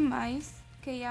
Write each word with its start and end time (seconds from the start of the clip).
mais, 0.00 0.52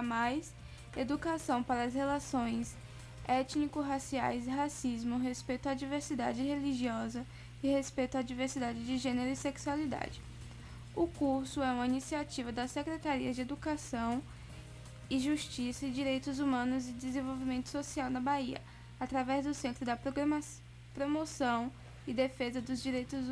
mais, 0.03 0.53
educação 0.97 1.63
para 1.63 1.83
as 1.83 1.93
relações 1.93 2.75
étnico-raciais, 3.25 4.45
racismo, 4.45 5.17
respeito 5.17 5.69
à 5.69 5.73
diversidade 5.73 6.41
religiosa 6.43 7.25
e 7.63 7.69
respeito 7.69 8.17
à 8.17 8.21
diversidade 8.21 8.85
de 8.85 8.97
gênero 8.97 9.31
e 9.31 9.37
sexualidade. 9.37 10.21
O 10.93 11.07
curso 11.07 11.63
é 11.63 11.71
uma 11.71 11.87
iniciativa 11.87 12.51
da 12.51 12.67
Secretaria 12.67 13.33
de 13.33 13.39
Educação 13.39 14.21
e 15.09 15.17
Justiça 15.17 15.85
e 15.85 15.91
Direitos 15.91 16.39
Humanos 16.39 16.89
e 16.89 16.91
Desenvolvimento 16.91 17.69
Social 17.69 18.09
na 18.09 18.19
Bahia, 18.19 18.61
através 18.99 19.45
do 19.45 19.53
Centro 19.53 19.85
da 19.85 19.97
Promoção 20.93 21.71
e 22.05 22.13
Defesa 22.13 22.59
dos 22.59 22.83
Direitos, 22.83 23.25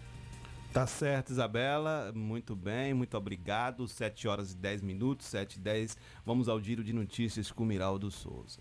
Tá 0.72 0.86
certo, 0.86 1.30
Isabela. 1.30 2.12
Muito 2.14 2.54
bem, 2.54 2.94
muito 2.94 3.16
obrigado. 3.16 3.88
7 3.88 4.28
horas 4.28 4.52
e 4.52 4.56
10 4.56 4.82
minutos, 4.82 5.26
7 5.26 5.56
e 5.56 5.58
10. 5.58 5.98
Vamos 6.24 6.48
ao 6.48 6.60
giro 6.60 6.84
de 6.84 6.92
notícias 6.92 7.50
com 7.50 7.64
Miraldo 7.64 8.08
Souza. 8.08 8.60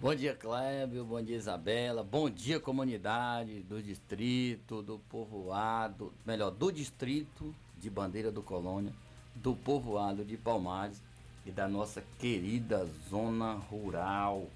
Bom 0.00 0.14
dia, 0.14 0.36
Clébio. 0.36 1.04
Bom 1.04 1.20
dia, 1.20 1.36
Isabela. 1.36 2.04
Bom 2.04 2.30
dia, 2.30 2.60
comunidade 2.60 3.62
do 3.62 3.82
distrito, 3.82 4.80
do 4.80 5.00
povoado, 5.10 6.12
melhor, 6.24 6.52
do 6.52 6.70
distrito 6.70 7.52
de 7.80 7.90
Bandeira 7.90 8.30
do 8.30 8.42
Colônia, 8.42 8.92
do 9.34 9.56
povoado 9.56 10.24
de 10.24 10.36
Palmares 10.36 11.02
e 11.44 11.50
da 11.50 11.68
nossa 11.68 12.02
querida 12.18 12.88
zona 13.08 13.54
rural. 13.54 14.48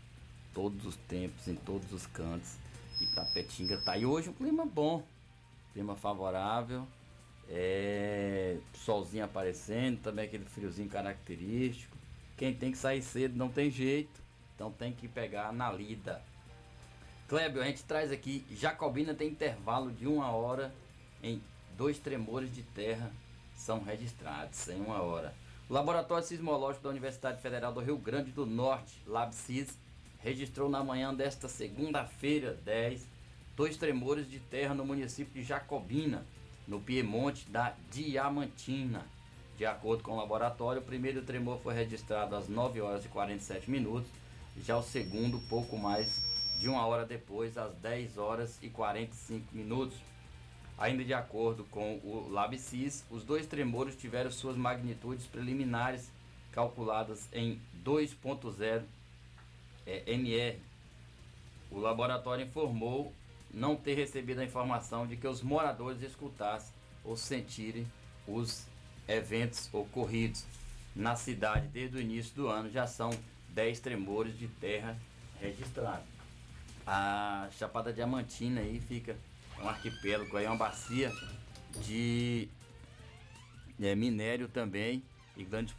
Todos 0.55 0.87
os 0.87 0.97
tempos, 0.97 1.47
em 1.49 1.55
todos 1.55 1.93
os 1.93 2.07
cantos. 2.07 2.57
Itapetinga 3.01 3.79
tá 3.83 3.93
aí 3.93 4.07
hoje 4.07 4.31
um 4.31 4.33
clima 4.33 4.65
bom 4.65 5.05
clima 5.77 5.95
favorável, 5.95 6.89
é, 7.51 8.57
solzinho 8.73 9.27
aparecendo, 9.27 10.01
também 10.01 10.25
aquele 10.25 10.47
friozinho 10.47 10.89
característico. 10.89 11.95
Quem 12.35 12.55
tem 12.55 12.73
que 12.73 12.79
sair 12.79 13.03
cedo 13.03 13.37
não 13.37 13.51
tem 13.51 13.71
jeito, 13.71 14.23
então 14.55 14.73
tem 14.73 14.91
que 14.91 15.07
pegar 15.07 15.53
na 15.53 15.71
lida. 15.71 16.23
Clébio, 17.29 17.61
a 17.61 17.67
gente 17.67 17.85
traz 17.85 18.11
aqui, 18.11 18.43
Jacobina 18.51 19.13
tem 19.13 19.29
intervalo 19.29 19.93
de 19.93 20.07
uma 20.07 20.31
hora 20.31 20.75
em 21.23 21.43
dois 21.77 21.99
tremores 21.99 22.55
de 22.55 22.63
terra 22.63 23.13
são 23.55 23.83
registrados 23.83 24.67
em 24.69 24.81
uma 24.81 25.03
hora. 25.03 25.35
O 25.69 25.75
Laboratório 25.75 26.25
Sismológico 26.25 26.85
da 26.85 26.91
Universidade 26.91 27.43
Federal 27.43 27.73
do 27.73 27.81
Rio 27.81 27.99
Grande 27.99 28.31
do 28.31 28.47
Norte, 28.47 29.03
LabSIS, 29.05 29.77
registrou 30.21 30.69
na 30.69 30.85
manhã 30.85 31.13
desta 31.13 31.49
segunda-feira, 31.49 32.55
10, 32.65 33.05
dois 33.57 33.77
tremores 33.77 34.31
de 34.31 34.39
terra 34.39 34.77
no 34.77 34.85
município 34.85 35.35
de 35.35 35.43
Jacobina, 35.43 36.25
no 36.69 36.81
Piemonte 36.81 37.51
da 37.51 37.75
Diamantina. 37.91 39.05
De 39.59 39.67
acordo 39.67 40.05
com 40.05 40.13
o 40.13 40.17
laboratório, 40.17 40.81
o 40.81 40.85
primeiro 40.85 41.23
tremor 41.23 41.59
foi 41.59 41.75
registrado 41.75 42.37
às 42.37 42.49
9 42.49 42.81
horas 42.81 43.05
e 43.05 43.09
47 43.09 43.69
minutos, 43.69 44.09
já 44.59 44.77
o 44.79 44.85
segundo 44.85 45.41
pouco 45.49 45.77
mais 45.77 46.23
de 46.61 46.69
uma 46.69 46.87
hora 46.87 47.05
depois, 47.05 47.59
às 47.59 47.75
10 47.79 48.19
horas 48.19 48.57
e 48.63 48.69
45 48.69 49.45
minutos. 49.53 49.99
Ainda 50.79 51.03
de 51.05 51.15
acordo 51.15 51.65
com 51.65 51.95
o 52.05 52.29
LabSIS, 52.31 53.05
os 53.11 53.25
dois 53.25 53.47
tremores 53.47 53.97
tiveram 53.97 54.31
suas 54.31 54.57
magnitudes 54.57 55.27
preliminares 55.27 56.11
calculadas 56.53 57.29
em 57.33 57.61
2.0 57.85 58.83
é, 59.87 60.13
MR. 60.13 60.59
O 61.71 61.79
laboratório 61.79 62.45
informou 62.45 63.13
não 63.51 63.75
ter 63.75 63.95
recebido 63.95 64.41
a 64.41 64.45
informação 64.45 65.07
de 65.07 65.17
que 65.17 65.27
os 65.27 65.43
moradores 65.43 66.03
escutassem 66.03 66.75
ou 67.03 67.17
sentirem 67.17 67.87
os 68.29 68.67
eventos 69.09 69.73
ocorridos. 69.73 70.45
Na 70.95 71.15
cidade, 71.15 71.69
desde 71.69 71.97
o 71.97 72.01
início 72.01 72.35
do 72.35 72.49
ano, 72.49 72.71
já 72.71 72.87
são 72.87 73.11
10 73.51 73.81
tremores 73.81 74.39
de 74.39 74.49
terra 74.49 74.99
registrados. 75.41 76.07
A 76.87 77.49
Chapada 77.59 77.93
Diamantina 77.93 78.61
aí 78.61 78.81
fica 78.81 79.17
um 79.63 79.69
arquipélago, 79.69 80.37
aí 80.37 80.47
uma 80.47 80.57
bacia 80.57 81.13
de 81.83 82.49
é, 83.81 83.95
minério 83.95 84.49
também 84.49 85.03
e 85.37 85.45
grande 85.45 85.75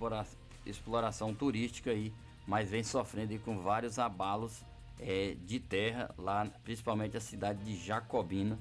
exploração, 0.66 1.34
turística 1.34 1.92
aí, 1.92 2.14
mas 2.46 2.70
vem 2.70 2.84
sofrendo 2.84 3.34
aí 3.34 3.40
com 3.40 3.60
vários 3.60 3.98
abalos 3.98 4.62
é, 5.00 5.36
de 5.46 5.60
terra, 5.60 6.14
lá 6.18 6.48
principalmente 6.64 7.18
a 7.18 7.22
cidade 7.22 7.64
de 7.64 7.76
Jacobina, 7.76 8.58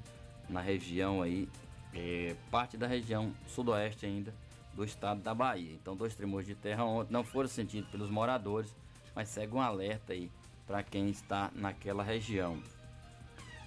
na 0.48 0.60
região 0.60 1.22
aí, 1.22 1.48
é, 1.92 2.36
parte 2.50 2.76
da 2.76 2.86
região 2.86 3.34
sudoeste 3.46 4.06
ainda 4.06 4.32
do 4.74 4.84
estado 4.84 5.20
da 5.22 5.34
Bahia. 5.34 5.72
Então, 5.72 5.96
dois 5.96 6.14
tremores 6.14 6.46
de 6.46 6.54
terra 6.54 6.84
ontem 6.84 7.12
não 7.12 7.24
foram 7.24 7.48
sentidos 7.48 7.90
pelos 7.90 8.10
moradores, 8.10 8.74
mas 9.14 9.28
segue 9.28 9.54
um 9.54 9.60
alerta 9.60 10.12
aí 10.12 10.30
para 10.66 10.82
quem 10.82 11.08
está 11.08 11.50
naquela 11.54 12.02
região. 12.02 12.60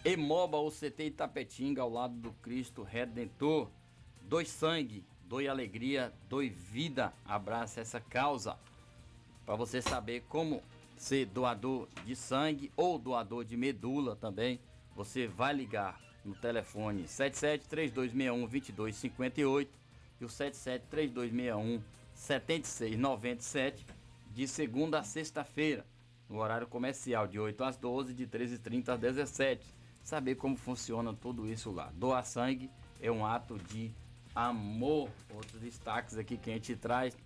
Emoba 0.03 0.57
CT 0.71 1.07
Itapetinga, 1.07 1.81
ao 1.81 1.89
lado 1.89 2.15
do 2.15 2.31
Cristo 2.41 2.83
Redentor. 2.83 3.67
Dois 4.21 4.47
sangue, 4.47 5.03
doe 5.25 5.45
alegria, 5.45 6.13
doe 6.29 6.47
vida. 6.47 7.11
Abraça 7.25 7.81
essa 7.81 7.99
causa. 7.99 8.57
Para 9.45 9.55
você 9.55 9.81
saber 9.81 10.23
como 10.29 10.63
ser 10.95 11.25
doador 11.25 11.89
de 12.05 12.15
sangue 12.15 12.71
ou 12.77 12.97
doador 12.97 13.43
de 13.43 13.57
medula 13.57 14.15
também, 14.15 14.61
você 14.95 15.27
vai 15.27 15.53
ligar 15.53 15.99
no 16.23 16.33
telefone 16.33 17.05
77 17.05 17.67
3261 17.67 18.47
2258 18.47 19.79
e 20.21 20.25
o 20.25 20.29
77 20.29 20.85
3261 20.89 21.83
7697 22.13 23.85
de 24.31 24.47
segunda 24.47 24.99
a 24.99 25.03
sexta-feira, 25.03 25.85
no 26.29 26.37
horário 26.37 26.67
comercial 26.67 27.27
de 27.27 27.37
8 27.39 27.63
às 27.63 27.75
12, 27.75 28.13
de 28.13 28.27
13h30 28.27 28.89
às 28.89 28.99
17 28.99 29.78
Saber 30.03 30.35
como 30.35 30.55
funciona 30.55 31.13
tudo 31.13 31.47
isso 31.47 31.71
lá. 31.71 31.91
Doar 31.95 32.25
sangue 32.25 32.69
é 33.01 33.11
um 33.11 33.25
ato 33.25 33.57
de 33.57 33.91
amor. 34.33 35.09
Outros 35.33 35.61
destaques 35.61 36.17
aqui 36.17 36.37
que 36.37 36.49
a 36.49 36.53
gente 36.53 36.75
traz. 36.75 37.17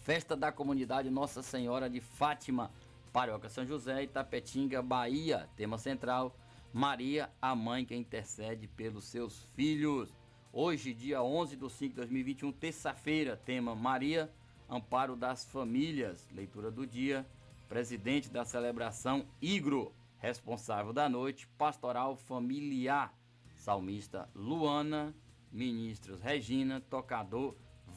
Festa 0.00 0.36
da 0.36 0.52
comunidade 0.52 1.08
Nossa 1.10 1.42
Senhora 1.42 1.88
de 1.88 2.00
Fátima 2.00 2.70
Paróquia 3.14 3.48
São 3.48 3.64
José, 3.64 4.02
Itapetinga, 4.02 4.82
Bahia. 4.82 5.48
Tema 5.56 5.78
central: 5.78 6.36
Maria, 6.72 7.30
a 7.40 7.54
mãe 7.54 7.84
que 7.84 7.94
intercede 7.94 8.66
pelos 8.66 9.04
seus 9.04 9.44
filhos. 9.54 10.12
Hoje, 10.52 10.92
dia 10.92 11.22
11 11.22 11.56
de 11.56 11.70
5 11.70 11.90
de 11.90 11.96
2021, 11.96 12.52
terça-feira, 12.52 13.36
tema 13.36 13.74
Maria, 13.74 14.28
amparo 14.68 15.14
das 15.14 15.44
famílias. 15.44 16.28
Leitura 16.32 16.70
do 16.72 16.84
dia. 16.84 17.24
Presidente 17.68 18.28
da 18.28 18.44
celebração, 18.44 19.24
Igro. 19.40 19.92
Responsável 20.24 20.90
da 20.90 21.06
noite, 21.06 21.46
pastoral 21.58 22.16
familiar. 22.16 23.14
Salmista 23.56 24.26
Luana, 24.34 25.14
ministros 25.52 26.22
Regina, 26.22 26.80
tocador 26.80 27.54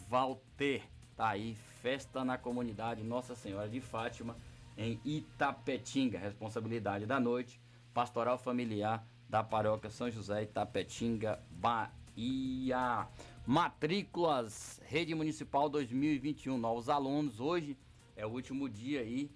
Walter. 0.09 0.83
Tá 1.15 1.29
aí, 1.29 1.55
festa 1.81 2.25
na 2.25 2.37
comunidade 2.37 3.01
Nossa 3.01 3.33
Senhora 3.33 3.69
de 3.69 3.79
Fátima 3.79 4.35
em 4.77 4.99
Itapetinga. 5.05 6.19
Responsabilidade 6.19 7.05
da 7.05 7.17
noite, 7.17 7.61
pastoral 7.93 8.37
familiar 8.37 9.07
da 9.29 9.41
paróquia 9.41 9.89
São 9.89 10.11
José 10.11 10.43
Itapetinga, 10.43 11.41
Bahia. 11.49 13.07
Matrículas, 13.45 14.81
Rede 14.85 15.15
Municipal 15.15 15.69
2021, 15.69 16.57
novos 16.57 16.89
alunos. 16.89 17.39
Hoje 17.39 17.77
é 18.17 18.25
o 18.25 18.29
último 18.31 18.67
dia 18.67 18.99
aí 18.99 19.31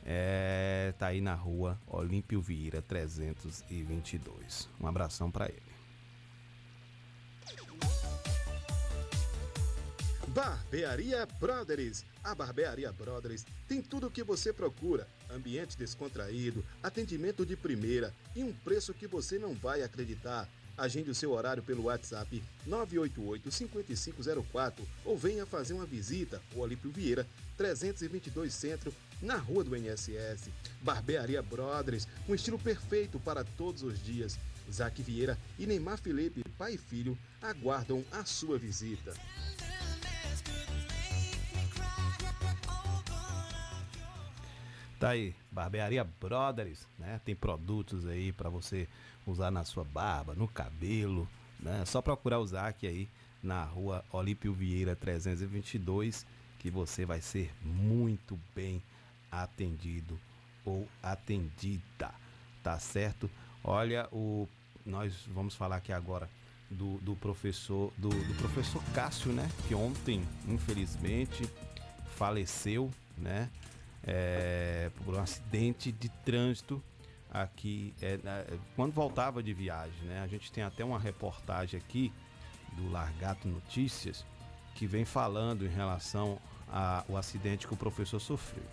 é, 0.06 0.94
tá 0.98 1.08
aí 1.08 1.20
na 1.20 1.34
rua 1.34 1.80
Olímpio 1.88 2.40
Vieira 2.40 2.82
322. 2.84 4.70
Um 4.80 4.88
abração 4.88 5.32
para 5.32 5.48
ele. 5.48 5.68
Barbearia 10.28 11.26
Brothers. 11.40 12.06
A 12.24 12.36
Barbearia 12.36 12.92
Brothers 12.92 13.44
tem 13.68 13.82
tudo 13.82 14.06
o 14.06 14.12
que 14.12 14.24
você 14.24 14.54
procura: 14.54 15.08
ambiente 15.32 15.76
descontraído, 15.76 16.64
atendimento 16.84 17.44
de 17.44 17.56
primeira 17.56 18.14
e 18.36 18.44
um 18.44 18.54
preço 18.54 18.94
que 18.94 19.08
você 19.08 19.40
não 19.40 19.56
vai 19.56 19.82
acreditar. 19.82 20.48
Agende 20.78 21.10
o 21.10 21.16
seu 21.16 21.32
horário 21.32 21.64
pelo 21.64 21.86
WhatsApp 21.86 22.44
988-5504 22.68 24.82
ou 25.04 25.18
venha 25.18 25.44
fazer 25.46 25.74
uma 25.74 25.86
visita 25.86 26.42
ao 26.54 26.62
Olímpio 26.62 26.92
Vieira, 26.92 27.26
322 27.58 28.54
Centro, 28.54 28.94
na 29.20 29.38
Rua 29.38 29.64
do 29.64 29.76
NSS. 29.76 30.52
Barbearia 30.82 31.42
Brothers, 31.42 32.08
um 32.30 32.36
estilo 32.36 32.60
perfeito 32.60 33.20
para 33.20 33.44
todos 33.44 33.82
os 33.82 34.00
dias. 34.04 34.38
Zac 34.72 35.02
Vieira 35.02 35.36
e 35.58 35.66
Neymar 35.66 35.98
Felipe, 35.98 36.44
pai 36.58 36.74
e 36.74 36.78
filho, 36.78 37.18
aguardam 37.42 38.04
a 38.12 38.26
sua 38.26 38.60
visita. 38.60 39.14
Tá 45.00 45.10
aí, 45.10 45.36
Barbearia 45.52 46.04
Brothers, 46.04 46.88
né? 46.98 47.22
Tem 47.24 47.36
produtos 47.36 48.08
aí 48.08 48.32
para 48.32 48.50
você 48.50 48.88
usar 49.28 49.52
na 49.52 49.64
sua 49.64 49.84
barba, 49.84 50.34
no 50.34 50.48
cabelo, 50.48 51.28
né? 51.60 51.82
É 51.84 51.86
só 51.86 52.02
procurar 52.02 52.40
o 52.40 52.48
Zac 52.48 52.88
aí 52.88 53.08
na 53.44 53.64
rua 53.64 54.04
Olímpio 54.12 54.54
Vieira 54.54 54.96
322 54.96 56.26
que 56.58 56.72
você 56.72 57.06
vai 57.06 57.22
ser 57.22 57.54
muito 57.62 58.40
bem 58.56 58.82
atendido 59.32 60.20
ou 60.66 60.88
atendida, 61.04 62.12
tá 62.64 62.80
certo? 62.80 63.30
Olha, 63.64 64.08
o 64.12 64.48
nós 64.84 65.14
vamos 65.28 65.54
falar 65.54 65.76
aqui 65.76 65.92
agora 65.92 66.30
do, 66.72 66.98
do 67.00 67.16
professor 67.16 67.94
do, 67.98 68.10
do 68.10 68.34
professor 68.36 68.82
Cássio, 68.96 69.32
né? 69.32 69.48
Que 69.68 69.76
ontem, 69.76 70.28
infelizmente, 70.48 71.48
faleceu, 72.16 72.92
né? 73.18 73.50
É, 74.04 74.92
por 75.04 75.16
um 75.16 75.20
acidente 75.20 75.92
de 75.92 76.10
trânsito 76.24 76.82
aqui 77.30 77.94
é, 78.02 78.20
quando 78.76 78.94
voltava 78.94 79.44
de 79.44 79.54
viagem, 79.54 80.04
né? 80.04 80.22
A 80.22 80.28
gente 80.28 80.52
tem 80.52 80.64
até 80.64 80.84
uma 80.84 81.00
reportagem 81.00 81.80
aqui 81.80 82.12
do 82.74 82.90
Largato 82.90 83.48
Notícias 83.48 84.26
que 84.76 84.86
vem 84.86 85.06
falando 85.06 85.66
em 85.66 85.70
relação 85.70 86.40
ao 86.70 87.18
acidente 87.18 87.68
que 87.68 87.74
o 87.74 87.78
professor 87.78 88.20
sofreu. 88.20 88.64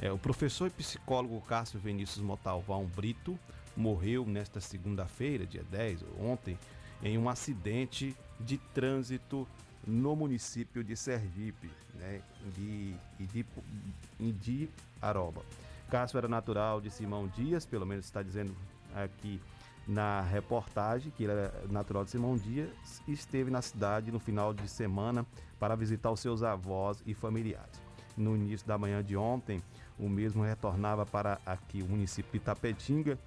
É, 0.00 0.10
o 0.10 0.18
professor 0.18 0.68
e 0.68 0.70
psicólogo 0.70 1.40
Cássio 1.42 1.78
Vinícius 1.78 2.24
Motalvão 2.24 2.86
Brito 2.86 3.38
morreu 3.76 4.24
nesta 4.26 4.60
segunda-feira, 4.60 5.46
dia 5.46 5.64
10, 5.70 6.04
ontem, 6.18 6.58
em 7.02 7.18
um 7.18 7.28
acidente 7.28 8.16
de 8.40 8.58
trânsito 8.58 9.46
no 9.86 10.14
município 10.14 10.82
de 10.84 10.96
Sergipe, 10.96 11.70
né, 11.94 12.20
de, 12.56 12.94
de, 13.18 14.32
de 14.32 14.68
Aroba. 15.00 15.42
Cássio 15.90 16.18
era 16.18 16.28
natural 16.28 16.80
de 16.80 16.90
Simão 16.90 17.28
Dias, 17.28 17.66
pelo 17.66 17.84
menos 17.84 18.04
está 18.04 18.22
dizendo 18.22 18.54
aqui 18.94 19.40
na 19.86 20.20
reportagem 20.22 21.12
que 21.16 21.24
ele 21.24 21.32
era 21.32 21.52
natural 21.68 22.04
de 22.04 22.10
Simão 22.10 22.36
Dias 22.36 22.70
e 23.06 23.12
esteve 23.12 23.50
na 23.50 23.60
cidade 23.60 24.12
no 24.12 24.20
final 24.20 24.54
de 24.54 24.68
semana 24.68 25.26
para 25.58 25.74
visitar 25.74 26.10
os 26.10 26.20
seus 26.20 26.42
avós 26.42 27.02
e 27.06 27.14
familiares. 27.14 27.80
No 28.16 28.36
início 28.36 28.66
da 28.66 28.78
manhã 28.78 29.02
de 29.02 29.16
ontem, 29.16 29.62
o 29.98 30.08
mesmo 30.08 30.42
retornava 30.42 31.04
para 31.04 31.40
aqui 31.44 31.82
o 31.82 31.88
município 31.88 32.32
de 32.32 32.40
Tapetinga 32.40 33.18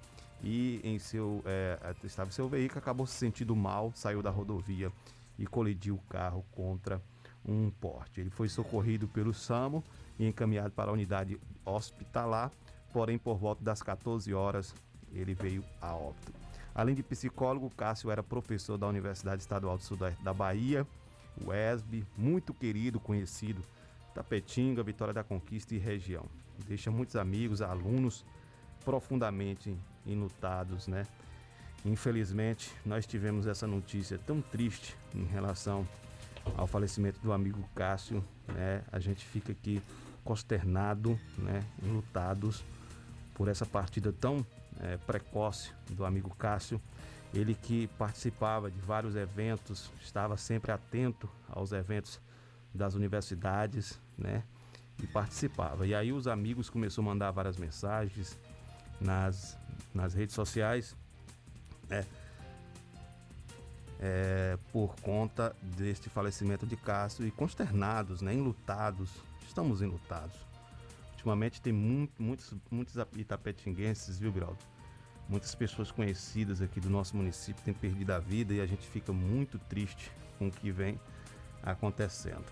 e 0.42 0.80
em 0.84 0.98
seu 0.98 1.42
é, 1.46 1.78
estava 2.04 2.30
seu 2.30 2.48
veículo 2.48 2.78
acabou 2.78 3.06
se 3.06 3.14
sentindo 3.14 3.54
mal, 3.56 3.92
saiu 3.94 4.22
da 4.22 4.30
rodovia 4.30 4.92
e 5.38 5.46
colidiu 5.46 5.96
o 5.96 6.02
carro 6.08 6.44
contra 6.52 7.00
um 7.44 7.70
porte. 7.70 8.20
Ele 8.20 8.30
foi 8.30 8.48
socorrido 8.48 9.06
pelo 9.06 9.32
SAMO 9.32 9.82
e 10.18 10.26
encaminhado 10.26 10.70
para 10.70 10.90
a 10.90 10.92
unidade 10.94 11.40
hospitalar, 11.64 12.50
porém 12.92 13.18
por 13.18 13.36
volta 13.36 13.62
das 13.62 13.82
14 13.82 14.32
horas 14.34 14.74
ele 15.12 15.34
veio 15.34 15.64
a 15.80 15.94
óbito. 15.94 16.32
Além 16.74 16.94
de 16.94 17.02
psicólogo, 17.02 17.70
Cássio 17.70 18.10
era 18.10 18.22
professor 18.22 18.76
da 18.76 18.86
Universidade 18.86 19.40
Estadual 19.40 19.78
do 19.78 19.82
Sudoeste 19.82 20.22
da 20.22 20.34
Bahia, 20.34 20.86
UESB, 21.42 22.04
muito 22.16 22.52
querido, 22.52 23.00
conhecido, 23.00 23.62
Tapetinga, 24.14 24.82
Vitória 24.82 25.14
da 25.14 25.24
Conquista 25.24 25.74
e 25.74 25.78
região. 25.78 26.26
Deixa 26.66 26.90
muitos 26.90 27.16
amigos, 27.16 27.62
alunos 27.62 28.24
profundamente 28.84 29.76
enlutados, 30.06 30.86
né? 30.86 31.06
Infelizmente, 31.86 32.72
nós 32.84 33.06
tivemos 33.06 33.46
essa 33.46 33.64
notícia 33.64 34.18
tão 34.18 34.42
triste 34.42 34.96
em 35.14 35.24
relação 35.24 35.86
ao 36.56 36.66
falecimento 36.66 37.20
do 37.20 37.32
amigo 37.32 37.62
Cássio, 37.76 38.24
né? 38.48 38.82
A 38.90 38.98
gente 38.98 39.24
fica 39.24 39.52
aqui 39.52 39.80
consternado, 40.24 41.18
né? 41.38 41.64
Lutados 41.80 42.64
por 43.34 43.46
essa 43.46 43.64
partida 43.64 44.12
tão 44.12 44.44
é, 44.80 44.96
precoce 44.96 45.70
do 45.90 46.04
amigo 46.04 46.34
Cássio. 46.34 46.80
Ele 47.32 47.54
que 47.54 47.86
participava 47.96 48.68
de 48.68 48.80
vários 48.80 49.14
eventos, 49.14 49.88
estava 50.02 50.36
sempre 50.36 50.72
atento 50.72 51.30
aos 51.48 51.70
eventos 51.70 52.20
das 52.74 52.94
universidades, 52.94 53.96
né? 54.18 54.42
E 55.00 55.06
participava. 55.06 55.86
E 55.86 55.94
aí 55.94 56.12
os 56.12 56.26
amigos 56.26 56.68
começaram 56.68 57.08
a 57.08 57.12
mandar 57.12 57.30
várias 57.30 57.56
mensagens 57.56 58.36
nas, 59.00 59.56
nas 59.94 60.14
redes 60.14 60.34
sociais 60.34 60.96
é, 61.90 62.04
é, 64.00 64.58
por 64.72 64.94
conta 65.00 65.54
deste 65.62 66.08
falecimento 66.08 66.66
de 66.66 66.76
Cássio 66.76 67.26
e 67.26 67.30
consternados, 67.30 68.20
né, 68.20 68.34
enlutados, 68.34 69.10
estamos 69.46 69.82
enlutados. 69.82 70.36
Ultimamente 71.12 71.60
tem 71.60 71.72
muito, 71.72 72.22
muitos, 72.22 72.54
muitos 72.70 72.94
itapetinguenses, 73.16 74.18
viu, 74.18 74.32
Graldo? 74.32 74.58
Muitas 75.28 75.54
pessoas 75.54 75.90
conhecidas 75.90 76.62
aqui 76.62 76.78
do 76.78 76.88
nosso 76.88 77.16
município 77.16 77.62
têm 77.64 77.74
perdido 77.74 78.12
a 78.12 78.18
vida 78.18 78.54
e 78.54 78.60
a 78.60 78.66
gente 78.66 78.86
fica 78.86 79.12
muito 79.12 79.58
triste 79.58 80.12
com 80.38 80.48
o 80.48 80.50
que 80.52 80.70
vem 80.70 81.00
acontecendo. 81.62 82.44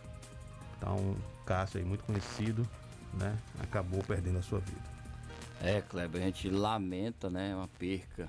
Então, 0.76 1.16
Cássio 1.46 1.78
aí, 1.78 1.84
muito 1.84 2.02
conhecido, 2.04 2.68
né, 3.12 3.38
acabou 3.60 4.02
perdendo 4.02 4.38
a 4.38 4.42
sua 4.42 4.58
vida. 4.58 4.94
É, 5.60 5.80
Kleber, 5.80 6.20
a 6.20 6.24
gente 6.24 6.50
lamenta, 6.50 7.30
né, 7.30 7.54
uma 7.54 7.68
perca 7.68 8.28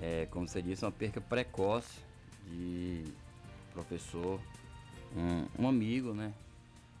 é, 0.00 0.26
como 0.30 0.48
você 0.48 0.62
disse, 0.62 0.84
uma 0.84 0.92
perca 0.92 1.20
precoce 1.20 1.98
de 2.46 3.04
professor, 3.72 4.40
um, 5.16 5.64
um 5.64 5.68
amigo, 5.68 6.14
né? 6.14 6.32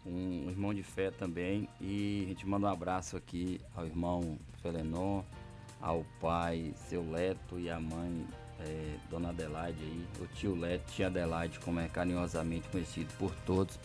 Um 0.04 0.48
irmão 0.48 0.74
de 0.74 0.82
fé 0.82 1.10
também. 1.10 1.68
E 1.80 2.22
a 2.24 2.28
gente 2.28 2.46
manda 2.46 2.66
um 2.66 2.70
abraço 2.70 3.16
aqui 3.16 3.60
ao 3.74 3.86
irmão 3.86 4.38
Felenon, 4.60 5.22
ao 5.80 6.04
pai, 6.20 6.74
seu 6.88 7.08
Leto 7.08 7.58
e 7.58 7.70
a 7.70 7.80
mãe, 7.80 8.26
é, 8.60 8.96
Dona 9.10 9.30
Adelaide 9.30 9.82
aí, 9.82 10.06
o 10.20 10.26
tio 10.26 10.54
Leto, 10.54 10.92
tia 10.92 11.06
Adelaide, 11.06 11.58
como 11.60 11.80
é 11.80 11.88
carinhosamente 11.88 12.68
conhecido 12.68 13.12
por 13.18 13.34
todos, 13.46 13.78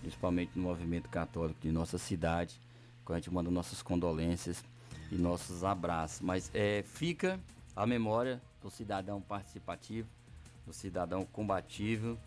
principalmente 0.00 0.52
no 0.54 0.62
movimento 0.62 1.08
católico 1.08 1.60
de 1.60 1.72
nossa 1.72 1.98
cidade. 1.98 2.60
Então 3.02 3.14
a 3.14 3.18
gente 3.18 3.32
manda 3.32 3.50
nossas 3.50 3.82
condolências 3.82 4.62
e 5.10 5.16
nossos 5.16 5.64
abraços. 5.64 6.20
Mas 6.20 6.50
é, 6.54 6.82
fica 6.82 7.38
a 7.74 7.86
memória 7.86 8.40
do 8.60 8.70
cidadão 8.70 9.20
participativo, 9.20 10.08
do 10.66 10.72
cidadão 10.72 11.24
combativo, 11.24 12.18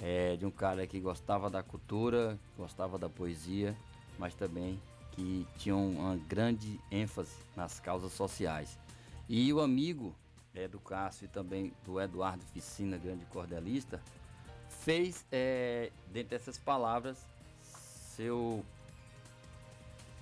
é, 0.00 0.36
de 0.36 0.44
um 0.44 0.50
cara 0.50 0.86
que 0.86 0.98
gostava 0.98 1.48
da 1.48 1.62
cultura, 1.62 2.38
gostava 2.56 2.98
da 2.98 3.08
poesia, 3.08 3.76
mas 4.18 4.34
também 4.34 4.80
que 5.12 5.46
tinha 5.56 5.76
uma 5.76 6.16
grande 6.16 6.80
ênfase 6.90 7.36
nas 7.54 7.78
causas 7.78 8.12
sociais. 8.12 8.78
E 9.28 9.52
o 9.52 9.60
amigo 9.60 10.14
é, 10.54 10.66
do 10.66 10.78
Cássio 10.78 11.26
e 11.26 11.28
também 11.28 11.72
do 11.84 12.00
Eduardo 12.00 12.44
Ficina, 12.52 12.96
grande 12.96 13.24
cordelista, 13.26 14.00
fez, 14.68 15.24
é, 15.30 15.90
dentre 16.12 16.36
essas 16.36 16.58
palavras, 16.58 17.24
seu 17.62 18.64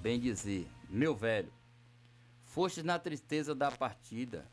bem 0.01 0.19
dizer, 0.19 0.69
meu 0.91 1.15
velho, 1.15 1.53
foste 2.45 2.83
na 2.83 2.99
tristeza 2.99 3.55
da 3.55 3.71
partida, 3.71 4.45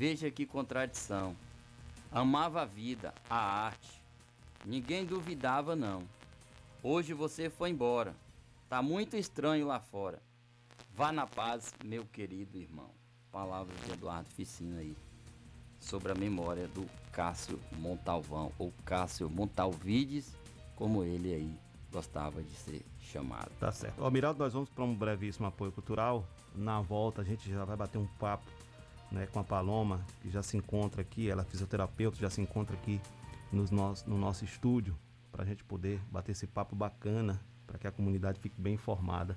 Veja 0.00 0.30
que 0.30 0.46
contradição. 0.46 1.36
Amava 2.10 2.62
a 2.62 2.64
vida, 2.64 3.12
a 3.28 3.36
arte. 3.36 4.02
Ninguém 4.64 5.04
duvidava, 5.04 5.76
não. 5.76 6.04
Hoje 6.82 7.12
você 7.12 7.50
foi 7.50 7.68
embora. 7.68 8.14
Tá 8.66 8.80
muito 8.80 9.14
estranho 9.14 9.66
lá 9.66 9.78
fora. 9.78 10.18
Vá 10.94 11.12
na 11.12 11.26
paz, 11.26 11.74
meu 11.84 12.06
querido 12.06 12.56
irmão. 12.56 12.88
Palavras 13.30 13.78
de 13.84 13.92
Eduardo 13.92 14.30
Ficina 14.30 14.78
aí. 14.78 14.96
sobre 15.78 16.12
a 16.12 16.14
memória 16.14 16.66
do 16.68 16.88
Cássio 17.12 17.60
Montalvão, 17.72 18.52
ou 18.58 18.72
Cássio 18.86 19.28
Montalvides, 19.28 20.34
como 20.76 21.04
ele 21.04 21.34
aí 21.34 21.54
gostava 21.92 22.42
de 22.42 22.54
ser 22.54 22.82
chamado. 23.02 23.50
Tá 23.60 23.70
certo. 23.70 24.02
Ó, 24.02 24.10
Miraldo, 24.10 24.38
nós 24.38 24.54
vamos 24.54 24.70
para 24.70 24.82
um 24.82 24.94
brevíssimo 24.94 25.46
apoio 25.46 25.72
cultural. 25.72 26.26
Na 26.54 26.80
volta 26.80 27.20
a 27.20 27.24
gente 27.24 27.50
já 27.50 27.66
vai 27.66 27.76
bater 27.76 27.98
um 27.98 28.06
papo 28.18 28.50
né, 29.10 29.26
com 29.26 29.40
a 29.40 29.44
Paloma, 29.44 30.04
que 30.20 30.30
já 30.30 30.42
se 30.42 30.56
encontra 30.56 31.02
aqui, 31.02 31.28
ela 31.28 31.42
é 31.42 31.44
fisioterapeuta, 31.44 32.16
já 32.16 32.30
se 32.30 32.40
encontra 32.40 32.76
aqui 32.76 33.00
nos 33.52 33.70
nosso, 33.70 34.08
no 34.08 34.16
nosso 34.16 34.44
estúdio, 34.44 34.96
para 35.32 35.42
a 35.42 35.46
gente 35.46 35.64
poder 35.64 36.00
bater 36.10 36.32
esse 36.32 36.46
papo 36.46 36.76
bacana, 36.76 37.40
para 37.66 37.78
que 37.78 37.86
a 37.86 37.92
comunidade 37.92 38.38
fique 38.40 38.60
bem 38.60 38.74
informada 38.74 39.36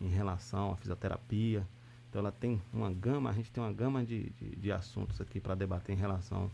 em 0.00 0.08
relação 0.08 0.72
à 0.72 0.76
fisioterapia. 0.76 1.66
Então 2.08 2.20
ela 2.20 2.32
tem 2.32 2.60
uma 2.72 2.92
gama, 2.92 3.30
a 3.30 3.32
gente 3.32 3.50
tem 3.50 3.62
uma 3.62 3.72
gama 3.72 4.04
de, 4.04 4.30
de, 4.30 4.56
de 4.56 4.72
assuntos 4.72 5.20
aqui 5.20 5.40
para 5.40 5.54
debater 5.54 5.94
em 5.94 5.98
relação 5.98 6.50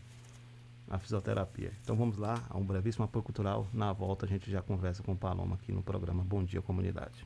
à 0.89 0.97
fisioterapia. 0.97 1.71
Então 1.83 1.95
vamos 1.95 2.17
lá, 2.17 2.43
a 2.49 2.57
um 2.57 2.65
brevíssimo 2.65 3.05
apoio 3.05 3.23
cultural. 3.23 3.67
Na 3.73 3.93
volta 3.93 4.25
a 4.25 4.29
gente 4.29 4.49
já 4.49 4.61
conversa 4.61 5.03
com 5.03 5.15
Paloma 5.15 5.55
aqui 5.55 5.71
no 5.71 5.83
programa 5.83 6.23
Bom 6.23 6.43
Dia 6.43 6.61
Comunidade. 6.61 7.25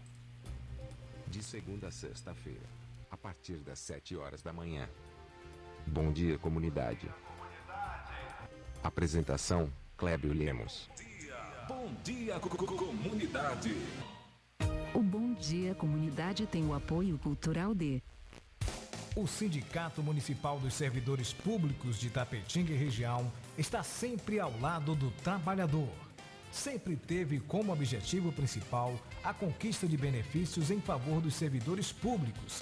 De 1.28 1.42
segunda 1.42 1.88
a 1.88 1.92
sexta-feira, 1.92 2.66
a 3.10 3.18
partir 3.18 3.58
das 3.58 3.80
7 3.80 4.16
horas 4.16 4.42
da 4.42 4.54
manhã. 4.54 4.88
Bom 5.88 6.12
dia, 6.12 6.38
comunidade. 6.38 7.10
Apresentação: 8.84 9.72
Clébio 9.98 10.34
Lemos. 10.34 10.90
Bom 11.68 11.92
dia, 12.04 12.40
co 12.40 12.50
co 12.50 12.66
comunidade. 12.66 13.76
O 14.94 15.00
Bom 15.00 15.34
Dia 15.34 15.76
Comunidade 15.76 16.48
tem 16.48 16.66
o 16.66 16.74
apoio 16.74 17.18
cultural 17.18 17.76
de 17.76 18.02
o 19.16 19.26
Sindicato 19.26 20.04
Municipal 20.04 20.60
dos 20.60 20.74
Servidores 20.74 21.32
Públicos 21.32 21.98
de 21.98 22.10
Tapetinga 22.10 22.74
e 22.74 22.78
região 22.78 23.32
está 23.58 23.82
sempre 23.82 24.42
ao 24.42 24.58
lado 24.60 24.94
do 24.94 25.10
trabalhador. 25.12 25.90
Sempre 26.52 26.98
teve 26.98 27.40
como 27.40 27.72
objetivo 27.72 28.32
principal 28.34 28.94
a 29.24 29.34
conquista 29.34 29.88
de 29.88 29.96
benefícios 29.96 30.70
em 30.70 30.82
favor 30.82 31.22
dos 31.22 31.36
servidores 31.36 31.94
públicos. 31.94 32.62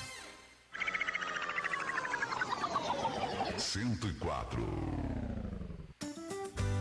104. 3.71 4.61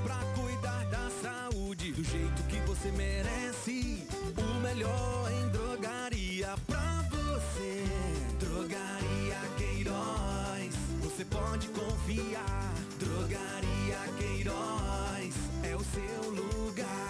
Pra 0.03 0.17
cuidar 0.35 0.85
da 0.87 1.09
saúde 1.23 1.93
do 1.93 2.03
jeito 2.03 2.43
que 2.49 2.57
você 2.67 2.91
merece, 2.91 4.09
o 4.37 4.61
melhor 4.61 5.31
em 5.31 5.49
drogaria 5.51 6.49
pra 6.67 7.05
você. 7.09 7.85
Drogaria 8.41 9.39
Queiroz, 9.57 10.75
você 11.01 11.25
pode 11.27 11.69
confiar. 11.69 12.75
Drogaria 12.99 14.13
Queiroz 14.19 15.35
é 15.63 15.77
o 15.77 15.85
seu 15.85 16.31
lugar. 16.31 17.10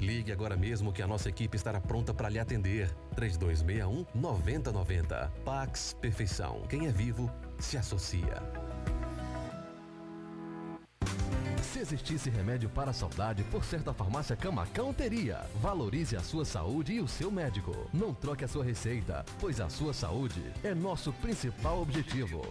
Ligue 0.00 0.32
agora 0.32 0.56
mesmo 0.56 0.92
que 0.92 1.02
a 1.02 1.06
nossa 1.06 1.28
equipe 1.28 1.56
estará 1.56 1.80
pronta 1.80 2.14
para 2.14 2.28
lhe 2.28 2.38
atender. 2.38 2.90
3261 3.14 4.06
9090. 4.14 5.32
Pax 5.44 5.96
Perfeição. 6.00 6.62
Quem 6.68 6.86
é 6.86 6.92
vivo 6.92 7.30
se 7.58 7.76
associa. 7.76 8.42
Se 11.62 11.80
existisse 11.80 12.30
remédio 12.30 12.68
para 12.70 12.90
a 12.90 12.94
saudade, 12.94 13.44
por 13.44 13.64
certa 13.64 13.92
farmácia 13.92 14.34
Camacão 14.34 14.92
teria. 14.92 15.44
Valorize 15.60 16.16
a 16.16 16.20
sua 16.20 16.44
saúde 16.44 16.94
e 16.94 17.00
o 17.00 17.06
seu 17.06 17.30
médico. 17.30 17.72
Não 17.92 18.14
troque 18.14 18.44
a 18.44 18.48
sua 18.48 18.64
receita, 18.64 19.24
pois 19.38 19.60
a 19.60 19.68
sua 19.68 19.92
saúde 19.92 20.42
é 20.64 20.74
nosso 20.74 21.12
principal 21.12 21.82
objetivo. 21.82 22.42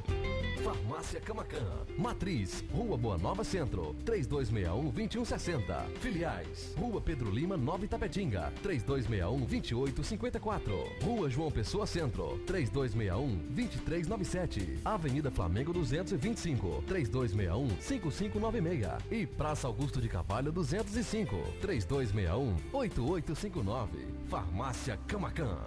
Farmácia 0.58 1.22
Camacan. 1.22 1.86
Matriz, 1.98 2.64
Rua 2.72 2.98
Boa 2.98 3.18
Nova 3.18 3.44
Centro, 3.44 3.96
3261-2160. 4.06 5.90
Filiais, 6.00 6.74
Rua 6.78 7.00
Pedro 7.00 7.30
Lima, 7.30 7.56
Nova 7.56 7.86
Itapetinga, 7.86 8.52
3261-2854. 8.64 11.04
Rua 11.04 11.30
João 11.30 11.52
Pessoa 11.52 11.86
Centro, 11.86 12.40
3261-2397. 12.46 14.80
Avenida 14.84 15.30
Flamengo 15.30 15.72
225, 15.74 16.84
3261-5596. 16.88 19.02
E 19.12 19.28
Praça 19.28 19.68
Augusto 19.68 20.02
de 20.02 20.10
Cavalho 20.10 20.52
205, 20.52 21.36
3261-8859. 21.62 23.90
Farmácia 24.28 24.98
Camacan. 25.08 25.60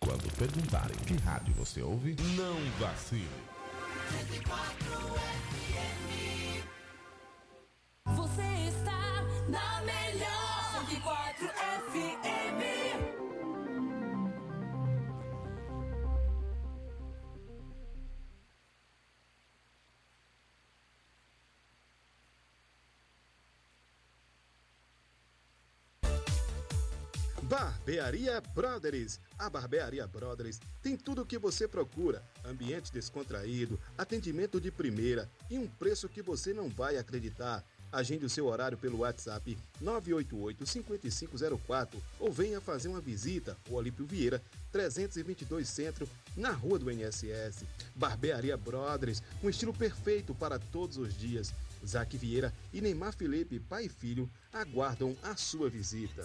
Quando 0.00 0.28
perguntarem 0.36 0.96
que 1.06 1.14
rádio 1.16 1.54
você 1.54 1.80
ouve, 1.80 2.16
não 2.36 2.56
vacile. 2.78 3.43
Você 8.16 8.68
está 8.68 9.22
na 9.48 9.80
melhor 9.82 10.43
Barbearia 27.44 28.40
Brothers. 28.54 29.20
A 29.38 29.50
Barbearia 29.50 30.06
Brothers 30.06 30.58
tem 30.82 30.96
tudo 30.96 31.20
o 31.22 31.26
que 31.26 31.38
você 31.38 31.68
procura: 31.68 32.24
ambiente 32.44 32.90
descontraído, 32.90 33.78
atendimento 33.98 34.58
de 34.58 34.70
primeira 34.70 35.30
e 35.50 35.58
um 35.58 35.66
preço 35.66 36.08
que 36.08 36.22
você 36.22 36.54
não 36.54 36.70
vai 36.70 36.96
acreditar. 36.96 37.62
Agende 37.92 38.24
o 38.24 38.30
seu 38.30 38.46
horário 38.46 38.78
pelo 38.78 39.00
WhatsApp 39.00 39.58
988-5504 39.82 41.96
ou 42.18 42.32
venha 42.32 42.62
fazer 42.62 42.88
uma 42.88 43.00
visita. 43.00 43.56
O 43.68 43.74
Olímpio 43.74 44.06
Vieira, 44.06 44.42
322 44.72 45.68
Centro, 45.68 46.08
na 46.34 46.50
Rua 46.50 46.78
do 46.78 46.90
NSS. 46.90 47.66
Barbearia 47.94 48.56
Brothers, 48.56 49.22
um 49.42 49.50
estilo 49.50 49.72
perfeito 49.72 50.34
para 50.34 50.58
todos 50.58 50.96
os 50.96 51.16
dias. 51.16 51.54
Zac 51.86 52.16
Vieira 52.16 52.52
e 52.72 52.80
Neymar 52.80 53.12
Felipe, 53.12 53.60
pai 53.60 53.84
e 53.84 53.88
filho, 53.88 54.28
aguardam 54.52 55.16
a 55.22 55.36
sua 55.36 55.68
visita. 55.68 56.24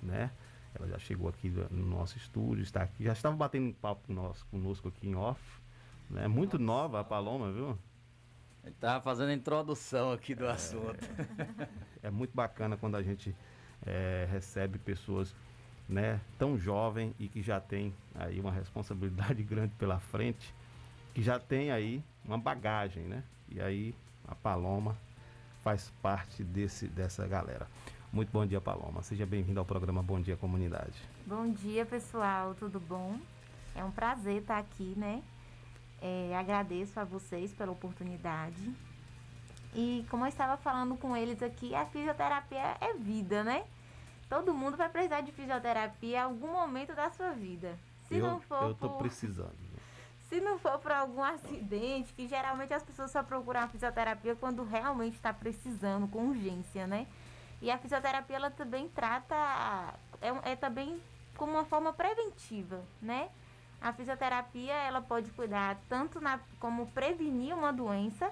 né? 0.01 0.31
Ela 0.75 0.87
já 0.87 0.99
chegou 0.99 1.27
aqui 1.27 1.49
no 1.71 1.85
nosso 1.85 2.17
estúdio, 2.17 2.61
está 2.61 2.83
aqui, 2.83 3.03
já 3.03 3.13
estava 3.13 3.35
batendo 3.35 3.67
um 3.67 3.73
papo 3.73 4.05
conosco, 4.05 4.47
conosco 4.51 4.87
aqui 4.89 5.07
em 5.07 5.15
off. 5.15 5.41
Né? 6.09 6.27
Muito 6.27 6.59
nova 6.59 6.99
a 6.99 7.03
Paloma, 7.03 7.51
viu? 7.51 7.77
Ele 8.63 8.73
estava 8.73 9.01
fazendo 9.01 9.29
a 9.29 9.33
introdução 9.33 10.11
aqui 10.11 10.35
do 10.35 10.47
assunto. 10.47 10.99
É 12.03 12.11
muito 12.11 12.33
bacana 12.33 12.77
quando 12.77 12.95
a 12.95 13.01
gente 13.01 13.35
é, 13.85 14.27
recebe 14.31 14.77
pessoas 14.77 15.35
né, 15.89 16.21
tão 16.37 16.57
jovem 16.57 17.13
e 17.19 17.27
que 17.27 17.41
já 17.41 17.59
tem 17.59 17.93
aí 18.13 18.39
uma 18.39 18.51
responsabilidade 18.51 19.41
grande 19.43 19.73
pela 19.79 19.99
frente, 19.99 20.53
que 21.17 21.23
já 21.23 21.39
tem 21.39 21.71
aí 21.71 22.03
uma 22.23 22.37
bagagem, 22.37 23.01
né? 23.05 23.23
E 23.49 23.59
aí 23.59 23.95
a 24.27 24.35
Paloma 24.35 24.95
faz 25.63 25.91
parte 25.99 26.43
desse, 26.43 26.87
dessa 26.87 27.25
galera. 27.25 27.67
Muito 28.13 28.31
bom 28.31 28.45
dia, 28.45 28.61
Paloma. 28.61 29.01
Seja 29.01 29.25
bem-vindo 29.25 29.59
ao 29.59 29.65
programa 29.65 30.03
Bom 30.03 30.21
Dia 30.21 30.37
Comunidade. 30.37 30.93
Bom 31.25 31.51
dia, 31.51 31.87
pessoal. 31.87 32.53
Tudo 32.53 32.79
bom? 32.79 33.17
É 33.73 33.83
um 33.83 33.89
prazer 33.89 34.41
estar 34.41 34.59
aqui, 34.59 34.93
né? 34.95 35.23
É, 35.99 36.37
agradeço 36.37 36.99
a 36.99 37.03
vocês 37.03 37.51
pela 37.51 37.71
oportunidade. 37.71 38.71
E 39.73 40.05
como 40.11 40.23
eu 40.23 40.29
estava 40.29 40.55
falando 40.55 40.97
com 40.97 41.17
eles 41.17 41.41
aqui, 41.41 41.73
a 41.73 41.87
fisioterapia 41.87 42.77
é 42.79 42.93
vida, 42.93 43.43
né? 43.43 43.65
Todo 44.29 44.53
mundo 44.53 44.77
vai 44.77 44.87
precisar 44.87 45.21
de 45.21 45.31
fisioterapia 45.31 46.19
em 46.19 46.21
algum 46.21 46.51
momento 46.51 46.93
da 46.93 47.09
sua 47.09 47.31
vida. 47.31 47.75
Se 48.07 48.17
eu, 48.17 48.27
não 48.27 48.39
for 48.39 48.61
eu 48.61 48.75
tô 48.75 48.87
por, 48.87 48.99
precisando. 48.99 49.66
Se 50.29 50.41
não 50.41 50.59
for 50.59 50.77
por 50.79 50.91
algum 50.91 51.23
acidente, 51.23 52.13
que 52.13 52.27
geralmente 52.27 52.73
as 52.73 52.83
pessoas 52.83 53.11
só 53.11 53.23
procuram 53.23 53.61
a 53.61 53.67
fisioterapia 53.67 54.35
quando 54.35 54.63
realmente 54.63 55.15
está 55.15 55.33
precisando, 55.33 56.07
com 56.07 56.27
urgência, 56.27 56.85
né? 56.85 57.07
E 57.61 57.71
a 57.71 57.77
fisioterapia 57.77 58.35
ela 58.35 58.51
também 58.51 58.87
trata, 58.89 59.35
é, 60.21 60.51
é 60.51 60.55
também 60.55 61.01
como 61.35 61.53
uma 61.53 61.65
forma 61.65 61.93
preventiva, 61.93 62.83
né? 63.01 63.29
A 63.79 63.93
fisioterapia 63.93 64.73
ela 64.73 65.01
pode 65.01 65.31
cuidar 65.31 65.77
tanto 65.87 66.19
na, 66.19 66.39
como 66.59 66.87
prevenir 66.87 67.55
uma 67.55 67.71
doença, 67.71 68.31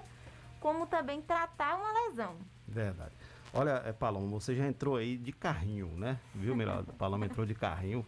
como 0.60 0.86
também 0.86 1.22
tratar 1.22 1.76
uma 1.76 1.92
lesão. 2.08 2.36
Verdade. 2.66 3.14
Olha, 3.56 3.82
é, 3.84 3.92
Paloma, 3.92 4.28
você 4.28 4.54
já 4.54 4.66
entrou 4.66 4.96
aí 4.96 5.16
de 5.16 5.32
carrinho, 5.32 5.88
né? 5.96 6.18
Viu, 6.34 6.54
Miralda? 6.54 6.92
Paloma 6.98 7.24
entrou 7.26 7.46
de 7.46 7.54
carrinho. 7.54 8.04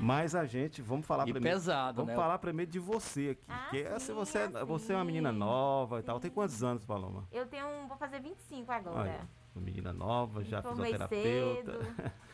Mas 0.00 0.34
a 0.34 0.44
gente, 0.44 0.80
vamos 0.80 1.06
falar 1.06 1.28
E 1.28 1.32
primeiro. 1.32 1.56
pesado, 1.56 1.96
vamos 1.96 2.10
né? 2.10 2.16
falar 2.16 2.38
primeiro 2.38 2.70
de 2.70 2.78
você 2.78 3.30
aqui. 3.30 3.42
Ah, 3.48 3.68
que 3.70 3.82
essa 3.82 3.98
sim, 4.06 4.14
você, 4.14 4.38
é- 4.38 4.50
ah, 4.54 4.64
você 4.64 4.92
é 4.92 4.96
uma 4.96 5.04
menina 5.04 5.32
sim, 5.32 5.38
nova 5.38 6.00
e 6.00 6.02
tal. 6.02 6.18
Tem 6.20 6.30
quantos 6.30 6.62
anos, 6.62 6.84
Paloma? 6.84 7.24
Eu 7.30 7.46
tenho 7.46 7.66
um, 7.66 7.86
vou 7.86 7.96
fazer 7.96 8.20
25 8.20 8.70
agora. 8.72 8.98
Olha, 9.00 9.20
uma 9.54 9.64
menina 9.64 9.92
nova, 9.92 10.42
já 10.44 10.62
formei 10.62 10.92
fisioterapeuta. 10.92 11.80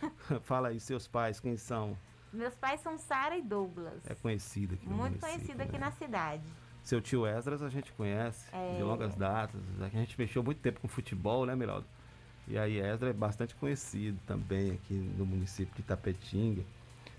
Fala 0.42 0.68
aí, 0.68 0.80
seus 0.80 1.06
pais, 1.08 1.40
quem 1.40 1.56
são? 1.56 1.96
Meus 2.32 2.54
pais 2.54 2.80
são 2.80 2.96
Sara 2.96 3.36
e 3.36 3.42
Douglas. 3.42 4.04
É 4.08 4.14
conhecido 4.14 4.74
aqui 4.74 4.88
no 4.88 4.96
muito 4.96 5.18
conhecido 5.20 5.60
aqui 5.60 5.72
né? 5.72 5.78
na 5.78 5.90
cidade. 5.92 6.42
Seu 6.82 7.00
tio 7.00 7.26
Esdras 7.26 7.62
a 7.62 7.68
gente 7.68 7.92
conhece 7.92 8.44
É. 8.52 8.76
de 8.76 8.82
longas 8.82 9.14
datas. 9.14 9.60
A 9.80 9.88
gente 9.88 10.16
fechou 10.16 10.42
muito 10.42 10.60
tempo 10.60 10.80
com 10.80 10.88
futebol, 10.88 11.44
né, 11.46 11.54
Miraldo? 11.54 11.86
E 12.48 12.58
aí 12.58 12.78
Esdras 12.80 13.10
é 13.10 13.12
bastante 13.12 13.54
conhecido 13.54 14.18
também 14.26 14.72
aqui 14.72 14.94
no 14.94 15.24
município 15.24 15.74
de 15.76 15.82
Tapetinga. 15.82 16.62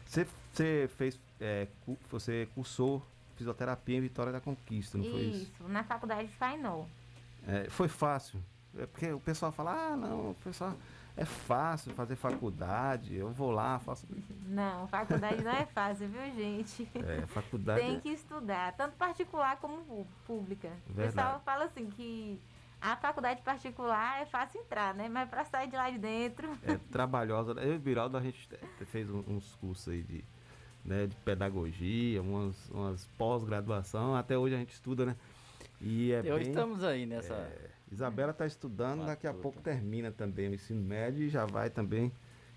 Você, 0.05 0.27
você 0.51 0.89
fez, 0.97 1.19
é, 1.39 1.67
cu- 1.85 1.97
você 2.09 2.47
cursou 2.53 3.01
fisioterapia 3.35 3.97
em 3.97 4.01
Vitória 4.01 4.31
da 4.31 4.39
Conquista, 4.41 4.97
não 4.97 5.05
foi 5.05 5.21
isso? 5.21 5.43
Isso, 5.43 5.67
na 5.67 5.83
faculdade 5.83 6.27
de 6.27 6.33
Fainol. 6.35 6.87
É, 7.47 7.69
foi 7.69 7.87
fácil. 7.87 8.39
É 8.77 8.85
porque 8.85 9.11
o 9.11 9.19
pessoal 9.19 9.51
fala, 9.51 9.71
ah, 9.93 9.95
não, 9.95 10.31
o 10.31 10.35
pessoal 10.43 10.75
é 11.15 11.25
fácil 11.25 11.93
fazer 11.93 12.15
faculdade, 12.15 13.15
eu 13.15 13.31
vou 13.31 13.51
lá, 13.51 13.79
faço. 13.79 14.05
Não, 14.47 14.87
faculdade 14.87 15.43
não 15.43 15.51
é 15.51 15.65
fácil, 15.65 16.07
viu, 16.09 16.21
gente? 16.35 16.87
É, 16.95 17.25
faculdade. 17.25 17.81
Tem 17.81 17.99
que 17.99 18.09
estudar, 18.09 18.73
tanto 18.73 18.95
particular 18.97 19.57
como 19.57 20.05
pública. 20.27 20.67
O 20.89 20.93
Verdade. 20.93 21.15
pessoal 21.15 21.41
fala 21.43 21.65
assim 21.65 21.87
que 21.89 22.39
a 22.83 22.95
faculdade 22.97 23.41
particular 23.41 24.21
é 24.21 24.25
fácil 24.25 24.59
entrar, 24.59 24.93
né? 24.93 25.07
Mas 25.07 25.29
para 25.29 25.45
sair 25.45 25.69
de 25.69 25.75
lá 25.75 25.89
de 25.89 25.97
dentro. 25.97 26.49
é 26.63 26.77
trabalhosa. 26.91 27.53
Eu 27.61 27.73
e 27.73 27.75
o 27.77 27.79
Biraldo, 27.79 28.17
a 28.17 28.21
gente 28.21 28.47
te- 28.49 28.85
fez 28.85 29.09
uns 29.09 29.55
cursos 29.55 29.87
aí 29.87 30.03
de, 30.03 30.23
né, 30.83 31.07
de 31.07 31.15
pedagogia, 31.17 32.21
umas, 32.21 32.69
umas 32.69 33.05
pós-graduação. 33.17 34.15
Até 34.15 34.37
hoje 34.37 34.55
a 34.55 34.57
gente 34.57 34.73
estuda, 34.73 35.05
né? 35.05 35.15
E 35.81 36.11
é 36.11 36.21
E 36.25 36.31
hoje 36.31 36.43
bem- 36.43 36.49
estamos 36.49 36.83
aí 36.83 37.05
nessa. 37.05 37.33
é, 37.33 37.69
Isabela 37.91 38.31
está 38.31 38.45
estudando, 38.45 39.05
daqui 39.05 39.27
a 39.27 39.33
pouco 39.33 39.61
termina 39.61 40.11
também 40.11 40.49
o 40.49 40.53
ensino 40.53 40.81
médio 40.81 41.23
e 41.23 41.29
já 41.29 41.45
vai 41.45 41.69
também 41.69 42.11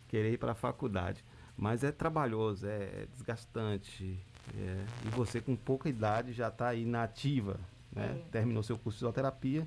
querer 0.09 0.33
ir 0.33 0.39
para 0.39 0.53
a 0.53 0.55
faculdade. 0.55 1.23
Mas 1.57 1.85
é 1.85 1.93
trabalhoso, 1.93 2.67
é, 2.67 2.75
é 3.03 3.07
desgastante. 3.13 4.19
é, 4.57 4.85
e 5.05 5.09
você 5.11 5.41
com 5.41 5.55
pouca 5.57 5.89
idade 5.89 6.33
já 6.33 6.49
está 6.49 6.69
aí 6.69 6.85
na 6.85 7.03
ativa, 7.03 7.59
né? 7.93 8.17
É. 8.27 8.31
Terminou 8.31 8.63
seu 8.63 8.77
curso 8.77 8.91
de 8.97 8.99
fisioterapia 9.01 9.67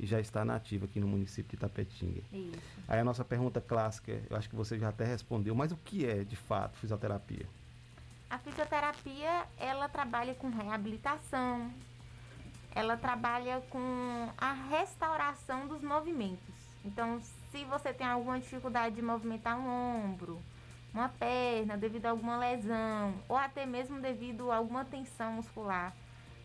e 0.00 0.06
já 0.06 0.18
está 0.18 0.46
na 0.46 0.56
ativa 0.56 0.86
aqui 0.86 0.98
no 0.98 1.06
município 1.06 1.50
de 1.50 1.56
Itapetinga. 1.56 2.22
Isso. 2.32 2.58
Aí 2.88 2.98
a 2.98 3.04
nossa 3.04 3.22
pergunta 3.22 3.60
clássica, 3.60 4.18
eu 4.30 4.36
acho 4.36 4.48
que 4.48 4.56
você 4.56 4.78
já 4.78 4.88
até 4.88 5.04
respondeu, 5.04 5.54
mas 5.54 5.72
o 5.72 5.76
que 5.76 6.06
é 6.06 6.24
de 6.24 6.36
fato 6.36 6.78
fisioterapia? 6.78 7.46
A 8.30 8.38
fisioterapia, 8.38 9.44
ela 9.58 9.90
trabalha 9.90 10.34
com 10.34 10.48
reabilitação, 10.48 11.70
ela 12.74 12.96
trabalha 12.96 13.60
com 13.68 14.30
a 14.38 14.52
restauração 14.70 15.68
dos 15.68 15.82
movimentos. 15.82 16.54
Então, 16.82 17.20
se 17.52 17.64
você 17.64 17.92
tem 17.92 18.06
alguma 18.06 18.40
dificuldade 18.40 18.94
de 18.94 19.02
movimentar 19.02 19.58
um 19.58 19.68
ombro, 19.68 20.40
uma 20.94 21.10
perna 21.10 21.76
devido 21.76 22.06
a 22.06 22.10
alguma 22.10 22.38
lesão, 22.38 23.12
ou 23.28 23.36
até 23.36 23.66
mesmo 23.66 24.00
devido 24.00 24.50
a 24.50 24.56
alguma 24.56 24.82
tensão 24.82 25.34
muscular, 25.34 25.94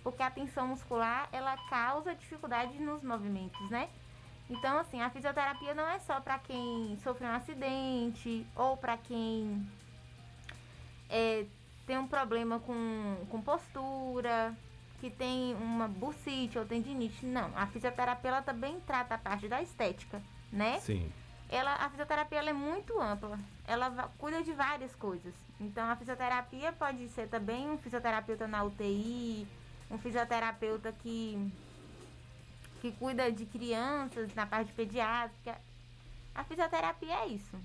porque 0.05 0.21
a 0.21 0.29
tensão 0.29 0.67
muscular, 0.67 1.27
ela 1.31 1.57
causa 1.67 2.13
dificuldade 2.13 2.77
nos 2.77 3.01
movimentos, 3.01 3.67
né? 3.71 3.89
Então, 4.47 4.77
assim, 4.77 5.01
a 5.01 5.09
fisioterapia 5.09 5.73
não 5.73 5.89
é 5.89 5.97
só 5.97 6.21
para 6.21 6.37
quem 6.37 6.95
sofreu 7.03 7.27
um 7.27 7.33
acidente 7.33 8.45
ou 8.55 8.77
para 8.77 8.97
quem 8.97 9.67
é, 11.09 11.47
tem 11.87 11.97
um 11.97 12.07
problema 12.07 12.59
com, 12.59 13.25
com 13.31 13.41
postura, 13.41 14.55
que 14.99 15.09
tem 15.09 15.55
uma 15.55 15.87
bursite 15.87 16.59
ou 16.59 16.65
tendinite. 16.65 17.25
Não, 17.25 17.49
a 17.57 17.65
fisioterapia 17.65 18.29
ela 18.29 18.41
também 18.43 18.79
trata 18.81 19.15
a 19.15 19.17
parte 19.17 19.47
da 19.47 19.59
estética, 19.59 20.21
né? 20.51 20.79
Sim. 20.81 21.11
Ela, 21.49 21.73
a 21.77 21.89
fisioterapia 21.89 22.37
ela 22.37 22.51
é 22.51 22.53
muito 22.53 23.01
ampla. 23.01 23.39
Ela 23.67 24.11
cuida 24.19 24.43
de 24.43 24.53
várias 24.53 24.93
coisas. 24.93 25.33
Então, 25.59 25.89
a 25.89 25.95
fisioterapia 25.95 26.71
pode 26.73 27.09
ser 27.09 27.27
também 27.27 27.67
um 27.67 27.79
fisioterapeuta 27.79 28.47
na 28.47 28.63
UTI, 28.63 29.47
um 29.89 29.97
fisioterapeuta 29.97 30.91
que 30.91 31.51
que 32.81 32.91
cuida 32.91 33.31
de 33.31 33.45
crianças 33.45 34.33
na 34.35 34.45
parte 34.45 34.71
pediátrica. 34.73 35.57
A 36.35 36.43
fisioterapia 36.43 37.13
é 37.21 37.27
isso. 37.27 37.57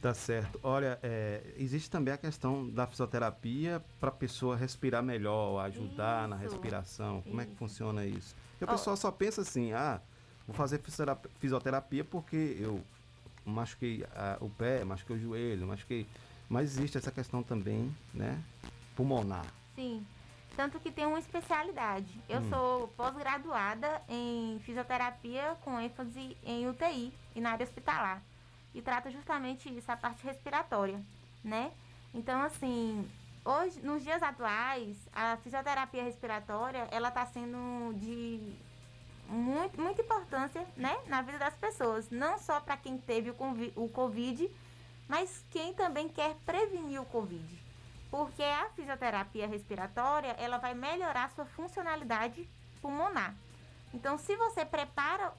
Tá 0.00 0.12
certo. 0.14 0.60
Olha, 0.62 0.98
é, 1.02 1.42
existe 1.56 1.90
também 1.90 2.12
a 2.14 2.16
questão 2.16 2.68
da 2.68 2.86
fisioterapia 2.86 3.82
para 3.98 4.08
a 4.10 4.12
pessoa 4.12 4.56
respirar 4.56 5.02
melhor, 5.02 5.64
ajudar 5.64 6.28
na 6.28 6.36
Isso. 6.36 6.44
respiração. 6.54 7.22
Como 7.22 7.40
é 7.40 7.44
que 7.44 7.50
Isso. 7.52 7.58
funciona 7.58 8.04
isso? 8.04 8.36
Porque 8.52 8.64
o 8.64 8.68
pessoal 8.68 8.96
só 8.96 9.10
pensa 9.10 9.40
assim, 9.42 9.72
ah, 9.72 10.00
vou 10.46 10.54
fazer 10.54 10.78
fisiotera- 10.78 11.18
fisioterapia 11.40 12.04
porque 12.04 12.56
eu 12.60 12.82
machuquei 13.44 14.04
ah, 14.14 14.36
o 14.40 14.48
pé, 14.50 14.84
machuquei 14.84 15.16
o 15.16 15.20
joelho, 15.20 15.66
machuquei... 15.66 16.06
Mas 16.48 16.76
existe 16.76 16.98
essa 16.98 17.10
questão 17.10 17.42
também, 17.42 17.92
né? 18.12 18.40
Pulmonar. 18.94 19.46
Sim. 19.74 20.04
Tanto 20.56 20.78
que 20.78 20.90
tem 20.90 21.06
uma 21.06 21.18
especialidade. 21.18 22.20
Eu 22.28 22.40
Hum. 22.40 22.48
sou 22.50 22.88
pós-graduada 22.88 24.02
em 24.08 24.60
fisioterapia 24.64 25.56
com 25.62 25.80
ênfase 25.80 26.36
em 26.44 26.68
UTI 26.68 27.12
e 27.34 27.40
na 27.40 27.52
área 27.52 27.64
hospitalar. 27.64 28.22
E 28.74 28.80
trata 28.82 29.10
justamente 29.10 29.68
isso, 29.74 29.90
a 29.90 29.96
parte 29.96 30.24
respiratória, 30.24 31.00
né? 31.42 31.72
Então, 32.14 32.40
assim, 32.42 33.08
hoje, 33.44 33.80
nos 33.80 34.02
dias 34.02 34.22
atuais, 34.22 34.96
a 35.14 35.36
fisioterapia 35.38 36.02
respiratória, 36.02 36.86
ela 36.90 37.08
está 37.08 37.24
sendo 37.26 37.94
de 37.98 38.54
muito, 39.28 39.80
muita 39.80 40.02
importância, 40.02 40.66
né, 40.76 40.98
na 41.06 41.22
vida 41.22 41.38
das 41.38 41.54
pessoas. 41.54 42.10
Não 42.10 42.38
só 42.38 42.60
para 42.60 42.76
quem 42.76 42.98
teve 42.98 43.30
o, 43.30 43.34
o 43.76 43.88
Covid, 43.88 44.50
mas 45.08 45.42
quem 45.50 45.72
também 45.74 46.08
quer 46.08 46.34
prevenir 46.46 47.00
o 47.00 47.06
Covid. 47.06 47.61
Porque 48.12 48.42
a 48.42 48.68
fisioterapia 48.76 49.46
respiratória, 49.48 50.36
ela 50.38 50.58
vai 50.58 50.74
melhorar 50.74 51.30
sua 51.30 51.46
funcionalidade 51.46 52.46
pulmonar. 52.82 53.34
Então, 53.94 54.18
se 54.18 54.36
você 54.36 54.66
prepara 54.66 55.32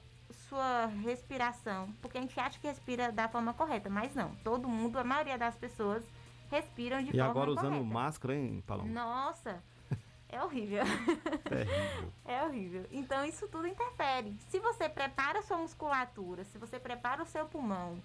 sua 0.48 0.86
respiração, 0.86 1.94
porque 2.02 2.18
a 2.18 2.20
gente 2.20 2.38
acha 2.40 2.58
que 2.58 2.66
respira 2.66 3.12
da 3.12 3.28
forma 3.28 3.54
correta, 3.54 3.88
mas 3.88 4.12
não. 4.12 4.34
Todo 4.42 4.68
mundo, 4.68 4.98
a 4.98 5.04
maioria 5.04 5.38
das 5.38 5.54
pessoas 5.54 6.02
respiram 6.50 7.00
de 7.00 7.10
e 7.10 7.12
forma 7.12 7.30
agora 7.30 7.50
usando 7.52 7.74
correta. 7.74 7.84
máscara, 7.84 8.34
hein, 8.34 8.64
Paloma? 8.66 8.90
Nossa, 8.90 9.62
é 10.28 10.42
horrível. 10.42 10.82
Terrível. 11.44 12.12
É 12.26 12.42
horrível. 12.42 12.86
Então 12.90 13.24
isso 13.24 13.46
tudo 13.46 13.68
interfere. 13.68 14.36
Se 14.48 14.58
você 14.58 14.88
prepara 14.88 15.42
sua 15.42 15.58
musculatura, 15.58 16.42
se 16.44 16.58
você 16.58 16.80
prepara 16.80 17.22
o 17.22 17.26
seu 17.26 17.46
pulmão, 17.46 18.02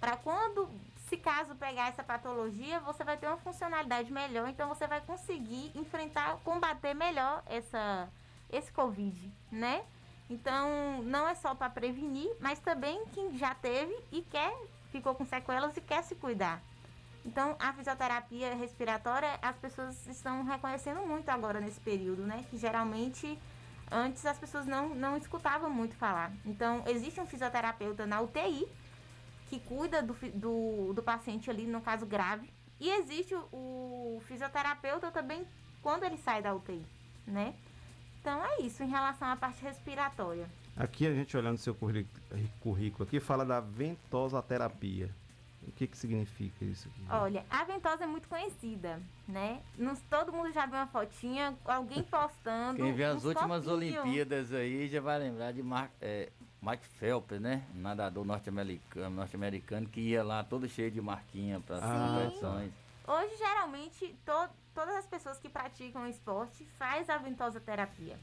para 0.00 0.16
quando, 0.16 0.68
se 1.08 1.16
caso 1.18 1.54
pegar 1.54 1.88
essa 1.88 2.02
patologia, 2.02 2.80
você 2.80 3.04
vai 3.04 3.16
ter 3.16 3.26
uma 3.26 3.36
funcionalidade 3.36 4.10
melhor, 4.10 4.48
então 4.48 4.68
você 4.68 4.86
vai 4.86 5.00
conseguir 5.02 5.70
enfrentar, 5.74 6.38
combater 6.42 6.94
melhor 6.94 7.42
essa, 7.46 8.08
esse 8.50 8.72
Covid, 8.72 9.30
né? 9.52 9.84
Então, 10.30 11.02
não 11.02 11.28
é 11.28 11.34
só 11.34 11.54
para 11.54 11.68
prevenir, 11.68 12.30
mas 12.40 12.58
também 12.60 13.04
quem 13.12 13.36
já 13.36 13.54
teve 13.54 13.94
e 14.10 14.22
quer, 14.22 14.56
ficou 14.90 15.14
com 15.14 15.24
sequelas 15.24 15.76
e 15.76 15.80
quer 15.80 16.02
se 16.02 16.14
cuidar. 16.14 16.62
Então, 17.26 17.56
a 17.58 17.72
fisioterapia 17.72 18.54
respiratória, 18.54 19.38
as 19.42 19.56
pessoas 19.56 20.06
estão 20.06 20.44
reconhecendo 20.44 21.00
muito 21.06 21.28
agora 21.28 21.60
nesse 21.60 21.80
período, 21.80 22.22
né? 22.22 22.46
Que 22.48 22.56
geralmente 22.56 23.38
antes 23.90 24.24
as 24.24 24.38
pessoas 24.38 24.66
não, 24.66 24.94
não 24.94 25.16
escutavam 25.16 25.68
muito 25.68 25.94
falar. 25.96 26.32
Então, 26.46 26.82
existe 26.86 27.20
um 27.20 27.26
fisioterapeuta 27.26 28.06
na 28.06 28.20
UTI 28.20 28.66
que 29.50 29.58
cuida 29.58 30.00
do, 30.00 30.14
do, 30.34 30.92
do 30.94 31.02
paciente 31.02 31.50
ali, 31.50 31.66
no 31.66 31.80
caso 31.80 32.06
grave. 32.06 32.48
E 32.78 32.88
existe 32.88 33.34
o, 33.34 33.40
o 33.52 34.22
fisioterapeuta 34.26 35.10
também 35.10 35.44
quando 35.82 36.04
ele 36.04 36.16
sai 36.16 36.40
da 36.40 36.54
UTI, 36.54 36.86
né? 37.26 37.54
Então 38.20 38.42
é 38.44 38.60
isso 38.62 38.82
em 38.84 38.88
relação 38.88 39.28
à 39.28 39.36
parte 39.36 39.60
respiratória. 39.62 40.48
Aqui 40.76 41.06
a 41.06 41.12
gente 41.12 41.36
olhando 41.36 41.58
seu 41.58 41.74
currículo 41.74 43.02
aqui, 43.02 43.18
fala 43.18 43.44
da 43.44 43.60
ventosoterapia. 43.60 45.10
O 45.66 45.72
que 45.72 45.86
que 45.86 45.96
significa 45.96 46.64
isso 46.64 46.88
aqui? 46.88 47.02
Olha, 47.10 47.44
a 47.50 47.64
ventosa 47.64 48.04
é 48.04 48.06
muito 48.06 48.28
conhecida, 48.28 49.00
né? 49.28 49.60
Nos, 49.76 50.00
todo 50.08 50.32
mundo 50.32 50.50
já 50.52 50.64
viu 50.64 50.76
uma 50.76 50.86
fotinha, 50.86 51.54
alguém 51.64 52.02
postando. 52.02 52.82
Quem 52.82 52.94
vê 52.94 53.04
as 53.04 53.24
últimas 53.24 53.64
copinhos. 53.64 53.98
Olimpíadas 53.98 54.52
aí 54.52 54.88
já 54.88 55.00
vai 55.00 55.18
lembrar 55.18 55.52
de 55.52 55.62
Mar, 55.62 55.90
é, 56.00 56.30
Mike 56.62 56.86
Phelps, 56.98 57.40
né? 57.40 57.64
Um 57.74 57.80
nadador 57.80 58.24
norte-americano, 58.24 59.16
norte-americano 59.16 59.88
que 59.88 60.00
ia 60.00 60.22
lá 60.22 60.44
todo 60.44 60.68
cheio 60.68 60.90
de 60.90 61.00
marquinha 61.00 61.60
para 61.60 61.76
as 61.78 61.84
Ah, 61.84 61.88
competições. 61.92 62.72
Hoje, 63.08 63.36
geralmente, 63.38 64.14
to- 64.26 64.50
todas 64.74 64.94
as 64.96 65.06
pessoas 65.06 65.38
que 65.38 65.48
praticam 65.48 66.06
esporte 66.06 66.64
faz 66.78 67.08
a 67.08 67.16
ventosa 67.16 67.58
terapia. 67.60 68.18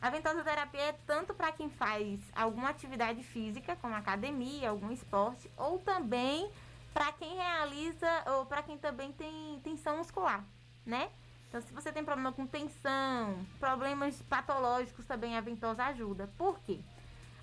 A 0.00 0.10
ventosa 0.10 0.42
terapia 0.42 0.80
é 0.80 0.92
tanto 1.06 1.34
para 1.34 1.52
quem 1.52 1.68
faz 1.70 2.20
alguma 2.34 2.70
atividade 2.70 3.22
física, 3.22 3.76
como 3.76 3.94
academia, 3.94 4.70
algum 4.70 4.90
esporte, 4.90 5.50
ou 5.56 5.78
também 5.78 6.50
para 6.92 7.12
quem 7.12 7.36
realiza, 7.36 8.08
ou 8.36 8.46
para 8.46 8.62
quem 8.62 8.78
também 8.78 9.12
tem 9.12 9.60
tensão 9.62 9.98
muscular, 9.98 10.44
né? 10.86 11.10
Então, 11.48 11.60
se 11.60 11.72
você 11.72 11.92
tem 11.92 12.04
problema 12.04 12.32
com 12.32 12.46
tensão, 12.46 13.46
problemas 13.60 14.20
patológicos, 14.22 15.04
também 15.04 15.36
a 15.36 15.40
ventosa 15.40 15.84
ajuda. 15.84 16.28
Por 16.36 16.58
quê? 16.60 16.80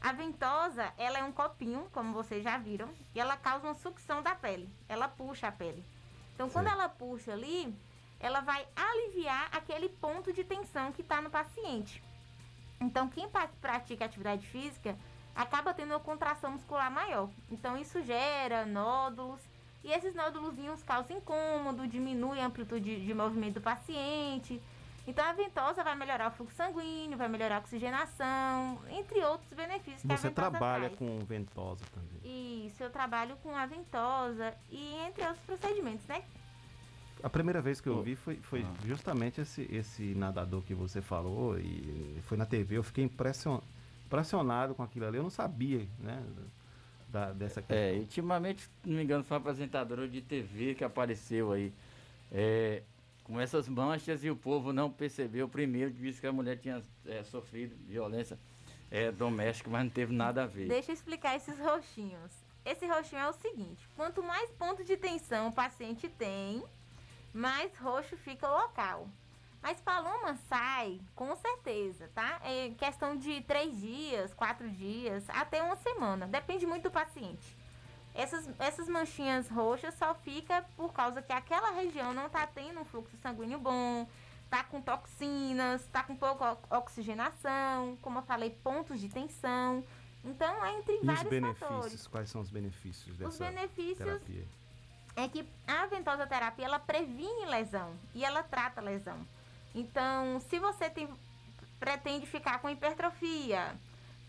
A 0.01 0.11
ventosa, 0.13 0.91
ela 0.97 1.19
é 1.19 1.23
um 1.23 1.31
copinho, 1.31 1.87
como 1.93 2.11
vocês 2.11 2.43
já 2.43 2.57
viram, 2.57 2.89
e 3.13 3.19
ela 3.19 3.37
causa 3.37 3.67
uma 3.67 3.75
sucção 3.75 4.23
da 4.23 4.33
pele. 4.33 4.67
Ela 4.89 5.07
puxa 5.07 5.47
a 5.47 5.51
pele. 5.51 5.85
Então, 6.33 6.49
quando 6.49 6.67
ela 6.67 6.89
puxa 6.89 7.33
ali, 7.33 7.71
ela 8.19 8.41
vai 8.41 8.67
aliviar 8.75 9.49
aquele 9.51 9.89
ponto 9.89 10.33
de 10.33 10.43
tensão 10.43 10.91
que 10.91 11.01
está 11.01 11.21
no 11.21 11.29
paciente. 11.29 12.03
Então, 12.79 13.07
quem 13.07 13.29
pratica 13.61 14.05
atividade 14.05 14.47
física 14.47 14.97
acaba 15.35 15.71
tendo 15.71 15.91
uma 15.91 15.99
contração 15.99 16.51
muscular 16.51 16.89
maior. 16.89 17.29
Então, 17.51 17.77
isso 17.77 18.01
gera 18.01 18.65
nódulos. 18.65 19.39
E 19.83 19.91
esses 19.91 20.15
nódulozinhos 20.15 20.81
causam 20.81 21.17
incômodo, 21.17 21.87
diminui 21.87 22.39
a 22.39 22.45
amplitude 22.47 23.05
de 23.05 23.13
movimento 23.13 23.55
do 23.55 23.61
paciente. 23.61 24.61
Então, 25.11 25.25
a 25.25 25.33
ventosa 25.33 25.83
vai 25.83 25.93
melhorar 25.93 26.29
o 26.29 26.31
fluxo 26.31 26.55
sanguíneo, 26.55 27.17
vai 27.17 27.27
melhorar 27.27 27.57
a 27.57 27.59
oxigenação, 27.59 28.79
entre 28.89 29.19
outros 29.25 29.51
benefícios 29.53 30.03
que 30.03 30.13
a 30.13 30.15
Você 30.15 30.29
ventosa 30.29 30.49
trabalha 30.49 30.89
traz. 30.89 30.97
com 30.97 31.19
ventosa 31.25 31.83
também. 31.93 32.65
Isso, 32.65 32.81
eu 32.81 32.89
trabalho 32.89 33.35
com 33.43 33.53
a 33.53 33.65
ventosa 33.65 34.53
e 34.69 34.95
entre 35.05 35.21
outros 35.25 35.43
procedimentos, 35.45 36.07
né? 36.07 36.23
A 37.21 37.29
primeira 37.29 37.61
vez 37.61 37.81
que 37.81 37.89
eu 37.89 38.01
vi 38.01 38.15
foi, 38.15 38.37
foi 38.37 38.65
justamente 38.85 39.41
esse, 39.41 39.67
esse 39.69 40.15
nadador 40.15 40.61
que 40.61 40.73
você 40.73 41.01
falou 41.01 41.59
e 41.59 42.17
foi 42.23 42.37
na 42.37 42.45
TV. 42.45 42.77
Eu 42.77 42.83
fiquei 42.83 43.03
impression, 43.03 43.59
impressionado 44.05 44.73
com 44.73 44.81
aquilo 44.81 45.05
ali. 45.07 45.17
Eu 45.17 45.23
não 45.23 45.29
sabia, 45.29 45.85
né? 45.99 46.23
Da, 47.09 47.33
dessa 47.33 47.61
questão. 47.61 47.77
É, 47.77 47.91
ultimamente, 47.99 48.61
se 48.63 48.69
não 48.85 48.95
me 48.95 49.03
engano, 49.03 49.25
foi 49.25 49.35
uma 49.35 49.41
apresentadora 49.41 50.07
de 50.07 50.21
TV 50.21 50.73
que 50.73 50.83
apareceu 50.85 51.51
aí. 51.51 51.73
é, 52.31 52.81
com 53.31 53.39
essas 53.39 53.69
manchas 53.69 54.25
e 54.25 54.29
o 54.29 54.35
povo 54.35 54.73
não 54.73 54.91
percebeu 54.91 55.47
primeiro 55.47 55.91
que 55.93 56.01
disse 56.01 56.19
que 56.19 56.27
a 56.27 56.33
mulher 56.33 56.57
tinha 56.57 56.83
é, 57.05 57.23
sofrido 57.23 57.73
violência 57.87 58.37
é, 58.91 59.09
doméstica, 59.09 59.69
mas 59.69 59.85
não 59.85 59.89
teve 59.89 60.13
nada 60.13 60.43
a 60.43 60.45
ver. 60.45 60.67
Deixa 60.67 60.91
eu 60.91 60.93
explicar 60.93 61.37
esses 61.37 61.57
roxinhos. 61.57 62.29
Esse 62.65 62.85
roxinho 62.85 63.21
é 63.21 63.29
o 63.29 63.33
seguinte: 63.33 63.87
quanto 63.95 64.21
mais 64.21 64.51
ponto 64.51 64.83
de 64.83 64.97
tensão 64.97 65.47
o 65.47 65.53
paciente 65.53 66.09
tem, 66.09 66.61
mais 67.33 67.73
roxo 67.77 68.17
fica 68.17 68.45
o 68.45 68.61
local. 68.63 69.07
Mas 69.63 69.79
paloma 69.79 70.35
sai, 70.49 70.99
com 71.15 71.33
certeza, 71.35 72.09
tá? 72.13 72.41
É 72.43 72.71
questão 72.71 73.15
de 73.15 73.41
três 73.41 73.79
dias, 73.79 74.33
quatro 74.33 74.69
dias, 74.69 75.23
até 75.29 75.63
uma 75.63 75.77
semana. 75.77 76.27
Depende 76.27 76.65
muito 76.65 76.83
do 76.83 76.91
paciente. 76.91 77.55
Essas, 78.13 78.49
essas 78.59 78.87
manchinhas 78.89 79.47
roxas 79.49 79.93
só 79.95 80.13
fica 80.13 80.65
por 80.75 80.91
causa 80.93 81.21
que 81.21 81.31
aquela 81.31 81.71
região 81.71 82.13
não 82.13 82.27
está 82.27 82.45
tendo 82.47 82.79
um 82.81 82.85
fluxo 82.85 83.15
sanguíneo 83.17 83.57
bom, 83.59 84.07
tá 84.49 84.63
com 84.63 84.81
toxinas, 84.81 85.81
tá 85.93 86.03
com 86.03 86.15
pouca 86.15 86.57
oxigenação, 86.69 87.97
como 88.01 88.19
eu 88.19 88.23
falei, 88.23 88.49
pontos 88.63 88.99
de 88.99 89.07
tensão. 89.07 89.83
Então, 90.23 90.63
é 90.65 90.77
entre 90.77 90.93
E 90.95 90.99
os 90.99 91.05
vários 91.05 91.23
benefícios? 91.29 91.69
fatores. 91.69 92.07
Quais 92.07 92.29
são 92.29 92.41
os 92.41 92.49
benefícios 92.49 93.17
dessa 93.17 93.45
benefícios- 93.49 93.97
terapia? 93.97 94.45
É 95.15 95.27
que 95.27 95.45
a 95.67 95.85
ventosa 95.87 96.25
terapia, 96.27 96.65
ela 96.65 96.79
previne 96.79 97.45
lesão 97.45 97.93
e 98.13 98.23
ela 98.23 98.43
trata 98.43 98.79
lesão. 98.81 99.17
Então, 99.73 100.39
se 100.49 100.59
você 100.59 100.89
tem, 100.89 101.09
pretende 101.79 102.25
ficar 102.25 102.59
com 102.59 102.69
hipertrofia, 102.69 103.73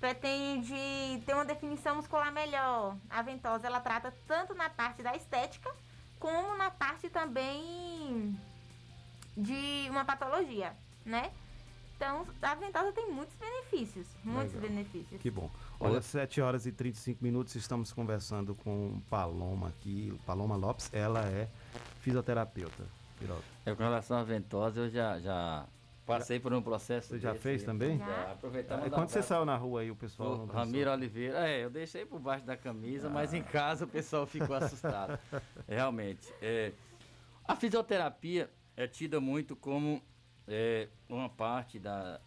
pretende 0.03 1.23
ter 1.25 1.33
uma 1.33 1.45
definição 1.45 1.95
muscular 1.95 2.33
melhor, 2.33 2.97
a 3.09 3.23
ventosa 3.23 3.69
ela 3.69 3.79
trata 3.79 4.13
tanto 4.27 4.53
na 4.53 4.69
parte 4.69 5.01
da 5.01 5.15
estética 5.15 5.73
como 6.19 6.57
na 6.57 6.73
parte 6.73 7.09
também 7.09 8.37
de 9.37 9.87
uma 9.91 10.05
patologia, 10.05 10.73
né? 11.07 11.31
Então, 11.95 12.27
a 12.43 12.55
ventosa 12.57 12.91
tem 12.91 13.13
muitos 13.13 13.37
benefícios, 13.37 14.09
muitos 14.25 14.55
Legal. 14.55 14.71
benefícios. 14.71 15.23
Que 15.23 15.31
bom. 15.31 15.49
Olha, 15.79 16.03
7 16.03 16.41
horas 16.41 16.67
e 16.67 16.73
35 16.73 17.23
minutos, 17.23 17.55
estamos 17.55 17.93
conversando 17.93 18.57
com 18.57 19.01
Paloma 19.09 19.69
aqui, 19.69 20.19
Paloma 20.27 20.57
Lopes, 20.57 20.91
ela 20.93 21.25
é 21.27 21.49
fisioterapeuta. 22.01 22.85
Piroca. 23.21 23.45
Eu, 23.65 23.77
com 23.77 23.85
relação 23.85 24.17
à 24.19 24.25
ventosa, 24.25 24.81
eu 24.81 24.91
já, 24.91 25.21
já 25.21 25.65
passei 26.07 26.39
por 26.41 26.53
um 26.53 26.63
processo. 26.63 27.09
Você 27.09 27.19
já 27.19 27.33
desse 27.33 27.43
fez 27.43 27.61
aí. 27.61 27.67
também? 27.67 27.99
Já. 27.99 28.33
Aproveitar 28.33 28.75
Aí 28.77 28.81
mandar 28.83 28.97
quando 28.97 29.09
um 29.09 29.13
você 29.13 29.23
saiu 29.23 29.45
na 29.45 29.57
rua 29.57 29.83
aí, 29.83 29.91
o 29.91 29.97
pessoal 29.97 30.41
pensou? 30.41 30.47
Ramiro 30.47 30.91
Oliveira. 30.91 31.49
É, 31.49 31.65
eu 31.65 31.71
deixei 31.71 32.05
por 32.05 32.19
baixo 32.19 32.45
da 32.45 32.57
camisa, 32.57 33.09
mas 33.09 33.33
em 33.33 33.43
casa 33.43 33.85
o 33.85 33.89
pessoal 33.89 34.27
ficou 34.27 34.55
assustado. 34.57 35.19
Realmente. 35.69 36.33
é, 36.41 36.73
a 37.45 37.57
fisioterapia 37.57 38.49
é 38.77 38.87
tida 38.87 39.21
muito 39.21 39.57
como 39.57 40.03
é, 40.47 40.89
uma 41.09 41.29
parte 41.29 41.79
da, 41.79 42.21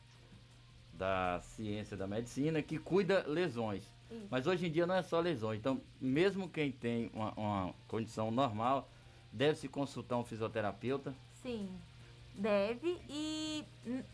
da 0.93 1.39
ciência 1.41 1.95
da 1.95 2.07
medicina 2.07 2.61
que 2.61 2.77
cuida 2.77 3.25
lesões. 3.27 3.89
Isso. 4.09 4.27
Mas 4.29 4.45
hoje 4.45 4.67
em 4.67 4.71
dia 4.71 4.85
não 4.85 4.95
é 4.95 5.01
só 5.01 5.19
lesões. 5.19 5.59
Então, 5.59 5.81
mesmo 5.99 6.49
quem 6.49 6.71
tem 6.71 7.09
uma, 7.13 7.33
uma 7.33 7.73
condição 7.87 8.29
normal, 8.29 8.89
deve 9.31 9.57
se 9.57 9.67
consultar 9.67 10.17
um 10.17 10.23
fisioterapeuta. 10.23 11.13
Sim, 11.41 11.69
deve. 12.37 13.01
E 13.09 13.65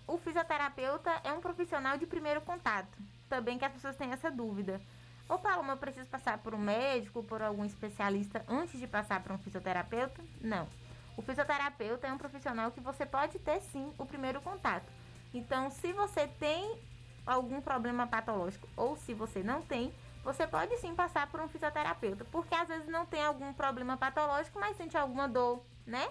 o 0.07 0.17
fisioterapeuta 0.17 1.11
é 1.23 1.31
um 1.33 1.41
profissional 1.41 1.97
de 1.97 2.05
primeiro 2.05 2.41
contato. 2.41 2.97
Também 3.29 3.57
que 3.57 3.65
as 3.65 3.73
pessoas 3.73 3.95
têm 3.95 4.11
essa 4.11 4.29
dúvida. 4.29 4.81
Ô, 5.27 5.37
Paloma, 5.37 5.73
eu 5.73 5.77
preciso 5.77 6.09
passar 6.09 6.37
por 6.39 6.53
um 6.53 6.57
médico, 6.57 7.23
por 7.23 7.41
algum 7.41 7.63
especialista 7.63 8.43
antes 8.47 8.79
de 8.79 8.87
passar 8.87 9.23
para 9.23 9.33
um 9.33 9.37
fisioterapeuta? 9.37 10.21
Não. 10.41 10.67
O 11.15 11.21
fisioterapeuta 11.21 12.07
é 12.07 12.11
um 12.11 12.17
profissional 12.17 12.71
que 12.71 12.81
você 12.81 13.05
pode 13.05 13.39
ter 13.39 13.61
sim 13.61 13.93
o 13.97 14.05
primeiro 14.05 14.41
contato. 14.41 14.91
Então, 15.33 15.69
se 15.69 15.93
você 15.93 16.27
tem 16.27 16.77
algum 17.25 17.61
problema 17.61 18.07
patológico 18.07 18.67
ou 18.75 18.97
se 18.97 19.13
você 19.13 19.41
não 19.41 19.61
tem, 19.61 19.93
você 20.23 20.45
pode 20.45 20.75
sim 20.77 20.93
passar 20.93 21.27
por 21.27 21.39
um 21.39 21.47
fisioterapeuta. 21.47 22.25
Porque 22.25 22.53
às 22.53 22.67
vezes 22.67 22.87
não 22.87 23.05
tem 23.05 23.23
algum 23.23 23.53
problema 23.53 23.95
patológico, 23.95 24.59
mas 24.59 24.75
sente 24.75 24.97
alguma 24.97 25.27
dor, 25.27 25.63
né? 25.85 26.09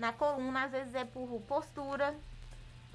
Na 0.00 0.14
coluna, 0.14 0.64
às 0.64 0.72
vezes 0.72 0.94
é 0.94 1.04
por 1.04 1.28
postura, 1.46 2.16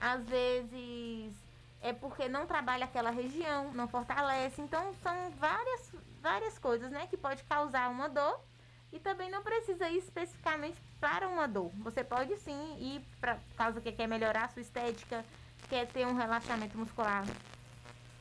às 0.02 0.26
vezes 0.26 1.32
é 1.80 1.94
porque 1.94 2.28
não 2.28 2.48
trabalha 2.48 2.86
aquela 2.86 3.12
região, 3.12 3.72
não 3.74 3.88
fortalece. 3.88 4.60
Então, 4.60 4.92
são 5.04 5.30
várias, 5.40 5.92
várias 6.20 6.58
coisas, 6.58 6.90
né, 6.90 7.06
que 7.06 7.16
pode 7.16 7.44
causar 7.44 7.92
uma 7.92 8.10
dor 8.10 8.40
e 8.92 9.00
também 9.00 9.30
não 9.30 9.44
precisa 9.44 9.88
ir 9.88 10.00
especificamente 10.00 10.82
para 11.00 11.28
uma 11.28 11.48
dor. 11.48 11.70
Você 11.84 12.04
pode 12.04 12.36
sim 12.38 12.76
ir 12.80 13.02
para 13.22 13.38
causa 13.56 13.80
que 13.80 13.92
quer 13.92 14.08
melhorar 14.08 14.46
a 14.46 14.50
sua 14.50 14.64
estética, 14.64 15.24
quer 15.70 15.86
ter 15.86 16.08
um 16.08 16.16
relaxamento 16.16 16.76
muscular 16.76 17.24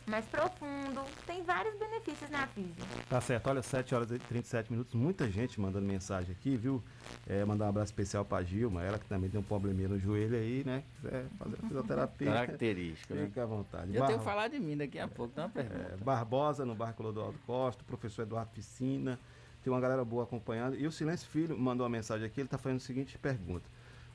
mais 0.06 0.24
profundo. 0.26 1.02
Tem 1.26 1.42
vários 1.42 1.76
benefícios 1.78 2.30
na 2.30 2.46
física. 2.46 2.84
Tá 3.08 3.20
certo, 3.20 3.46
olha, 3.48 3.62
7 3.62 3.94
horas 3.94 4.10
e 4.10 4.18
37 4.18 4.70
minutos, 4.70 4.94
muita 4.94 5.30
gente 5.30 5.60
mandando 5.60 5.86
mensagem 5.86 6.32
aqui, 6.32 6.56
viu? 6.56 6.82
É, 7.26 7.44
mandar 7.44 7.66
um 7.66 7.68
abraço 7.68 7.92
especial 7.92 8.24
pra 8.24 8.42
Gilma, 8.42 8.82
ela 8.82 8.98
que 8.98 9.06
também 9.06 9.30
tem 9.30 9.40
um 9.40 9.44
probleminha 9.44 9.88
no 9.88 9.98
joelho 9.98 10.36
aí, 10.36 10.62
né? 10.64 10.82
Quiser 10.96 11.26
fazer 11.38 11.56
fisioterapia. 11.56 12.32
Característico, 12.32 13.14
né? 13.14 13.26
Fica 13.26 13.42
à 13.42 13.46
vontade. 13.46 13.94
Eu 13.94 14.06
tenho 14.06 14.18
que 14.18 14.24
falar 14.24 14.48
de 14.48 14.58
mim 14.58 14.76
daqui 14.76 14.98
a 14.98 15.08
pouco, 15.08 15.34
tem 15.34 15.44
uma 15.44 15.50
pergunta. 15.50 15.94
É, 15.94 15.96
Barbosa, 15.96 16.64
no 16.64 16.74
Barco 16.74 17.02
Clodoaldo 17.02 17.38
Costa, 17.46 17.82
o 17.82 17.86
professor 17.86 18.22
Eduardo 18.22 18.50
Piscina, 18.52 19.18
tem 19.62 19.72
uma 19.72 19.80
galera 19.80 20.04
boa 20.04 20.24
acompanhando. 20.24 20.76
E 20.76 20.86
o 20.86 20.92
Silêncio 20.92 21.28
Filho 21.28 21.58
mandou 21.58 21.84
uma 21.84 21.90
mensagem 21.90 22.26
aqui, 22.26 22.40
ele 22.40 22.46
está 22.46 22.58
fazendo 22.58 22.76
a 22.78 22.80
seguinte 22.80 23.18
pergunta. 23.18 23.64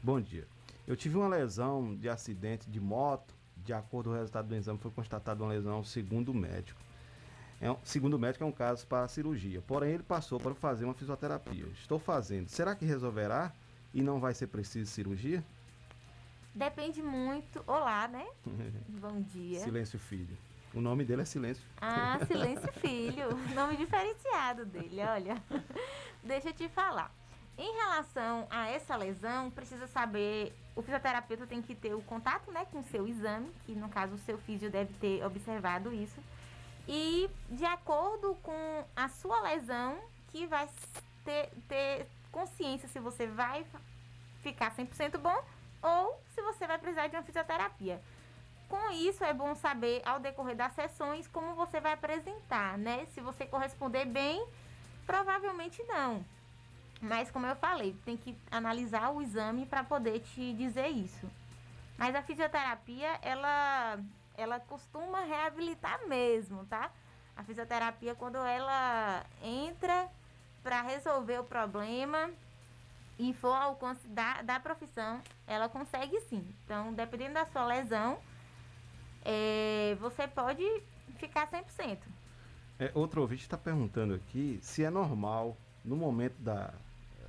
Bom 0.02 0.22
dia. 0.22 0.48
Eu 0.88 0.96
tive 0.96 1.18
uma 1.18 1.28
lesão 1.28 1.96
de 1.96 2.10
acidente 2.10 2.70
de 2.70 2.80
moto, 2.80 3.36
de 3.70 3.74
acordo 3.74 4.10
com 4.10 4.16
o 4.16 4.18
resultado 4.18 4.48
do 4.48 4.56
exame, 4.56 4.80
foi 4.80 4.90
constatada 4.90 5.44
uma 5.44 5.52
lesão 5.54 5.84
segundo 5.84 6.30
o 6.30 6.34
médico. 6.34 6.82
É 7.62 7.70
um- 7.70 7.78
segundo 7.84 8.16
o 8.16 8.20
médico, 8.20 8.44
é 8.44 8.48
um 8.48 8.52
caso 8.52 8.88
para 8.88 9.08
cirurgia. 9.08 9.62
Porém, 9.62 9.92
ele 9.92 10.02
passou 10.02 10.40
para 10.40 10.56
fazer 10.56 10.86
uma 10.86 10.94
fisioterapia. 10.96 11.66
Estou 11.80 12.00
fazendo. 12.00 12.48
Será 12.48 12.74
que 12.74 12.84
resolverá 12.84 13.54
e 13.94 14.02
não 14.02 14.20
vai 14.20 14.34
ser 14.34 14.48
preciso 14.48 14.90
cirurgia? 14.90 15.44
Depende 16.56 17.00
muito. 17.04 17.64
Olá, 17.68 18.08
né? 18.08 18.26
Bom 18.90 19.22
dia. 19.22 19.60
Silêncio 19.60 20.00
Filho. 20.00 20.36
O 20.74 20.82
nome 20.82 21.06
dele 21.06 21.22
é 21.22 21.26
Silêncio. 21.26 21.64
Ah, 21.80 22.18
Silêncio 22.26 22.72
Filho. 22.74 23.38
Nome 23.54 23.78
diferenciado 23.78 24.66
dele, 24.66 25.02
olha. 25.04 25.38
Deixa 26.24 26.50
eu 26.50 26.54
te 26.54 26.68
falar. 26.70 27.14
Em 27.56 27.72
relação 27.76 28.48
a 28.50 28.68
essa 28.70 28.96
lesão, 28.96 29.52
precisa 29.52 29.86
saber. 29.86 30.56
O 30.80 30.82
fisioterapeuta 30.82 31.46
tem 31.46 31.62
que 31.62 31.76
ter 31.76 31.94
o 31.94 32.02
contato 32.04 32.50
né, 32.54 32.66
com 32.72 32.80
o 32.80 32.84
seu 32.86 33.06
exame, 33.06 33.52
que 33.66 33.74
no 33.74 33.90
caso 33.90 34.14
o 34.14 34.18
seu 34.20 34.38
físio 34.38 34.72
deve 34.72 34.94
ter 34.94 35.22
observado 35.26 35.94
isso. 35.94 36.24
E 36.88 37.30
de 37.50 37.66
acordo 37.66 38.34
com 38.36 38.86
a 38.96 39.10
sua 39.10 39.42
lesão, 39.42 40.00
que 40.30 40.48
vai 40.48 40.70
ter, 41.26 41.50
ter 41.68 42.08
consciência 42.32 42.88
se 42.88 42.98
você 42.98 43.28
vai 43.28 43.66
ficar 44.42 44.74
100% 44.74 45.18
bom 45.18 45.44
ou 45.84 46.18
se 46.34 46.42
você 46.42 46.66
vai 46.66 46.78
precisar 46.78 47.08
de 47.08 47.18
uma 47.18 47.24
fisioterapia. 47.24 48.02
Com 48.70 48.90
isso, 48.92 49.22
é 49.26 49.34
bom 49.34 49.54
saber, 49.56 50.02
ao 50.06 50.22
decorrer 50.22 50.56
das 50.56 50.72
sessões, 50.76 51.28
como 51.28 51.56
você 51.56 51.82
vai 51.82 51.92
apresentar, 51.92 52.78
né? 52.78 53.06
Se 53.08 53.20
você 53.20 53.46
corresponder 53.46 54.06
bem, 54.06 54.48
provavelmente 55.06 55.84
não. 55.84 56.24
Mas, 57.02 57.32
como 57.32 57.46
eu 57.46 57.56
falei, 57.56 57.96
tem 58.04 58.18
que 58.18 58.36
analisar 58.52 59.10
o 59.12 59.22
exame 59.22 59.66
para 59.66 59.84
poder 59.84 60.20
te 60.20 60.54
dizer 60.54 60.88
isso. 60.88 61.30
Mas 61.98 62.14
a 62.16 62.22
fisioterapia, 62.22 63.20
ela, 63.22 64.00
ela 64.38 64.60
costuma 64.60 65.22
reabilitar 65.22 66.08
mesmo, 66.08 66.66
tá? 66.66 66.92
A 67.36 67.44
fisioterapia, 67.44 68.16
quando 68.16 68.38
ela 68.38 69.26
entra 69.42 70.10
para 70.62 70.82
resolver 70.82 71.40
o 71.40 71.44
problema 71.44 72.30
e 73.18 73.34
for 73.34 73.54
ao 73.54 73.78
da, 74.06 74.42
da 74.42 74.60
profissão, 74.60 75.22
ela 75.48 75.70
consegue 75.70 76.20
sim. 76.22 76.46
Então, 76.66 76.94
dependendo 76.94 77.34
da 77.34 77.46
sua 77.46 77.66
lesão, 77.66 78.20
é, 79.24 79.96
você 80.00 80.28
pode 80.28 80.64
ficar 81.18 81.50
100%. 81.50 81.98
É, 82.80 82.92
outro 82.94 83.22
ouvinte 83.22 83.42
está 83.42 83.58
perguntando 83.58 84.14
aqui 84.14 84.60
se 84.62 84.84
é 84.84 84.90
normal, 84.90 85.58
no 85.84 85.98
momento 85.98 86.38
da, 86.42 86.74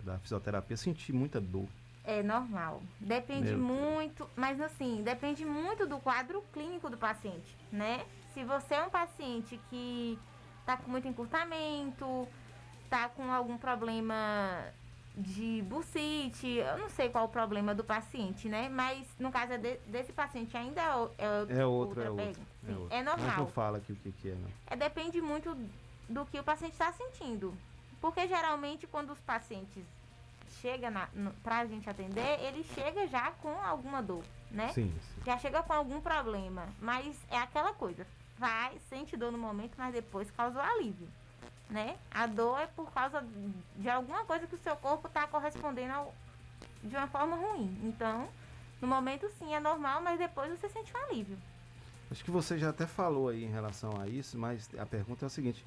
da 0.03 0.19
fisioterapia, 0.19 0.77
sentir 0.77 1.13
muita 1.13 1.41
dor. 1.41 1.67
É 2.05 2.23
normal. 2.23 2.83
Depende 2.99 3.55
muito, 3.55 4.29
mas 4.35 4.61
assim, 4.61 5.03
depende 5.03 5.45
muito 5.45 5.87
do 5.87 5.99
quadro 5.99 6.43
clínico 6.53 6.89
do 6.89 6.97
paciente, 6.97 7.57
né? 7.71 8.05
Se 8.35 8.43
você 8.45 8.75
é 8.75 8.83
um 8.83 8.91
paciente 8.91 9.61
que 9.69 10.19
tá 10.65 10.77
com 10.77 10.91
muito 10.91 11.07
encurtamento, 11.07 12.27
tá 12.89 13.09
com 13.09 13.31
algum 13.31 13.59
problema 13.59 14.65
de 15.17 15.63
bursite, 15.69 16.47
eu 16.49 16.79
não 16.79 16.89
sei 16.89 17.09
qual 17.11 17.25
o 17.25 17.29
problema 17.29 17.75
do 17.75 17.85
paciente, 17.85 18.49
né? 18.49 18.69
Mas 18.69 19.07
no 19.19 19.31
caso 19.31 19.53
é 19.53 19.59
de- 19.59 19.77
desse 19.87 20.13
paciente 20.13 20.57
ainda 20.57 20.81
é, 20.81 20.95
o- 20.97 21.11
É 21.51 21.67
outro, 21.67 22.01
é 22.03 22.11
outro. 22.11 22.43
É, 22.67 22.73
outro. 22.73 22.87
é 22.95 23.03
Mas 23.03 23.05
normal. 23.05 23.39
não 23.39 23.47
fala 23.49 23.79
aqui 23.79 23.93
o 23.93 23.97
que, 23.97 24.13
que 24.13 24.31
é, 24.31 24.35
não. 24.35 24.49
É, 24.69 24.77
depende 24.77 25.21
muito 25.21 25.55
do 26.09 26.25
que 26.27 26.39
o 26.39 26.45
paciente 26.45 26.73
está 26.73 26.93
sentindo. 26.93 27.53
Porque 28.01 28.27
geralmente 28.27 28.87
quando 28.87 29.11
os 29.13 29.21
pacientes 29.21 29.85
chegam 30.61 30.93
para 31.43 31.59
a 31.61 31.67
gente 31.67 31.89
atender, 31.89 32.41
ele 32.41 32.65
chega 32.75 33.07
já 33.07 33.31
com 33.43 33.51
alguma 33.63 34.03
dor, 34.03 34.25
né? 34.51 34.73
Sim, 34.73 34.93
Já 35.25 35.39
chega 35.39 35.63
com 35.63 35.73
algum 35.73 36.01
problema. 36.01 36.67
Mas 36.81 37.17
é 37.31 37.37
aquela 37.39 37.73
coisa. 37.73 38.07
Vai, 38.39 38.79
sente 38.89 39.17
dor 39.17 39.31
no 39.31 39.39
momento, 39.39 39.75
mas 39.77 39.93
depois 39.93 40.31
causa 40.31 40.59
o 40.59 40.63
alívio. 40.63 41.09
Né? 41.69 41.97
A 42.11 42.27
dor 42.27 42.59
é 42.59 42.67
por 42.67 42.91
causa 42.91 43.25
de 43.77 43.89
alguma 43.89 44.25
coisa 44.25 44.47
que 44.47 44.55
o 44.57 44.59
seu 44.59 44.75
corpo 44.77 45.07
está 45.07 45.27
correspondendo 45.29 45.93
ao- 45.93 46.15
de 46.83 46.97
uma 46.97 47.07
forma 47.07 47.37
ruim. 47.37 47.79
Então, 47.85 48.29
no 48.81 48.89
momento 48.89 49.29
sim 49.39 49.55
é 49.55 49.61
normal, 49.61 50.01
mas 50.03 50.19
depois 50.19 50.51
você 50.59 50.69
sente 50.69 50.93
um 50.97 51.01
alívio. 51.05 51.39
Acho 52.11 52.25
que 52.25 52.31
você 52.31 52.59
já 52.59 52.71
até 52.71 52.87
falou 52.89 53.29
aí 53.29 53.45
em 53.45 53.51
relação 53.51 54.01
a 54.01 54.09
isso, 54.09 54.37
mas 54.37 54.69
a 54.77 54.85
pergunta 54.85 55.25
é 55.25 55.29
o 55.29 55.31
seguinte: 55.31 55.65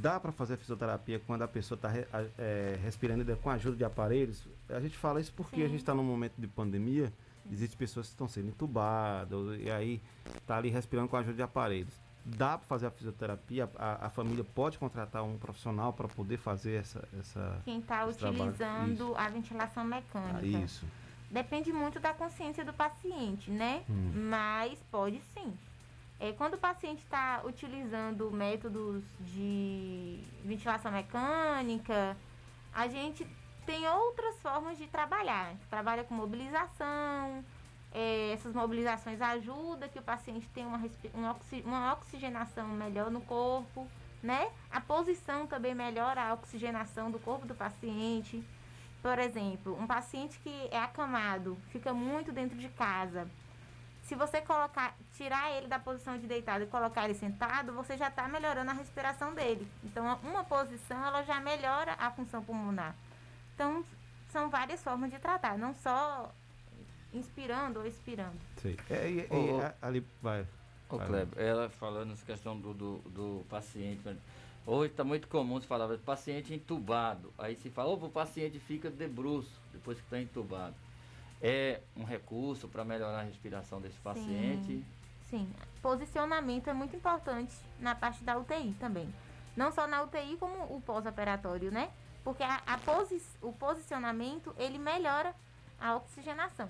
Dá 0.00 0.20
para 0.20 0.30
fazer 0.30 0.56
fisioterapia 0.56 1.20
quando 1.26 1.42
a 1.42 1.48
pessoa 1.48 1.74
está 1.74 1.90
é, 2.38 2.78
respirando 2.84 3.24
com 3.38 3.50
a 3.50 3.54
ajuda 3.54 3.76
de 3.76 3.84
aparelhos? 3.84 4.46
A 4.68 4.78
gente 4.78 4.96
fala 4.96 5.20
isso 5.20 5.32
porque 5.34 5.56
Sim. 5.56 5.64
a 5.64 5.68
gente 5.68 5.80
está 5.80 5.92
num 5.92 6.04
momento 6.04 6.34
de 6.38 6.46
pandemia, 6.46 7.12
existem 7.50 7.76
pessoas 7.76 8.06
que 8.06 8.12
estão 8.12 8.28
sendo 8.28 8.48
entubadas 8.48 9.58
e 9.58 9.68
aí 9.68 10.00
tá 10.46 10.56
ali 10.56 10.70
respirando 10.70 11.08
com 11.08 11.16
a 11.16 11.20
ajuda 11.20 11.34
de 11.34 11.42
aparelhos. 11.42 11.92
Dá 12.24 12.56
para 12.56 12.66
fazer 12.68 12.86
a 12.86 12.90
fisioterapia? 12.92 13.68
A, 13.74 14.06
a 14.06 14.10
família 14.10 14.44
pode 14.44 14.78
contratar 14.78 15.24
um 15.24 15.36
profissional 15.36 15.92
para 15.92 16.06
poder 16.06 16.36
fazer 16.36 16.74
essa, 16.74 17.02
essa 17.18 17.60
Quem 17.64 17.80
está 17.80 18.06
utilizando 18.06 19.16
a 19.16 19.28
ventilação 19.28 19.82
mecânica. 19.82 20.38
Ah, 20.38 20.64
isso. 20.64 20.86
Depende 21.28 21.72
muito 21.72 21.98
da 21.98 22.14
consciência 22.14 22.64
do 22.64 22.72
paciente, 22.72 23.50
né? 23.50 23.82
Hum. 23.90 24.28
Mas 24.30 24.78
pode 24.90 25.20
sim. 25.34 25.52
É, 26.20 26.32
quando 26.32 26.54
o 26.54 26.58
paciente 26.58 27.02
está 27.04 27.42
utilizando 27.44 28.30
métodos 28.30 29.04
de 29.20 30.20
ventilação 30.44 30.90
mecânica, 30.90 32.16
a 32.74 32.88
gente 32.88 33.24
tem 33.64 33.86
outras 33.88 34.34
formas 34.40 34.76
de 34.78 34.86
trabalhar. 34.88 35.54
Trabalha 35.70 36.02
com 36.04 36.14
mobilização. 36.14 37.44
é, 37.94 38.32
essas 38.32 38.52
mobilizações 38.54 39.20
ajudam 39.22 39.88
que 39.88 39.98
o 39.98 40.02
paciente 40.02 40.46
tenha 40.48 40.66
uma, 40.68 40.78
uma, 41.14 41.30
oxi- 41.32 41.62
uma 41.64 41.92
oxigenação 41.94 42.66
melhor 42.68 43.10
no 43.10 43.20
corpo, 43.22 43.88
né? 44.22 44.50
A 44.70 44.80
posição 44.80 45.46
também 45.46 45.74
melhora 45.74 46.20
a 46.22 46.34
oxigenação 46.34 47.10
do 47.10 47.18
corpo 47.18 47.46
do 47.46 47.54
paciente. 47.54 48.44
Por 49.00 49.18
exemplo, 49.18 49.78
um 49.80 49.86
paciente 49.86 50.38
que 50.40 50.68
é 50.70 50.78
acamado, 50.78 51.56
fica 51.70 51.94
muito 51.94 52.30
dentro 52.32 52.58
de 52.58 52.68
casa. 52.70 53.26
Se 54.02 54.14
você 54.14 54.40
colocar, 54.40 54.94
tirar 55.18 55.50
ele 55.50 55.66
da 55.66 55.80
posição 55.80 56.16
de 56.16 56.26
deitado 56.28 56.62
e 56.62 56.66
colocar 56.68 57.04
ele 57.04 57.14
sentado, 57.14 57.72
você 57.72 57.96
já 57.98 58.06
está 58.08 58.28
melhorando 58.28 58.70
a 58.70 58.74
respiração 58.74 59.34
dele. 59.34 59.66
Então, 59.82 60.18
uma 60.22 60.44
posição 60.44 61.04
ela 61.04 61.24
já 61.24 61.40
melhora 61.40 61.92
a 61.98 62.08
função 62.12 62.42
pulmonar. 62.42 62.94
Então, 63.54 63.84
são 64.30 64.48
várias 64.48 64.80
formas 64.82 65.10
de 65.10 65.18
tratar, 65.18 65.58
não 65.58 65.74
só 65.74 66.32
inspirando 67.12 67.80
ou 67.80 67.86
expirando. 67.86 68.38
Sei. 68.62 68.78
É, 68.88 69.10
e- 69.10 69.20
e- 69.20 69.74
ali 69.82 70.06
vai. 70.22 70.46
Ô, 70.88 70.96
vai. 70.98 71.06
Kleber, 71.08 71.42
ela 71.42 71.68
falando 71.68 72.12
essa 72.12 72.24
questão 72.24 72.56
do, 72.58 72.72
do, 72.72 72.98
do 73.10 73.44
paciente. 73.50 74.00
Hoje 74.64 74.92
está 74.92 75.02
muito 75.02 75.26
comum 75.26 75.60
se 75.60 75.66
falar 75.66 75.88
paciente 75.98 76.54
entubado. 76.54 77.32
Aí 77.36 77.56
se 77.56 77.70
fala, 77.70 77.90
opa, 77.90 78.06
o 78.06 78.10
paciente 78.10 78.60
fica 78.60 78.88
de 78.88 79.08
bruço 79.08 79.60
depois 79.72 79.98
que 79.98 80.04
está 80.04 80.20
entubado. 80.20 80.76
É 81.42 81.80
um 81.96 82.04
recurso 82.04 82.68
para 82.68 82.84
melhorar 82.84 83.20
a 83.20 83.22
respiração 83.22 83.80
desse 83.80 83.98
paciente. 83.98 84.66
Sim, 84.66 84.84
posicionamento 85.82 86.68
é 86.68 86.72
muito 86.72 86.96
importante 86.96 87.54
na 87.80 87.94
parte 87.94 88.22
da 88.24 88.38
UTI 88.38 88.74
também. 88.78 89.08
Não 89.56 89.72
só 89.72 89.86
na 89.86 90.02
UTI, 90.02 90.36
como 90.38 90.64
o 90.64 90.80
pós-operatório, 90.80 91.70
né? 91.70 91.90
Porque 92.22 92.42
a, 92.42 92.60
a 92.66 92.78
posi 92.78 93.22
o 93.40 93.52
posicionamento, 93.52 94.54
ele 94.58 94.78
melhora 94.78 95.34
a 95.80 95.96
oxigenação. 95.96 96.68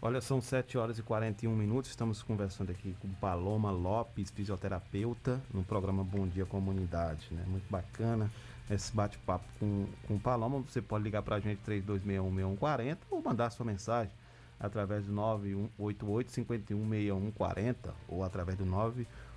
Olha, 0.00 0.20
são 0.20 0.40
7 0.40 0.78
horas 0.78 0.98
e 0.98 1.02
41 1.02 1.54
minutos. 1.54 1.90
Estamos 1.90 2.22
conversando 2.22 2.70
aqui 2.70 2.94
com 3.00 3.08
Paloma 3.14 3.70
Lopes, 3.70 4.30
fisioterapeuta, 4.30 5.40
no 5.52 5.64
programa 5.64 6.04
Bom 6.04 6.28
Dia 6.28 6.46
Comunidade. 6.46 7.28
Né? 7.32 7.44
Muito 7.46 7.68
bacana 7.70 8.30
esse 8.70 8.94
bate-papo 8.94 9.44
com, 9.58 9.86
com 10.06 10.18
Paloma. 10.18 10.60
Você 10.60 10.82
pode 10.82 11.02
ligar 11.02 11.22
para 11.22 11.36
a 11.36 11.40
gente 11.40 11.60
3261-6140 11.62 12.98
ou 13.10 13.22
mandar 13.22 13.50
sua 13.50 13.64
mensagem 13.64 14.12
através 14.58 15.04
do 15.04 15.12
988-516140 15.12 17.92
ou 18.08 18.24
através 18.24 18.58
do 18.58 18.64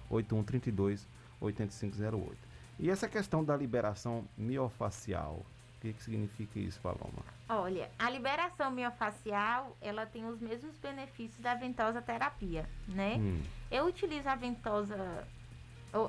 98132-8508. 0.10 2.38
E 2.79 2.89
essa 2.89 3.08
questão 3.10 3.43
da 3.43 3.58
liberação 3.58 4.23
miofacial, 4.38 5.45
o 5.77 5.82
que, 5.82 5.91
que 5.93 6.01
significa 6.01 6.60
isso, 6.60 6.79
Paloma? 6.79 7.23
Olha, 7.49 7.91
a 7.99 8.10
liberação 8.10 8.71
miofacial, 8.71 9.75
ela 9.82 10.05
tem 10.05 10.25
os 10.25 10.39
mesmos 10.39 10.77
benefícios 10.77 11.41
da 11.41 11.55
ventosa 11.55 12.01
terapia, 12.01 12.65
né? 12.88 13.17
Hum. 13.17 13.41
Eu 13.69 13.86
utilizo 13.86 14.29
a 14.29 14.36
ventosa, 14.36 15.27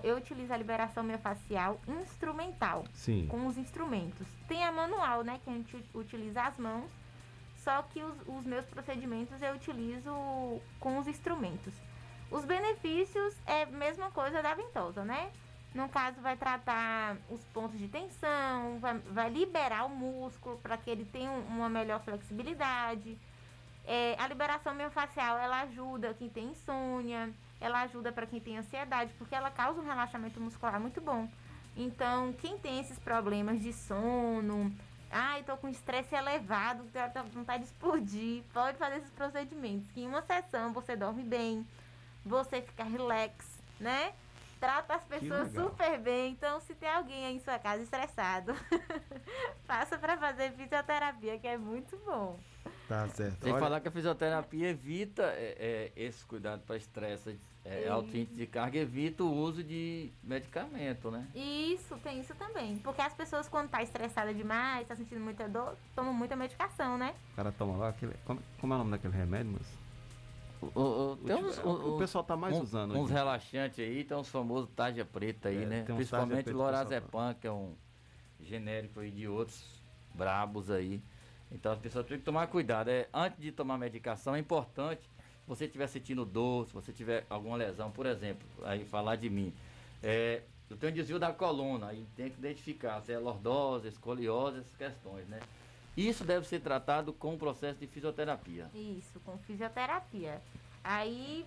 eu 0.04 0.16
utilizo 0.16 0.52
a 0.52 0.56
liberação 0.56 1.02
miofacial 1.02 1.80
instrumental, 1.88 2.84
Sim. 2.92 3.26
com 3.28 3.46
os 3.46 3.56
instrumentos. 3.56 4.26
Tem 4.46 4.64
a 4.64 4.70
manual, 4.70 5.24
né, 5.24 5.40
que 5.42 5.50
a 5.50 5.52
gente 5.52 5.76
utiliza 5.94 6.42
as 6.42 6.56
mãos, 6.56 6.90
só 7.64 7.82
que 7.82 8.02
os, 8.02 8.14
os 8.26 8.44
meus 8.44 8.64
procedimentos 8.66 9.40
eu 9.42 9.54
utilizo 9.54 10.12
com 10.78 10.98
os 10.98 11.06
instrumentos. 11.06 11.74
Os 12.30 12.44
benefícios 12.44 13.34
é 13.46 13.62
a 13.62 13.66
mesma 13.66 14.10
coisa 14.10 14.42
da 14.42 14.54
ventosa, 14.54 15.04
né? 15.04 15.30
No 15.74 15.88
caso, 15.88 16.20
vai 16.20 16.36
tratar 16.36 17.16
os 17.28 17.44
pontos 17.46 17.78
de 17.78 17.86
tensão, 17.86 18.78
vai, 18.80 18.98
vai 18.98 19.30
liberar 19.30 19.84
o 19.84 19.88
músculo 19.88 20.58
para 20.58 20.76
que 20.76 20.90
ele 20.90 21.04
tenha 21.04 21.30
um- 21.30 21.46
uma 21.58 21.68
melhor 21.68 22.00
flexibilidade. 22.00 23.16
É, 23.84 24.16
a 24.18 24.26
liberação 24.26 24.74
miofascial, 24.74 25.38
ela 25.38 25.60
ajuda 25.62 26.14
quem 26.14 26.28
tem 26.28 26.48
insônia, 26.48 27.30
ela 27.60 27.82
ajuda 27.82 28.10
para 28.12 28.26
quem 28.26 28.40
tem 28.40 28.58
ansiedade, 28.58 29.12
porque 29.18 29.34
ela 29.34 29.50
causa 29.50 29.80
um 29.80 29.84
relaxamento 29.84 30.40
muscular 30.40 30.80
muito 30.80 31.00
bom. 31.00 31.28
Então, 31.76 32.32
quem 32.34 32.58
tem 32.58 32.80
esses 32.80 32.98
problemas 32.98 33.60
de 33.60 33.72
sono, 33.72 34.74
ai, 35.10 35.42
tô 35.42 35.56
com 35.56 35.68
estresse 35.68 36.14
elevado, 36.14 36.84
tô 36.92 37.22
com 37.22 37.28
vontade 37.28 37.64
de 37.64 37.70
explodir, 37.70 38.42
pode 38.52 38.78
fazer 38.78 38.98
esses 38.98 39.10
procedimentos. 39.10 39.90
Que 39.92 40.02
em 40.02 40.06
uma 40.06 40.22
sessão 40.22 40.72
você 40.72 40.96
dorme 40.96 41.22
bem, 41.22 41.66
você 42.24 42.62
fica 42.62 42.84
relax, 42.84 43.60
né? 43.78 44.12
Trata 44.60 44.94
as 44.94 45.04
pessoas 45.04 45.50
super 45.52 45.98
bem. 45.98 46.32
Então, 46.32 46.60
se 46.60 46.74
tem 46.74 46.90
alguém 46.90 47.24
aí 47.24 47.36
em 47.36 47.40
sua 47.40 47.58
casa 47.58 47.82
estressado, 47.82 48.54
faça 49.66 49.96
para 49.96 50.18
fazer 50.18 50.52
fisioterapia, 50.52 51.38
que 51.38 51.48
é 51.48 51.56
muito 51.56 51.96
bom. 52.04 52.38
Tá 52.90 53.06
certo. 53.06 53.44
Sem 53.44 53.52
Olha- 53.52 53.60
falar 53.62 53.80
que 53.80 53.86
a 53.86 53.90
fisioterapia 53.92 54.68
evita 54.70 55.22
é, 55.22 55.92
é, 55.96 56.02
esse 56.02 56.24
cuidado 56.24 56.62
para 56.66 56.76
estresse, 56.76 57.38
é, 57.64 57.82
Isso. 57.82 57.92
alto 57.92 58.16
índice 58.16 58.34
de 58.34 58.46
carga, 58.48 58.78
evita 58.80 59.22
o 59.22 59.32
uso 59.32 59.62
de 59.62 60.10
medicamento, 60.24 61.08
né? 61.08 61.24
Isso, 61.32 61.96
tem 61.98 62.18
isso 62.18 62.34
também. 62.34 62.78
Porque 62.78 63.00
as 63.00 63.14
pessoas, 63.14 63.48
quando 63.48 63.68
tá 63.70 63.80
estressada 63.80 64.34
demais, 64.34 64.88
tá 64.88 64.96
sentindo 64.96 65.20
muita 65.20 65.48
dor, 65.48 65.76
tomam 65.94 66.12
muita 66.12 66.34
medicação, 66.34 66.98
né? 66.98 67.14
O 67.32 67.36
cara 67.36 67.52
toma 67.52 67.76
lá 67.76 67.90
aquele. 67.90 68.12
Como, 68.24 68.40
como 68.60 68.72
é 68.72 68.76
o 68.76 68.78
nome 68.80 68.90
daquele 68.90 69.14
remédio, 69.14 69.52
mas? 69.52 69.78
O, 70.74 70.80
o- 71.12 71.16
tem 71.24 71.36
uns- 71.36 71.58
o, 71.58 71.94
uns- 71.94 71.98
pessoal 72.00 72.24
tá 72.24 72.36
mais 72.36 72.56
um- 72.56 72.60
usando. 72.62 72.90
Uns 72.96 73.04
hoje. 73.04 73.12
relaxantes 73.12 73.78
aí, 73.78 74.02
tem 74.02 74.16
uns 74.16 74.28
famosos 74.28 74.68
tarja 74.74 75.04
preta 75.04 75.48
aí, 75.48 75.62
É, 75.62 75.66
né? 75.66 75.82
Principalmente 75.84 76.50
o 76.50 76.54
o 76.54 76.56
lorazepam, 76.56 77.34
que 77.34 77.46
é 77.46 77.52
um 77.52 77.72
genérico 78.40 78.98
aí 78.98 79.12
de 79.12 79.28
outros 79.28 79.80
brabos 80.12 80.72
aí. 80.72 81.00
Então 81.52 81.72
as 81.72 81.78
pessoas 81.78 82.06
têm 82.06 82.18
que 82.18 82.24
tomar 82.24 82.46
cuidado. 82.46 82.88
É, 82.88 83.08
antes 83.12 83.40
de 83.40 83.52
tomar 83.52 83.78
medicação, 83.78 84.34
é 84.34 84.38
importante, 84.38 85.08
você 85.46 85.64
estiver 85.64 85.86
sentindo 85.88 86.24
dor, 86.24 86.66
se 86.66 86.72
você 86.72 86.92
tiver 86.92 87.26
alguma 87.28 87.56
lesão, 87.56 87.90
por 87.90 88.06
exemplo, 88.06 88.46
aí 88.64 88.84
falar 88.84 89.16
de 89.16 89.28
mim. 89.28 89.52
É, 90.02 90.42
eu 90.68 90.76
tenho 90.76 90.92
desvio 90.92 91.18
da 91.18 91.32
coluna, 91.32 91.88
aí 91.88 92.06
tem 92.16 92.30
que 92.30 92.38
identificar 92.38 93.00
se 93.00 93.12
é 93.12 93.18
lordose, 93.18 93.88
escoliose, 93.88 94.58
essas 94.58 94.76
questões, 94.76 95.26
né? 95.28 95.40
Isso 95.96 96.24
deve 96.24 96.46
ser 96.46 96.60
tratado 96.60 97.12
com 97.12 97.34
o 97.34 97.38
processo 97.38 97.80
de 97.80 97.86
fisioterapia. 97.88 98.70
Isso, 98.72 99.18
com 99.20 99.36
fisioterapia. 99.38 100.40
Aí 100.84 101.44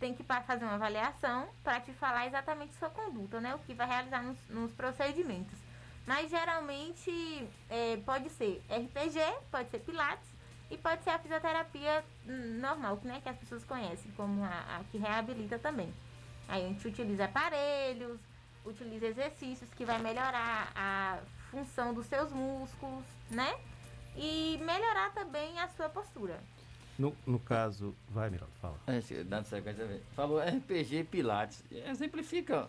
tem 0.00 0.14
que 0.14 0.22
fazer 0.22 0.64
uma 0.64 0.74
avaliação 0.74 1.48
para 1.62 1.80
te 1.80 1.92
falar 1.92 2.26
exatamente 2.26 2.74
sua 2.74 2.88
conduta, 2.90 3.40
né? 3.40 3.54
O 3.54 3.58
que 3.60 3.74
vai 3.74 3.86
realizar 3.86 4.22
nos, 4.22 4.38
nos 4.48 4.72
procedimentos. 4.72 5.58
Mas 6.06 6.30
geralmente 6.30 7.48
é, 7.70 7.96
pode 8.04 8.28
ser 8.30 8.62
RPG, 8.68 9.20
pode 9.50 9.70
ser 9.70 9.78
Pilates 9.80 10.28
e 10.70 10.76
pode 10.76 11.02
ser 11.02 11.10
a 11.10 11.18
fisioterapia 11.18 12.04
normal, 12.26 13.00
né? 13.02 13.20
Que 13.22 13.28
as 13.28 13.36
pessoas 13.36 13.64
conhecem 13.64 14.10
como 14.12 14.44
a, 14.44 14.48
a 14.48 14.84
que 14.90 14.98
reabilita 14.98 15.58
também. 15.58 15.92
Aí 16.48 16.64
a 16.64 16.68
gente 16.68 16.86
utiliza 16.86 17.24
aparelhos, 17.24 18.20
utiliza 18.64 19.06
exercícios 19.06 19.70
que 19.74 19.84
vai 19.84 19.98
melhorar 19.98 20.72
a 20.74 21.18
função 21.50 21.94
dos 21.94 22.06
seus 22.06 22.30
músculos, 22.30 23.04
né? 23.30 23.54
E 24.16 24.58
melhorar 24.62 25.12
também 25.12 25.58
a 25.58 25.68
sua 25.68 25.88
postura. 25.88 26.38
No, 26.98 27.16
no 27.26 27.38
caso. 27.40 27.94
Vai, 28.08 28.30
Miraldo, 28.30 28.52
fala. 28.60 28.78
É, 28.86 29.00
dando 29.24 29.46
sequência, 29.46 30.02
falou 30.14 30.38
RPG 30.38 30.98
e 30.98 31.04
Pilates. 31.04 31.64
Exemplifica 31.70 32.68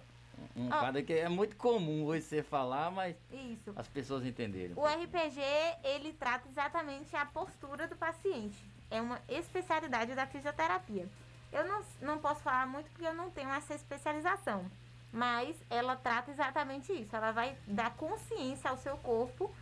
um 0.55 0.67
Ó. 0.67 0.69
cada 0.69 1.01
que 1.01 1.13
é 1.13 1.29
muito 1.29 1.55
comum 1.55 2.05
você 2.05 2.41
falar, 2.41 2.91
mas 2.91 3.15
Isso. 3.31 3.73
as 3.75 3.87
pessoas 3.87 4.25
entenderem. 4.25 4.73
O 4.75 4.85
RPG, 4.85 5.41
ele 5.83 6.13
trata 6.13 6.47
exatamente 6.47 7.15
a 7.15 7.25
postura 7.25 7.87
do 7.87 7.95
paciente. 7.95 8.57
É 8.89 9.01
uma 9.01 9.19
especialidade 9.27 10.13
da 10.13 10.25
fisioterapia. 10.25 11.07
Eu 11.51 11.65
não, 11.67 11.83
não 12.01 12.17
posso 12.19 12.41
falar 12.41 12.67
muito 12.67 12.89
porque 12.91 13.07
eu 13.07 13.13
não 13.13 13.29
tenho 13.29 13.49
essa 13.49 13.73
especialização. 13.73 14.65
Mas 15.11 15.55
ela 15.69 15.95
trata 15.95 16.31
exatamente 16.31 16.91
isso. 16.91 17.15
Ela 17.15 17.31
vai 17.31 17.57
dar 17.65 17.95
consciência 17.95 18.69
ao 18.69 18.77
seu 18.77 18.97
corpo 18.97 19.53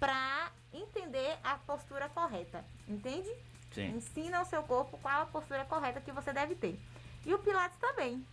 para 0.00 0.50
entender 0.72 1.38
a 1.44 1.56
postura 1.58 2.08
correta. 2.08 2.64
Entende? 2.88 3.32
Sim. 3.72 3.96
Ensina 3.96 4.38
ao 4.38 4.44
seu 4.44 4.62
corpo 4.62 4.98
qual 4.98 5.22
a 5.22 5.26
postura 5.26 5.64
correta 5.64 6.00
que 6.00 6.10
você 6.10 6.32
deve 6.32 6.54
ter. 6.54 6.78
E 7.24 7.32
o 7.32 7.38
Pilates 7.38 7.78
também. 7.78 8.24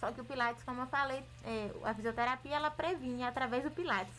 Só 0.00 0.10
que 0.10 0.20
o 0.20 0.24
Pilates, 0.24 0.64
como 0.64 0.80
eu 0.80 0.86
falei, 0.86 1.22
é, 1.44 1.70
a 1.84 1.92
fisioterapia 1.92 2.56
ela 2.56 2.70
previne 2.70 3.22
através 3.22 3.62
do 3.62 3.70
Pilates. 3.70 4.16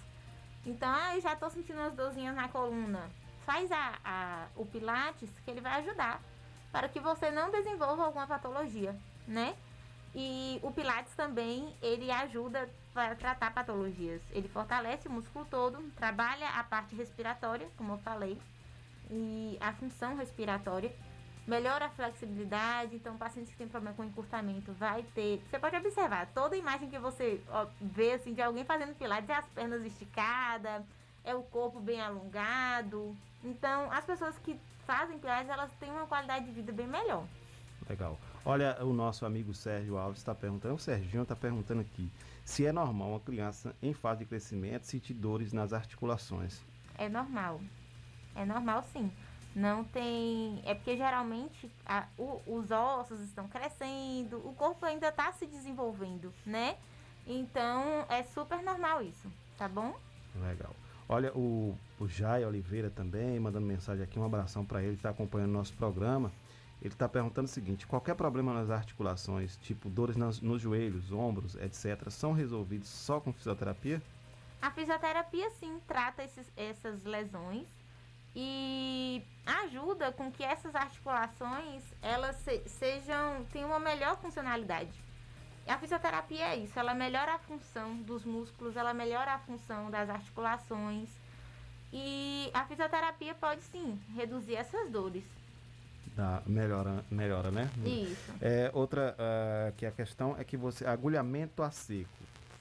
Então, 0.63 0.87
ah, 0.93 1.15
eu 1.15 1.21
já 1.21 1.33
estou 1.33 1.49
sentindo 1.49 1.79
umas 1.79 1.95
dorzinhas 1.95 2.35
na 2.35 2.47
coluna. 2.47 3.09
Faz 3.43 3.71
a, 3.71 3.97
a, 4.05 4.45
o 4.55 4.63
Pilates 4.63 5.29
que 5.43 5.49
ele 5.49 5.59
vai 5.59 5.81
ajudar 5.81 6.21
para 6.71 6.87
que 6.87 6.99
você 6.99 7.31
não 7.31 7.49
desenvolva 7.49 8.05
alguma 8.05 8.27
patologia, 8.27 8.95
né? 9.27 9.55
E 10.13 10.59
o 10.61 10.71
Pilates 10.71 11.15
também, 11.15 11.75
ele 11.81 12.11
ajuda 12.11 12.69
para 12.93 13.15
tratar 13.15 13.51
patologias. 13.51 14.21
Ele 14.31 14.47
fortalece 14.47 15.07
o 15.07 15.11
músculo 15.11 15.45
todo, 15.45 15.81
trabalha 15.95 16.47
a 16.49 16.63
parte 16.63 16.95
respiratória, 16.95 17.67
como 17.75 17.93
eu 17.93 17.97
falei, 17.97 18.37
e 19.09 19.57
a 19.59 19.73
função 19.73 20.15
respiratória, 20.15 20.93
melhora 21.47 21.85
a 21.85 21.89
flexibilidade. 21.89 22.95
Então, 22.95 23.17
pacientes 23.17 23.51
que 23.51 23.57
têm 23.57 23.67
problema 23.67 23.95
com 23.95 24.03
encurtamento 24.03 24.71
vai 24.73 25.03
ter. 25.15 25.41
Você 25.49 25.59
pode 25.59 25.75
observar, 25.75 26.27
toda 26.33 26.55
imagem 26.55 26.89
que 26.89 26.99
você 26.99 27.41
ó, 27.49 27.67
vê 27.79 28.13
assim, 28.13 28.33
de 28.33 28.41
alguém 28.41 28.63
fazendo 28.63 28.95
Pilates 28.95 29.29
é 29.29 29.33
as 29.33 29.47
pernas 29.47 29.83
esticadas, 29.83 30.83
é 31.23 31.35
o 31.35 31.43
corpo 31.43 31.79
bem 31.79 32.01
alongado. 32.01 33.15
Então, 33.43 33.91
as 33.91 34.05
pessoas 34.05 34.37
que 34.39 34.59
fazem 34.85 35.19
Pilates, 35.19 35.49
elas 35.49 35.71
têm 35.79 35.91
uma 35.91 36.07
qualidade 36.07 36.45
de 36.45 36.51
vida 36.51 36.71
bem 36.71 36.87
melhor. 36.87 37.25
Legal. 37.89 38.17
Olha, 38.45 38.77
o 38.83 38.93
nosso 38.93 39.25
amigo 39.25 39.53
Sérgio 39.53 39.97
Alves 39.97 40.19
está 40.19 40.33
perguntando, 40.33 40.75
o 40.75 40.79
Serginho 40.79 41.23
está 41.23 41.35
perguntando 41.35 41.81
aqui, 41.81 42.11
se 42.43 42.65
é 42.65 42.71
normal 42.71 43.09
uma 43.09 43.19
criança 43.19 43.75
em 43.81 43.93
fase 43.93 44.19
de 44.19 44.25
crescimento 44.25 44.85
sentir 44.85 45.13
dores 45.13 45.53
nas 45.53 45.73
articulações. 45.73 46.61
É 46.97 47.07
normal. 47.07 47.61
É 48.35 48.45
normal 48.45 48.83
sim. 48.93 49.11
Não 49.55 49.83
tem. 49.83 50.61
É 50.65 50.73
porque 50.73 50.95
geralmente 50.95 51.69
a- 51.85 52.07
o- 52.17 52.41
os 52.47 52.71
ossos 52.71 53.19
estão 53.21 53.47
crescendo, 53.47 54.37
o 54.47 54.53
corpo 54.53 54.85
ainda 54.85 55.09
está 55.09 55.31
se 55.33 55.45
desenvolvendo, 55.45 56.33
né? 56.45 56.77
Então 57.27 58.05
é 58.09 58.23
super 58.23 58.61
normal 58.63 59.01
isso, 59.03 59.29
tá 59.57 59.67
bom? 59.67 59.95
Legal. 60.35 60.73
Olha, 61.09 61.31
o, 61.37 61.77
o 61.99 62.07
Jai 62.07 62.45
Oliveira 62.45 62.89
também, 62.89 63.37
mandando 63.39 63.65
mensagem 63.67 64.03
aqui, 64.03 64.17
um 64.17 64.25
abração 64.25 64.63
para 64.65 64.81
ele, 64.81 64.93
está 64.95 65.09
acompanhando 65.09 65.51
nosso 65.51 65.73
programa. 65.73 66.31
Ele 66.81 66.93
está 66.93 67.07
perguntando 67.09 67.45
o 67.45 67.51
seguinte: 67.51 67.85
qualquer 67.85 68.15
problema 68.15 68.53
nas 68.53 68.69
articulações, 68.69 69.57
tipo 69.57 69.89
dores 69.89 70.15
nas- 70.15 70.39
nos 70.39 70.61
joelhos, 70.61 71.11
ombros, 71.11 71.55
etc., 71.55 72.09
são 72.09 72.31
resolvidos 72.31 72.87
só 72.87 73.19
com 73.19 73.33
fisioterapia? 73.33 74.01
A 74.61 74.71
fisioterapia 74.71 75.49
sim 75.51 75.79
trata 75.87 76.23
esses, 76.23 76.49
essas 76.55 77.03
lesões 77.03 77.67
e 78.35 79.23
ajuda 79.45 80.11
com 80.11 80.31
que 80.31 80.43
essas 80.43 80.75
articulações 80.75 81.83
elas 82.01 82.35
se- 82.37 82.63
sejam 82.67 83.43
tenham 83.51 83.69
uma 83.69 83.79
melhor 83.79 84.17
funcionalidade. 84.17 84.91
A 85.67 85.77
fisioterapia 85.77 86.45
é 86.47 86.55
isso, 86.57 86.77
ela 86.79 86.93
melhora 86.93 87.35
a 87.35 87.39
função 87.39 87.95
dos 87.97 88.25
músculos, 88.25 88.75
ela 88.75 88.93
melhora 88.93 89.33
a 89.33 89.39
função 89.39 89.89
das 89.91 90.09
articulações 90.09 91.07
e 91.93 92.49
a 92.53 92.65
fisioterapia 92.65 93.33
pode 93.35 93.61
sim 93.63 93.99
reduzir 94.15 94.55
essas 94.55 94.89
dores. 94.89 95.23
Dá, 96.15 96.41
melhora, 96.45 97.05
melhora, 97.09 97.51
né? 97.51 97.69
Isso. 97.85 98.33
É, 98.41 98.69
outra 98.73 99.15
ah, 99.17 99.71
que 99.77 99.85
a 99.85 99.91
questão 99.91 100.35
é 100.37 100.43
que 100.43 100.57
você. 100.57 100.85
Agulhamento 100.85 101.63
a 101.63 101.71
seco. 101.71 102.09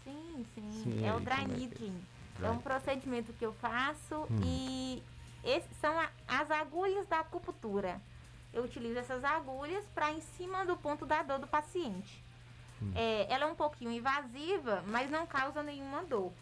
Sim, 0.04 0.46
sim. 0.54 0.70
Sim, 0.84 1.06
é 1.06 1.12
o 1.12 1.16
aí, 1.16 1.24
dry 1.24 1.36
como 1.40 1.52
é 1.52 1.56
needling. 1.56 2.00
Dry. 2.38 2.46
É 2.46 2.50
um 2.50 2.58
procedimento 2.58 3.32
que 3.32 3.44
eu 3.44 3.52
faço 3.54 4.14
Hum. 4.30 4.40
e 4.44 5.02
esses 5.44 5.76
são 5.80 5.98
a- 5.98 6.10
as 6.28 6.50
agulhas 6.50 7.06
da 7.08 7.20
acupuntura. 7.20 8.00
Eu 8.52 8.64
utilizo 8.64 8.98
essas 8.98 9.22
agulhas 9.24 9.84
para 9.94 10.12
em 10.12 10.20
cima 10.20 10.64
do 10.66 10.76
ponto 10.76 11.06
da 11.06 11.22
dor 11.22 11.38
do 11.38 11.46
paciente. 11.46 12.22
Hum. 12.82 12.92
É, 12.94 13.26
ela 13.32 13.44
é 13.44 13.46
um 13.46 13.54
pouquinho 13.54 13.90
invasiva, 13.92 14.82
mas 14.86 15.10
não 15.10 15.26
causa 15.26 15.62
nenhuma 15.62 16.02
dor. 16.04 16.32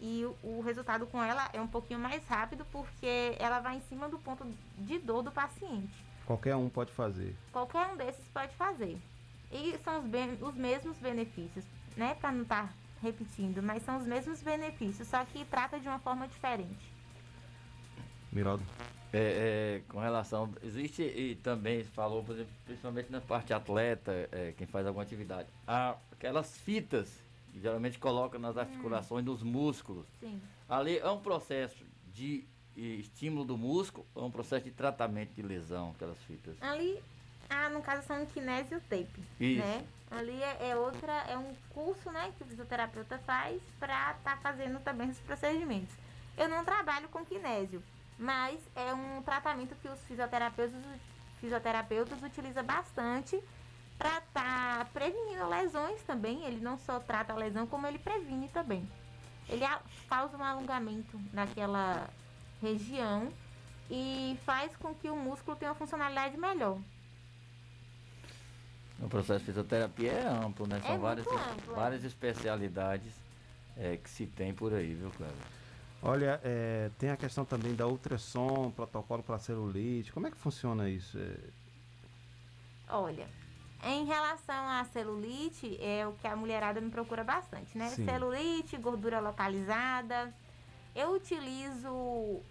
E 0.00 0.24
o, 0.24 0.36
o 0.58 0.62
resultado 0.62 1.06
com 1.06 1.22
ela 1.22 1.48
é 1.52 1.60
um 1.60 1.66
pouquinho 1.68 2.00
mais 2.00 2.24
rápido 2.26 2.64
porque 2.72 3.36
ela 3.38 3.60
vai 3.60 3.76
em 3.76 3.80
cima 3.82 4.08
do 4.08 4.18
ponto 4.18 4.44
de 4.78 4.98
dor 4.98 5.22
do 5.22 5.30
paciente. 5.30 5.92
Qualquer 6.26 6.56
um 6.56 6.68
pode 6.70 6.92
fazer. 6.92 7.36
Qualquer 7.52 7.86
um 7.88 7.96
desses 7.96 8.26
pode 8.28 8.54
fazer. 8.56 8.98
E 9.52 9.78
são 9.84 9.98
os, 10.00 10.06
ben- 10.06 10.38
os 10.40 10.54
mesmos 10.54 10.96
benefícios, 10.98 11.64
né? 11.96 12.14
Para 12.14 12.32
não 12.32 12.42
estar 12.42 12.72
repetindo, 13.02 13.62
mas 13.62 13.82
são 13.84 13.98
os 13.98 14.06
mesmos 14.06 14.40
benefícios, 14.42 15.06
só 15.08 15.22
que 15.26 15.44
trata 15.44 15.78
de 15.78 15.86
uma 15.86 15.98
forma 15.98 16.26
diferente. 16.26 16.93
Miraldo. 18.34 18.62
É, 19.12 19.18
é, 19.18 19.82
com 19.88 20.00
relação. 20.00 20.52
Existe 20.62 21.02
e 21.02 21.36
também 21.36 21.84
falou, 21.84 22.24
por 22.24 22.34
exemplo, 22.34 22.52
principalmente 22.64 23.12
na 23.12 23.20
parte 23.20 23.52
atleta, 23.52 24.28
é, 24.32 24.52
quem 24.58 24.66
faz 24.66 24.86
alguma 24.86 25.04
atividade. 25.04 25.48
Há 25.66 25.96
aquelas 26.10 26.58
fitas 26.58 27.08
que 27.52 27.60
geralmente 27.60 27.96
coloca 27.96 28.36
nas 28.38 28.56
articulações 28.56 29.24
dos 29.24 29.42
músculos. 29.42 30.04
Sim. 30.18 30.40
Ali 30.68 30.98
é 30.98 31.08
um 31.08 31.20
processo 31.20 31.84
de 32.12 32.44
estímulo 32.76 33.44
do 33.44 33.56
músculo, 33.56 34.04
é 34.16 34.20
um 34.20 34.30
processo 34.30 34.64
de 34.64 34.72
tratamento 34.72 35.32
de 35.32 35.42
lesão, 35.42 35.92
aquelas 35.94 36.18
fitas. 36.24 36.56
Ali, 36.60 37.00
ah, 37.48 37.68
no 37.68 37.80
caso 37.82 38.04
são 38.06 38.26
kinésio 38.26 38.80
tape, 38.90 39.22
Isso. 39.38 39.60
né? 39.60 39.84
Ali 40.10 40.42
é, 40.42 40.70
é 40.70 40.76
outra, 40.76 41.12
é 41.28 41.38
um 41.38 41.52
curso, 41.70 42.10
né, 42.10 42.32
que 42.36 42.42
o 42.42 42.46
fisioterapeuta 42.46 43.18
faz 43.18 43.60
para 43.78 44.12
estar 44.12 44.40
fazendo 44.40 44.80
também 44.80 45.08
esses 45.08 45.22
procedimentos. 45.22 45.94
Eu 46.36 46.48
não 46.48 46.64
trabalho 46.64 47.08
com 47.08 47.24
kinésio, 47.24 47.82
mas 48.18 48.58
é 48.74 48.92
um 48.94 49.22
tratamento 49.22 49.74
que 49.76 49.88
os 49.88 50.00
fisioterapeutas, 50.04 50.80
fisioterapeutas 51.40 52.22
utilizam 52.22 52.64
bastante 52.64 53.42
para 53.98 54.18
estar 54.18 54.86
prevenindo 54.92 55.48
lesões 55.48 56.02
também. 56.02 56.44
Ele 56.44 56.60
não 56.60 56.78
só 56.78 57.00
trata 57.00 57.32
a 57.32 57.36
lesão, 57.36 57.66
como 57.66 57.86
ele 57.86 57.98
previne 57.98 58.48
também. 58.48 58.88
Ele 59.48 59.64
causa 60.08 60.36
um 60.36 60.42
alongamento 60.42 61.20
naquela 61.32 62.08
região 62.62 63.32
e 63.90 64.38
faz 64.44 64.74
com 64.76 64.94
que 64.94 65.10
o 65.10 65.16
músculo 65.16 65.56
tenha 65.56 65.70
uma 65.70 65.76
funcionalidade 65.76 66.36
melhor. 66.36 66.78
O 69.00 69.08
processo 69.08 69.40
de 69.40 69.46
fisioterapia 69.46 70.12
é 70.12 70.26
amplo, 70.26 70.66
né? 70.66 70.78
É 70.78 70.86
São 70.86 70.98
várias, 70.98 71.26
muito 71.26 71.38
amplo, 71.38 71.72
é. 71.72 71.76
várias 71.76 72.04
especialidades 72.04 73.12
eh, 73.76 73.98
que 74.02 74.08
se 74.08 74.26
tem 74.26 74.54
por 74.54 74.72
aí, 74.72 74.94
viu, 74.94 75.10
Cleber? 75.10 75.36
Olha, 76.06 76.38
é, 76.44 76.90
tem 76.98 77.08
a 77.08 77.16
questão 77.16 77.46
também 77.46 77.74
da 77.74 77.86
ultrassom, 77.86 78.70
protocolo 78.70 79.22
para 79.22 79.38
celulite. 79.38 80.12
Como 80.12 80.26
é 80.26 80.30
que 80.30 80.36
funciona 80.36 80.86
isso? 80.88 81.18
É, 81.18 81.36
Olha, 82.90 83.26
em 83.82 84.04
relação 84.04 84.68
à 84.68 84.84
celulite, 84.84 85.78
é 85.82 86.06
o 86.06 86.12
que 86.12 86.26
a 86.26 86.36
mulherada 86.36 86.78
me 86.78 86.90
procura 86.90 87.24
bastante, 87.24 87.76
né? 87.78 87.88
Sim. 87.88 88.04
Celulite, 88.04 88.76
gordura 88.76 89.18
localizada. 89.18 90.32
Eu 90.94 91.14
utilizo 91.14 92.42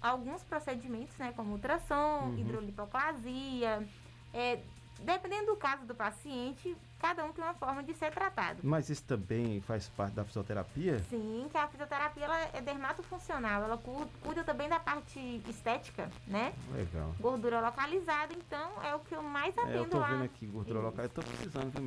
alguns 0.00 0.44
procedimentos, 0.44 1.16
né? 1.18 1.32
Como 1.34 1.52
ultrassom, 1.52 2.28
Uhum. 2.28 2.38
hidrolipoplasia. 2.38 3.86
É, 4.32 4.60
dependendo 5.04 5.46
do 5.46 5.56
caso 5.56 5.84
do 5.84 5.94
paciente, 5.94 6.76
cada 6.98 7.24
um 7.24 7.32
tem 7.32 7.42
uma 7.42 7.54
forma 7.54 7.82
de 7.82 7.94
ser 7.94 8.12
tratado. 8.12 8.58
Mas 8.62 8.88
isso 8.90 9.02
também 9.04 9.60
faz 9.62 9.88
parte 9.88 10.14
da 10.14 10.24
fisioterapia? 10.24 10.98
Sim, 11.10 11.48
que 11.50 11.56
a 11.56 11.66
fisioterapia 11.68 12.24
ela 12.24 12.38
é 12.52 12.60
dermatofuncional. 12.60 13.62
Ela 13.64 13.76
cu- 13.78 14.06
cuida 14.22 14.44
também 14.44 14.68
da 14.68 14.78
parte 14.78 15.18
estética, 15.48 16.10
né? 16.26 16.52
Legal. 16.72 17.14
Gordura 17.18 17.60
localizada, 17.60 18.32
então 18.34 18.82
é 18.82 18.94
o 18.94 19.00
que 19.00 19.14
eu 19.14 19.22
mais 19.22 19.56
atendo 19.56 19.72
É, 19.72 19.78
eu 19.78 19.88
tô 19.88 19.98
lá. 19.98 20.08
vendo 20.08 20.24
aqui 20.24 20.46
gordura 20.46 20.80
local. 20.80 21.04
Eu 21.04 21.10
tô 21.10 21.22
precisando, 21.22 21.70
viu, 21.70 21.82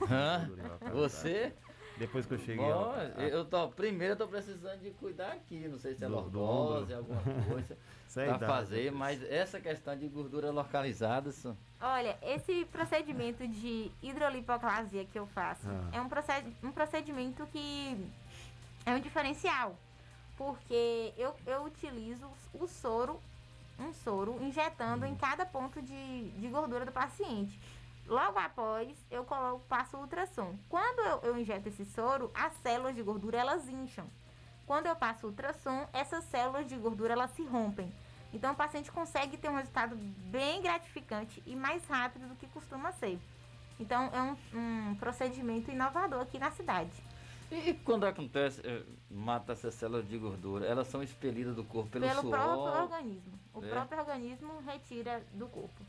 localizada. 0.00 0.90
Você? 0.92 1.54
Depois 1.98 2.26
que 2.26 2.34
eu 2.34 2.38
cheguei. 2.38 2.64
Bom, 2.66 2.94
ó, 2.94 3.20
eu 3.22 3.44
tô, 3.44 3.68
primeiro 3.68 4.12
eu 4.14 4.16
tô 4.18 4.28
precisando 4.28 4.80
de 4.80 4.90
cuidar 4.90 5.32
aqui, 5.32 5.66
não 5.66 5.78
sei 5.78 5.94
se 5.94 6.04
é 6.04 6.08
Do- 6.08 6.20
do 6.28 6.38
lordose, 6.38 6.92
alguma 6.92 7.20
coisa 7.48 7.76
é 8.16 8.24
idade, 8.26 8.46
fazer, 8.46 8.92
mas 8.92 9.22
essa 9.24 9.58
questão 9.60 9.96
de 9.96 10.06
gordura 10.08 10.50
localizada, 10.50 11.30
isso- 11.30 11.56
Olha, 11.80 12.18
esse 12.22 12.64
procedimento 12.66 13.46
de 13.48 13.90
hidrolipoclasia 14.02 15.04
que 15.06 15.18
eu 15.18 15.26
faço 15.26 15.66
Ah. 15.68 15.88
é 15.92 16.00
um, 16.00 16.08
proced 16.08 16.46
um 16.62 16.70
procedimento 16.72 17.46
que 17.46 17.96
é 18.84 18.90
um 18.92 19.00
diferencial. 19.00 19.74
Porque 20.36 21.14
eu, 21.16 21.34
eu 21.46 21.64
utilizo 21.64 22.26
o 22.52 22.66
soro, 22.66 23.18
um 23.78 23.90
soro, 23.92 24.36
injetando 24.42 25.06
em 25.06 25.14
cada 25.14 25.46
ponto 25.46 25.80
de, 25.80 26.28
de 26.30 26.48
gordura 26.48 26.84
do 26.84 26.92
paciente. 26.92 27.58
Logo 28.06 28.38
após, 28.38 28.96
eu 29.10 29.24
coloco, 29.24 29.64
passo 29.68 29.96
o 29.96 30.00
ultrassom. 30.00 30.56
Quando 30.68 31.00
eu, 31.00 31.30
eu 31.30 31.38
injeto 31.38 31.68
esse 31.68 31.84
soro, 31.84 32.30
as 32.34 32.52
células 32.54 32.94
de 32.94 33.02
gordura 33.02 33.38
elas 33.38 33.68
incham. 33.68 34.06
Quando 34.64 34.86
eu 34.86 34.94
passo 34.96 35.26
o 35.26 35.30
ultrassom, 35.30 35.86
essas 35.92 36.24
células 36.24 36.66
de 36.66 36.76
gordura 36.76 37.12
elas 37.14 37.30
se 37.32 37.42
rompem. 37.44 37.92
Então 38.32 38.52
o 38.52 38.56
paciente 38.56 38.92
consegue 38.92 39.36
ter 39.36 39.48
um 39.48 39.56
resultado 39.56 39.96
bem 39.96 40.60
gratificante 40.62 41.42
e 41.46 41.56
mais 41.56 41.84
rápido 41.86 42.28
do 42.28 42.36
que 42.36 42.46
costuma 42.48 42.92
ser. 42.92 43.18
Então 43.78 44.10
é 44.12 44.22
um, 44.22 44.36
um 44.90 44.94
procedimento 44.96 45.70
inovador 45.70 46.20
aqui 46.22 46.38
na 46.38 46.50
cidade. 46.50 46.90
E 47.50 47.74
quando 47.74 48.04
acontece, 48.04 48.60
eh, 48.64 48.82
mata 49.08 49.52
essas 49.52 49.72
células 49.74 50.08
de 50.08 50.18
gordura, 50.18 50.66
elas 50.66 50.88
são 50.88 51.00
expelidas 51.02 51.54
do 51.54 51.62
corpo 51.62 51.90
pelo, 51.90 52.04
Pelo 52.06 52.20
suor? 52.22 52.32
próprio 52.32 52.82
organismo. 52.82 53.38
O 53.54 53.64
É? 53.64 53.68
próprio 53.68 53.98
organismo 54.00 54.60
retira 54.66 55.22
do 55.32 55.46
corpo. 55.46 55.84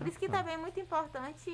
Por 0.00 0.08
isso 0.08 0.18
que 0.18 0.24
Ah. 0.26 0.30
também 0.30 0.54
é 0.54 0.56
muito 0.56 0.80
importante 0.80 1.50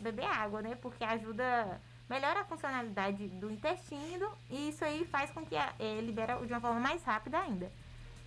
beber 0.00 0.24
água, 0.24 0.62
né? 0.62 0.74
Porque 0.80 1.04
ajuda 1.04 1.78
melhora 2.08 2.40
a 2.40 2.44
funcionalidade 2.46 3.28
do 3.28 3.50
intestino 3.50 4.26
e 4.50 4.70
isso 4.70 4.82
aí 4.82 5.04
faz 5.04 5.30
com 5.30 5.44
que 5.44 5.54
a, 5.54 5.74
é, 5.78 6.00
libera 6.00 6.34
de 6.46 6.50
uma 6.50 6.60
forma 6.62 6.80
mais 6.80 7.04
rápida 7.04 7.38
ainda. 7.38 7.70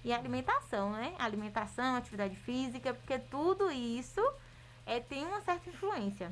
E 0.03 0.14
a 0.14 0.18
alimentação, 0.18 0.91
né? 0.91 1.16
Alimentação, 1.18 1.95
atividade 1.95 2.36
física, 2.36 2.93
porque 2.93 3.18
tudo 3.18 3.72
isso 3.72 4.22
é, 4.86 4.99
tem 4.99 5.26
uma 5.26 5.41
certa 5.41 5.68
influência. 5.72 6.32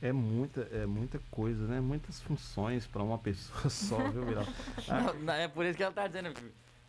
É 0.00 0.10
muita, 0.10 0.62
é 0.72 0.86
muita 0.86 1.20
coisa, 1.30 1.66
né? 1.66 1.78
Muitas 1.78 2.22
funções 2.22 2.86
para 2.86 3.02
uma 3.02 3.18
pessoa 3.18 3.68
só, 3.68 3.98
viu, 4.08 4.24
Viral? 4.24 4.46
Não, 4.88 5.14
não, 5.20 5.34
é 5.34 5.46
por 5.46 5.66
isso 5.66 5.76
que 5.76 5.82
ela 5.82 5.92
está 5.92 6.06
dizendo. 6.06 6.32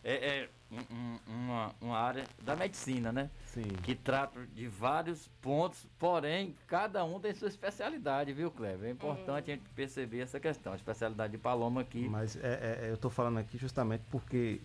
É, 0.01 0.13
é 0.13 0.49
um- 0.71 0.95
um- 0.95 1.19
uma, 1.27 1.71
uma 1.79 1.97
área 1.97 2.25
da 2.41 2.55
medicina, 2.55 3.11
né? 3.11 3.29
Sim. 3.47 3.63
Que 3.83 3.95
trata 3.95 4.45
de 4.53 4.67
vários 4.67 5.27
pontos, 5.41 5.85
porém, 5.99 6.55
cada 6.67 7.03
um 7.03 7.19
tem 7.19 7.33
sua 7.33 7.47
especialidade, 7.47 8.33
viu, 8.33 8.49
Cleber? 8.51 8.89
É 8.89 8.91
importante 8.91 9.51
a 9.51 9.55
gente 9.55 9.67
perceber 9.75 10.19
essa 10.21 10.39
questão. 10.39 10.73
A 10.73 10.75
especialidade 10.75 11.31
de 11.31 11.37
Paloma 11.37 11.81
aqui. 11.81 12.07
Mas 12.09 12.35
é, 12.37 12.81
é- 12.83 12.91
eu 12.91 12.97
tô 12.97 13.09
falando 13.09 13.37
aqui 13.37 13.57
justamente 13.57 14.03
porque, 14.11 14.59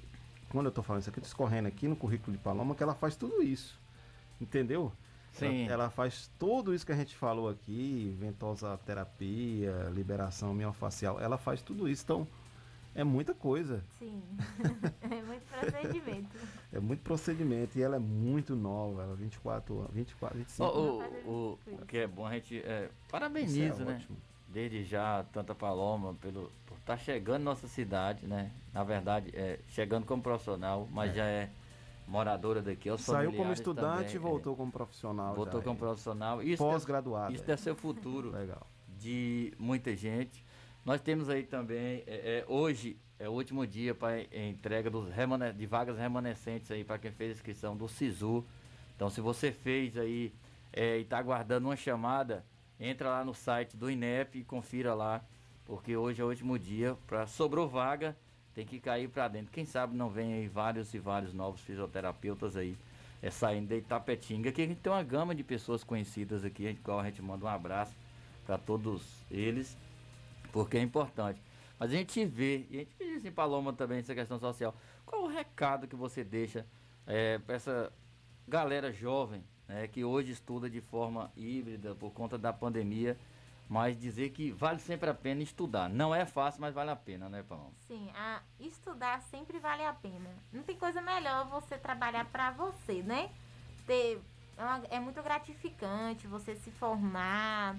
quando 0.51 0.67
eu 0.67 0.73
tô 0.73 0.83
falando 0.83 1.03
isso 1.03 1.11
aqui, 1.11 1.21
discorrendo 1.21 1.69
aqui 1.69 1.87
no 1.87 1.95
currículo 1.97 2.37
de 2.37 2.43
Paloma, 2.43 2.75
que 2.75 2.83
ela 2.83 2.95
faz 2.95 3.15
tudo 3.17 3.43
isso. 3.43 3.79
Entendeu? 4.41 4.91
Sim. 5.33 5.65
Ela, 5.67 5.75
ela 5.85 5.91
faz 5.91 6.29
tudo 6.39 6.75
isso 6.75 6.85
que 6.85 6.91
a 6.93 6.97
gente 6.97 7.15
falou 7.15 7.49
aqui, 7.49 8.17
ventosa 8.19 8.77
terapia, 8.85 9.89
liberação 9.95 10.53
miofacial, 10.53 11.21
ela 11.21 11.39
faz 11.39 11.63
tudo 11.63 11.89
isso. 11.89 12.03
Então, 12.03 12.27
é 13.01 13.05
muita 13.05 13.35
coisa. 13.35 13.83
Sim. 13.99 14.23
é 15.11 15.23
muito 15.23 15.47
procedimento. 15.47 16.37
É 16.73 16.81
muito 16.81 17.03
procedimento 17.03 17.79
e 17.79 17.83
ela 17.83 17.97
é 17.97 17.99
muito 17.99 18.55
nova, 18.55 19.03
ela 19.03 19.13
é 19.15 19.17
24 19.17 19.79
anos, 19.79 19.95
24, 19.95 20.39
25. 20.39 20.65
O, 20.65 20.99
o, 20.99 21.03
o, 21.27 21.59
o 21.67 21.87
que 21.87 21.99
é 21.99 22.07
bom, 22.07 22.27
a 22.27 22.35
gente 22.35 22.59
é, 22.59 22.91
parabeniza, 23.11 23.83
é 23.83 23.87
né? 23.87 23.95
ótimo. 23.95 24.17
Desde 24.49 24.85
já, 24.85 25.25
Tanta 25.33 25.55
Paloma, 25.55 26.15
pelo, 26.15 26.51
por 26.67 26.77
estar 26.77 26.99
chegando 26.99 27.45
na 27.45 27.53
nossa 27.53 27.69
cidade, 27.69 28.27
né? 28.27 28.51
Na 28.73 28.83
verdade, 28.83 29.31
é, 29.33 29.61
chegando 29.69 30.05
como 30.05 30.23
profissional, 30.23 30.89
mas 30.91 31.15
já 31.15 31.25
é 31.25 31.51
moradora 32.07 32.61
daqui. 32.61 32.91
Os 32.91 33.01
Saiu 33.01 33.33
como 33.33 33.53
estudante 33.53 33.87
também, 33.87 34.13
e 34.13 34.17
é, 34.17 34.19
voltou 34.19 34.57
como 34.57 34.73
profissional. 34.73 35.35
Voltou 35.35 35.61
já, 35.61 35.65
como 35.65 35.77
é. 35.77 35.79
profissional. 35.79 36.43
Isso 36.43 36.63
Pós-graduado, 36.63 37.33
Isso 37.33 37.45
é. 37.45 37.47
deve 37.47 37.63
ser 37.63 37.71
o 37.71 37.77
futuro 37.77 38.31
Legal. 38.37 38.67
de 38.99 39.55
muita 39.59 39.97
gente. 39.97 40.45
Nós 40.85 41.01
temos 41.01 41.29
aí 41.29 41.43
também, 41.43 42.03
é, 42.07 42.41
é, 42.41 42.45
hoje 42.49 42.97
é 43.19 43.29
o 43.29 43.33
último 43.33 43.67
dia 43.67 43.95
para 43.95 44.23
entrega 44.35 44.89
dos 44.89 45.11
remane- 45.13 45.53
de 45.53 45.67
vagas 45.67 45.99
remanescentes 45.99 46.71
aí 46.71 46.83
para 46.83 46.99
quem 46.99 47.13
fez 47.13 47.33
a 47.33 47.35
inscrição 47.35 47.77
do 47.77 47.87
SISU. 47.87 48.45
Então, 48.97 49.11
se 49.11 49.21
você 49.21 49.53
fez 49.53 49.97
aí 49.97 50.33
é, 50.73 50.99
e 50.99 51.03
está 51.03 51.19
aguardando 51.19 51.69
uma 51.69 51.77
chamada, 51.77 52.45
entra 52.79 53.11
lá 53.11 53.25
no 53.25 53.35
site 53.35 53.77
do 53.77 53.91
INEP 53.91 54.39
e 54.39 54.45
confira 54.45 54.95
lá, 54.95 55.23
porque 55.67 55.97
hoje 55.97 56.23
é 56.23 56.25
o 56.25 56.29
último 56.29 56.59
dia 56.59 56.97
para 57.07 57.27
sobrou 57.27 57.69
vaga, 57.69 58.17
tem 58.55 58.65
que 58.65 58.81
cair 58.81 59.09
para 59.09 59.29
dentro. 59.29 59.53
Quem 59.53 59.67
sabe 59.67 59.95
não 59.95 60.09
vem 60.09 60.33
aí 60.33 60.49
vários 60.49 60.95
e 60.95 60.99
vários 60.99 61.35
novos 61.35 61.61
fisioterapeutas 61.61 62.57
aí 62.57 62.75
é, 63.23 63.31
saindo 63.31 63.69
da 63.69 63.77
Itapetinga, 63.77 64.51
que 64.51 64.63
a 64.63 64.67
gente 64.67 64.81
tem 64.81 64.91
uma 64.91 65.03
gama 65.03 65.35
de 65.35 65.45
pessoas 65.45 65.85
conhecidas 65.85 66.43
aqui, 66.43 66.65
a 66.67 66.71
gente, 66.71 66.81
qual 66.81 66.99
a 67.01 67.05
gente 67.05 67.21
manda 67.21 67.45
um 67.45 67.49
abraço 67.49 67.95
para 68.47 68.57
todos 68.57 69.03
eles, 69.31 69.77
porque 70.53 70.77
é 70.79 70.83
importante. 70.83 71.43
Mas 71.79 71.91
a 71.91 71.95
gente 71.95 72.25
vê, 72.25 72.67
e 72.71 72.77
a 72.77 72.79
gente 72.81 72.95
pediu 72.95 73.17
assim, 73.17 73.33
Paloma 73.33 73.73
também, 73.73 73.99
essa 73.99 74.15
questão 74.15 74.39
social, 74.39 74.75
qual 75.07 75.23
o 75.25 75.29
recado 75.29 75.89
que 75.89 75.97
você 75.97 76.23
deixa 76.23 76.67
para 77.47 77.55
essa 77.57 77.93
galera 78.47 78.93
jovem, 78.93 79.43
né, 79.67 79.87
que 79.89 80.05
hoje 80.05 80.33
estuda 80.33 80.69
de 80.69 80.81
forma 80.81 81.33
híbrida 81.37 81.95
por 81.95 82.11
conta 82.13 82.37
da 82.37 82.53
pandemia, 82.53 83.17
mas 83.69 83.99
dizer 83.99 84.31
que 84.31 84.51
vale 84.51 84.81
sempre 84.81 85.09
a 85.09 85.15
pena 85.15 85.43
estudar. 85.43 85.89
Não 85.89 86.13
é 86.15 86.27
fácil, 86.27 86.61
mas 86.61 86.75
vale 86.75 86.91
a 86.91 86.97
pena, 86.97 87.29
né, 87.29 87.43
Paloma? 87.49 87.71
Sim, 87.87 88.11
a 88.15 88.41
estudar 88.59 89.21
sempre 89.23 89.59
vale 89.61 89.85
a 89.85 89.93
pena. 89.93 90.29
Não 90.53 90.63
tem 90.65 90.77
coisa 90.77 91.01
melhor 91.01 91.47
você 91.49 91.79
trabalhar 91.79 92.25
para 92.27 92.51
você, 92.51 93.01
né? 93.03 93.31
Ter, 93.87 94.21
é, 94.59 94.63
uma- 94.65 94.83
é 94.91 94.99
muito 95.01 95.23
gratificante 95.23 96.27
você 96.27 96.57
se 96.57 96.71
formar. 96.73 97.77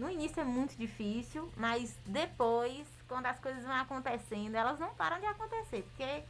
No 0.00 0.08
início 0.08 0.40
é 0.40 0.44
muito 0.44 0.78
difícil, 0.78 1.52
mas 1.58 1.94
depois, 2.06 2.88
quando 3.06 3.26
as 3.26 3.38
coisas 3.38 3.62
vão 3.62 3.74
acontecendo, 3.74 4.54
elas 4.54 4.78
não 4.78 4.94
param 4.94 5.20
de 5.20 5.26
acontecer. 5.26 5.82
Porque 5.82 6.22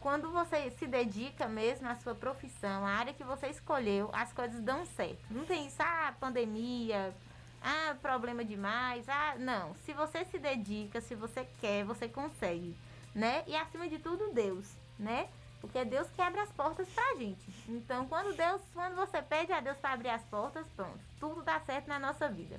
quando 0.00 0.30
você 0.30 0.70
se 0.70 0.86
dedica 0.86 1.46
mesmo 1.46 1.86
à 1.86 1.96
sua 1.96 2.14
profissão, 2.14 2.86
à 2.86 2.92
área 2.92 3.12
que 3.12 3.22
você 3.22 3.48
escolheu, 3.48 4.08
as 4.14 4.32
coisas 4.32 4.62
dão 4.62 4.86
certo. 4.86 5.22
Não 5.30 5.44
tem 5.44 5.66
isso, 5.66 5.76
ah, 5.82 6.14
pandemia, 6.18 7.14
ah, 7.60 7.94
problema 8.00 8.42
demais. 8.42 9.06
Ah, 9.06 9.34
não. 9.38 9.74
Se 9.84 9.92
você 9.92 10.24
se 10.24 10.38
dedica, 10.38 11.02
se 11.02 11.14
você 11.14 11.46
quer, 11.60 11.84
você 11.84 12.08
consegue, 12.08 12.74
né? 13.14 13.44
E 13.46 13.54
acima 13.54 13.86
de 13.86 13.98
tudo, 13.98 14.32
Deus, 14.32 14.66
né? 14.98 15.28
Porque 15.60 15.84
Deus 15.84 16.08
que 16.16 16.22
abre 16.22 16.40
as 16.40 16.50
portas 16.52 16.88
pra 16.88 17.16
gente. 17.16 17.52
Então, 17.68 18.06
quando 18.06 18.34
Deus, 18.34 18.62
quando 18.72 18.96
você 18.96 19.20
pede 19.20 19.52
a 19.52 19.60
Deus 19.60 19.76
para 19.76 19.92
abrir 19.92 20.08
as 20.08 20.22
portas, 20.22 20.66
pronto, 20.74 21.00
tudo 21.20 21.42
dá 21.42 21.60
certo 21.60 21.86
na 21.86 21.98
nossa 21.98 22.26
vida. 22.30 22.58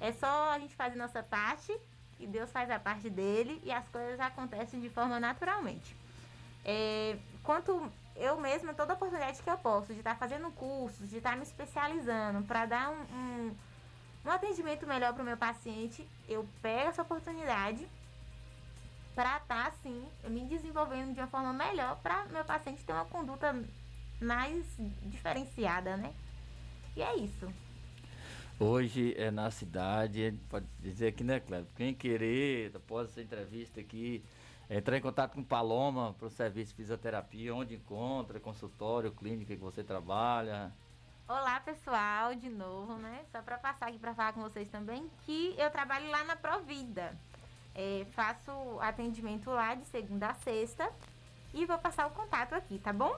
É 0.00 0.12
só 0.12 0.50
a 0.50 0.58
gente 0.58 0.74
fazer 0.74 0.96
nossa 0.96 1.22
parte 1.22 1.74
e 2.18 2.26
Deus 2.26 2.50
faz 2.50 2.70
a 2.70 2.78
parte 2.78 3.08
dele 3.10 3.60
e 3.64 3.70
as 3.70 3.86
coisas 3.88 4.18
acontecem 4.20 4.80
de 4.80 4.88
forma 4.88 5.18
naturalmente. 5.20 5.96
É, 6.64 7.16
quanto 7.42 7.90
eu 8.16 8.40
mesma, 8.40 8.74
toda 8.74 8.94
oportunidade 8.94 9.42
que 9.42 9.50
eu 9.50 9.58
posso 9.58 9.92
de 9.92 9.98
estar 9.98 10.16
fazendo 10.16 10.50
cursos, 10.52 11.10
de 11.10 11.18
estar 11.18 11.36
me 11.36 11.42
especializando 11.42 12.42
para 12.46 12.66
dar 12.66 12.90
um, 12.90 13.02
um, 13.14 13.56
um 14.24 14.30
atendimento 14.30 14.86
melhor 14.86 15.12
para 15.12 15.22
o 15.22 15.26
meu 15.26 15.36
paciente, 15.36 16.06
eu 16.28 16.46
pego 16.62 16.88
essa 16.88 17.02
oportunidade 17.02 17.86
para 19.14 19.38
estar 19.38 19.68
assim 19.68 20.06
me 20.28 20.44
desenvolvendo 20.44 21.14
de 21.14 21.20
uma 21.20 21.26
forma 21.26 21.52
melhor 21.52 21.96
para 22.02 22.26
meu 22.26 22.44
paciente 22.44 22.84
ter 22.84 22.92
uma 22.92 23.06
conduta 23.06 23.54
mais 24.20 24.64
diferenciada, 25.04 25.96
né? 25.96 26.12
E 26.94 27.02
é 27.02 27.16
isso. 27.16 27.50
Hoje 28.58 29.14
é 29.18 29.30
na 29.30 29.50
cidade, 29.50 30.22
a 30.22 30.30
gente 30.30 30.40
pode 30.48 30.64
dizer 30.80 31.08
aqui, 31.08 31.22
né, 31.22 31.38
Cleber? 31.38 31.68
Quem 31.76 31.92
querer, 31.92 32.74
após 32.74 33.10
essa 33.10 33.20
entrevista 33.20 33.80
aqui, 33.80 34.24
entrar 34.70 34.96
em 34.96 35.00
contato 35.02 35.34
com 35.34 35.44
Paloma 35.44 36.14
para 36.14 36.26
o 36.26 36.30
serviço 36.30 36.70
de 36.70 36.76
fisioterapia, 36.76 37.54
onde 37.54 37.74
encontra, 37.74 38.40
consultório, 38.40 39.12
clínica 39.12 39.54
que 39.54 39.60
você 39.60 39.84
trabalha. 39.84 40.72
Olá 41.28 41.60
pessoal, 41.60 42.34
de 42.34 42.48
novo, 42.48 42.94
né? 42.94 43.26
Só 43.30 43.42
para 43.42 43.58
passar 43.58 43.88
aqui 43.88 43.98
para 43.98 44.14
falar 44.14 44.32
com 44.32 44.40
vocês 44.40 44.70
também 44.70 45.06
que 45.26 45.54
eu 45.58 45.70
trabalho 45.70 46.10
lá 46.10 46.24
na 46.24 46.34
Provida. 46.34 47.14
É, 47.74 48.06
faço 48.12 48.50
atendimento 48.80 49.50
lá 49.50 49.74
de 49.74 49.84
segunda 49.84 50.28
a 50.28 50.34
sexta 50.34 50.90
e 51.52 51.66
vou 51.66 51.76
passar 51.76 52.06
o 52.06 52.10
contato 52.12 52.54
aqui, 52.54 52.78
tá 52.78 52.90
bom? 52.90 53.14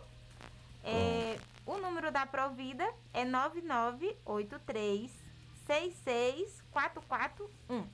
É, 0.82 1.38
o 1.64 1.78
número 1.78 2.10
da 2.10 2.26
Provida 2.26 2.92
é 3.14 3.24
9983 3.24 5.27
66441. 5.68 7.86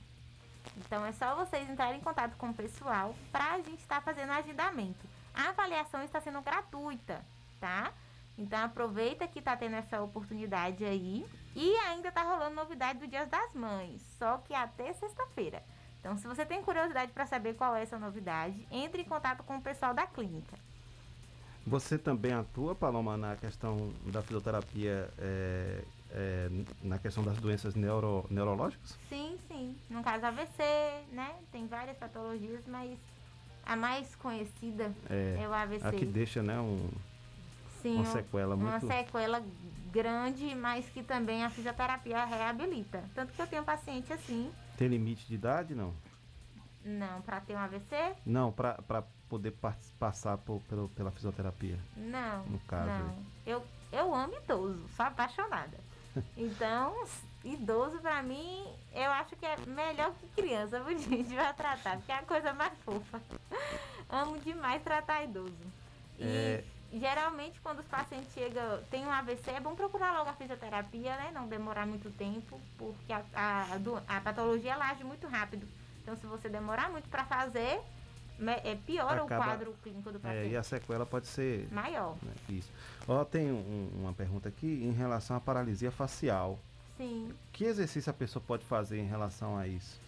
Então 0.77 1.05
é 1.05 1.11
só 1.11 1.35
vocês 1.35 1.69
entrarem 1.69 1.99
em 1.99 2.03
contato 2.03 2.35
com 2.37 2.49
o 2.49 2.53
pessoal 2.53 3.13
para 3.31 3.53
a 3.53 3.57
gente 3.57 3.81
estar 3.81 4.01
fazendo 4.01 4.31
agendamento. 4.31 5.05
A 5.33 5.49
avaliação 5.49 6.01
está 6.01 6.21
sendo 6.21 6.41
gratuita, 6.41 7.23
tá? 7.59 7.93
Então 8.37 8.63
aproveita 8.63 9.27
que 9.27 9.41
tá 9.41 9.55
tendo 9.55 9.75
essa 9.75 10.01
oportunidade 10.01 10.83
aí. 10.83 11.25
E 11.55 11.75
ainda 11.77 12.11
tá 12.11 12.23
rolando 12.23 12.55
novidade 12.55 12.99
do 12.99 13.07
Dia 13.07 13.25
das 13.25 13.53
Mães, 13.53 14.01
só 14.17 14.37
que 14.39 14.53
até 14.53 14.91
sexta-feira. 14.93 15.63
Então, 15.99 16.17
se 16.17 16.27
você 16.27 16.45
tem 16.45 16.61
curiosidade 16.61 17.11
para 17.13 17.25
saber 17.25 17.55
qual 17.55 17.75
é 17.75 17.81
essa 17.81 17.97
novidade, 17.97 18.67
entre 18.69 19.01
em 19.01 19.05
contato 19.05 19.43
com 19.43 19.57
o 19.57 19.61
pessoal 19.61 19.93
da 19.93 20.05
clínica. 20.05 20.55
Você 21.65 21.97
também 21.97 22.31
atua, 22.31 22.75
Paloma, 22.75 23.17
na 23.17 23.35
questão 23.37 23.91
da 24.05 24.21
fisioterapia, 24.21 25.09
é, 25.17 25.83
é, 26.17 26.49
na 26.81 26.97
questão 26.97 27.23
das 27.23 27.37
doenças 27.37 27.75
neuro, 27.75 28.25
neurológicas? 28.29 28.97
Sim, 29.09 29.37
sim. 29.49 29.75
No 29.89 30.01
caso 30.01 30.25
AVC, 30.25 30.63
né? 31.11 31.35
Tem 31.51 31.67
várias 31.67 31.97
patologias, 31.97 32.63
mas 32.65 32.97
a 33.65 33.75
mais 33.75 34.15
conhecida 34.15 34.93
é, 35.09 35.45
o 35.47 35.53
AVC. 35.53 35.85
A 35.85 35.91
que 35.91 36.05
deixa, 36.05 36.41
né, 36.41 36.57
um, 36.59 36.89
Sim, 37.81 37.95
uma 37.95 38.01
um- 38.01 38.05
sequela 38.13 38.55
Uma 38.55 38.71
muito... 38.71 38.87
sequela 38.87 39.43
grande, 39.91 40.55
mas 40.55 40.85
que 40.89 41.03
também 41.03 41.43
a 41.43 41.49
fisioterapia 41.49 42.23
reabilita. 42.25 43.03
Tanto 43.13 43.33
que 43.33 43.41
eu 43.41 43.47
tenho 43.47 43.63
paciente 43.63 44.11
assim, 44.13 44.51
Tem 44.77 44.87
limite 44.87 45.27
de 45.27 45.35
idade, 45.35 45.75
não? 45.75 45.93
não, 46.83 47.21
para 47.23 47.39
ter 47.41 47.55
um 47.55 47.59
AVC, 47.59 48.15
Não, 48.25 48.51
para 48.51 49.03
poder 49.27 49.51
passar 49.99 50.37
por, 50.37 50.61
pelo, 50.61 50.87
pela 50.89 51.11
fisioterapia. 51.11 51.77
não. 51.97 52.45
No 52.45 52.59
caso 52.59 52.87
não. 52.89 53.15
Eu, 53.45 53.65
eu 53.91 54.13
amo 54.13 54.33
idoso, 54.35 54.87
sou 54.95 55.05
apaixonada. 55.05 55.77
Então, 56.37 57.05
idoso 57.43 57.99
pra 57.99 58.21
mim, 58.23 58.65
eu 58.93 59.11
acho 59.11 59.35
que 59.35 59.45
é 59.45 59.55
melhor 59.67 60.13
que 60.19 60.41
criança, 60.41 60.79
viu, 60.81 60.97
gente? 60.97 61.33
Vai 61.35 61.53
tratar, 61.53 61.97
porque 61.97 62.11
é 62.11 62.15
a 62.15 62.23
coisa 62.23 62.53
mais 62.53 62.73
fofa. 62.85 63.21
Amo 64.09 64.37
demais 64.39 64.81
tratar 64.83 65.23
idoso. 65.23 65.53
E 66.19 66.23
É, 66.23 66.63
geralmente 66.93 67.59
quando 67.61 67.79
os 67.79 67.85
pacientes 67.87 68.33
chegam, 68.33 68.81
tem 68.89 69.05
um 69.05 69.11
AVC, 69.11 69.51
é 69.51 69.59
bom 69.59 69.75
procurar 69.75 70.13
logo 70.17 70.29
a 70.29 70.33
fisioterapia, 70.33 71.15
né? 71.17 71.31
Não 71.33 71.47
demorar 71.47 71.85
muito 71.85 72.09
tempo, 72.17 72.59
porque 72.77 73.11
a, 73.11 73.23
a, 73.35 73.67
a 74.17 74.21
patologia 74.21 74.73
ela 74.73 74.89
age 74.89 75.03
muito 75.03 75.27
rápido. 75.27 75.67
Então 76.01 76.15
se 76.15 76.25
você 76.27 76.47
demorar 76.47 76.89
muito 76.89 77.09
para 77.09 77.25
fazer, 77.25 77.81
é, 78.63 78.75
piora 78.75 79.23
Acaba- 79.23 79.41
o 79.41 79.45
quadro 79.47 79.75
clínico 79.83 80.11
do 80.11 80.17
É, 80.17 80.21
paciente. 80.21 80.51
e 80.51 80.57
a 80.57 80.63
sequela 80.63 81.05
pode 81.05 81.27
ser. 81.27 81.67
Maior. 81.71 82.15
né, 82.21 82.33
isso. 82.49 82.71
Ó, 83.07 83.23
tem 83.23 83.51
um- 83.51 83.89
uma 84.01 84.13
pergunta 84.13 84.49
aqui 84.49 84.67
em 84.67 84.91
relação 84.91 85.35
à 85.37 85.39
paralisia 85.39 85.91
facial. 85.91 86.59
Sim. 86.97 87.33
Que 87.51 87.65
exercício 87.65 88.09
a 88.09 88.13
pessoa 88.13 88.43
pode 88.45 88.63
fazer 88.65 88.99
em 88.99 89.07
relação 89.07 89.57
a 89.57 89.67
isso? 89.67 89.99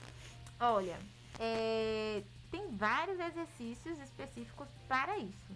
Olha, 0.60 0.98
é, 1.40 2.22
tem 2.52 2.68
vários 2.76 3.20
exercícios 3.20 4.00
específicos 4.00 4.68
para 4.88 5.18
isso. 5.18 5.52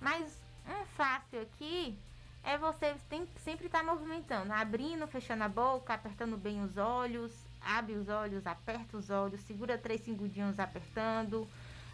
Mas 0.00 0.38
um 0.68 0.84
fácil 0.96 1.40
aqui 1.42 1.98
é 2.42 2.58
você 2.58 2.94
tem, 3.08 3.26
sempre 3.42 3.66
estar 3.66 3.82
movimentando, 3.82 4.52
abrindo, 4.52 5.06
fechando 5.06 5.42
a 5.44 5.48
boca, 5.48 5.94
apertando 5.94 6.36
bem 6.36 6.62
os 6.62 6.76
olhos, 6.76 7.32
abre 7.60 7.94
os 7.94 8.08
olhos, 8.10 8.46
aperta 8.46 8.96
os 8.98 9.08
olhos, 9.08 9.40
segura 9.40 9.78
três 9.78 10.02
segundinhos 10.02 10.60
apertando, 10.60 11.48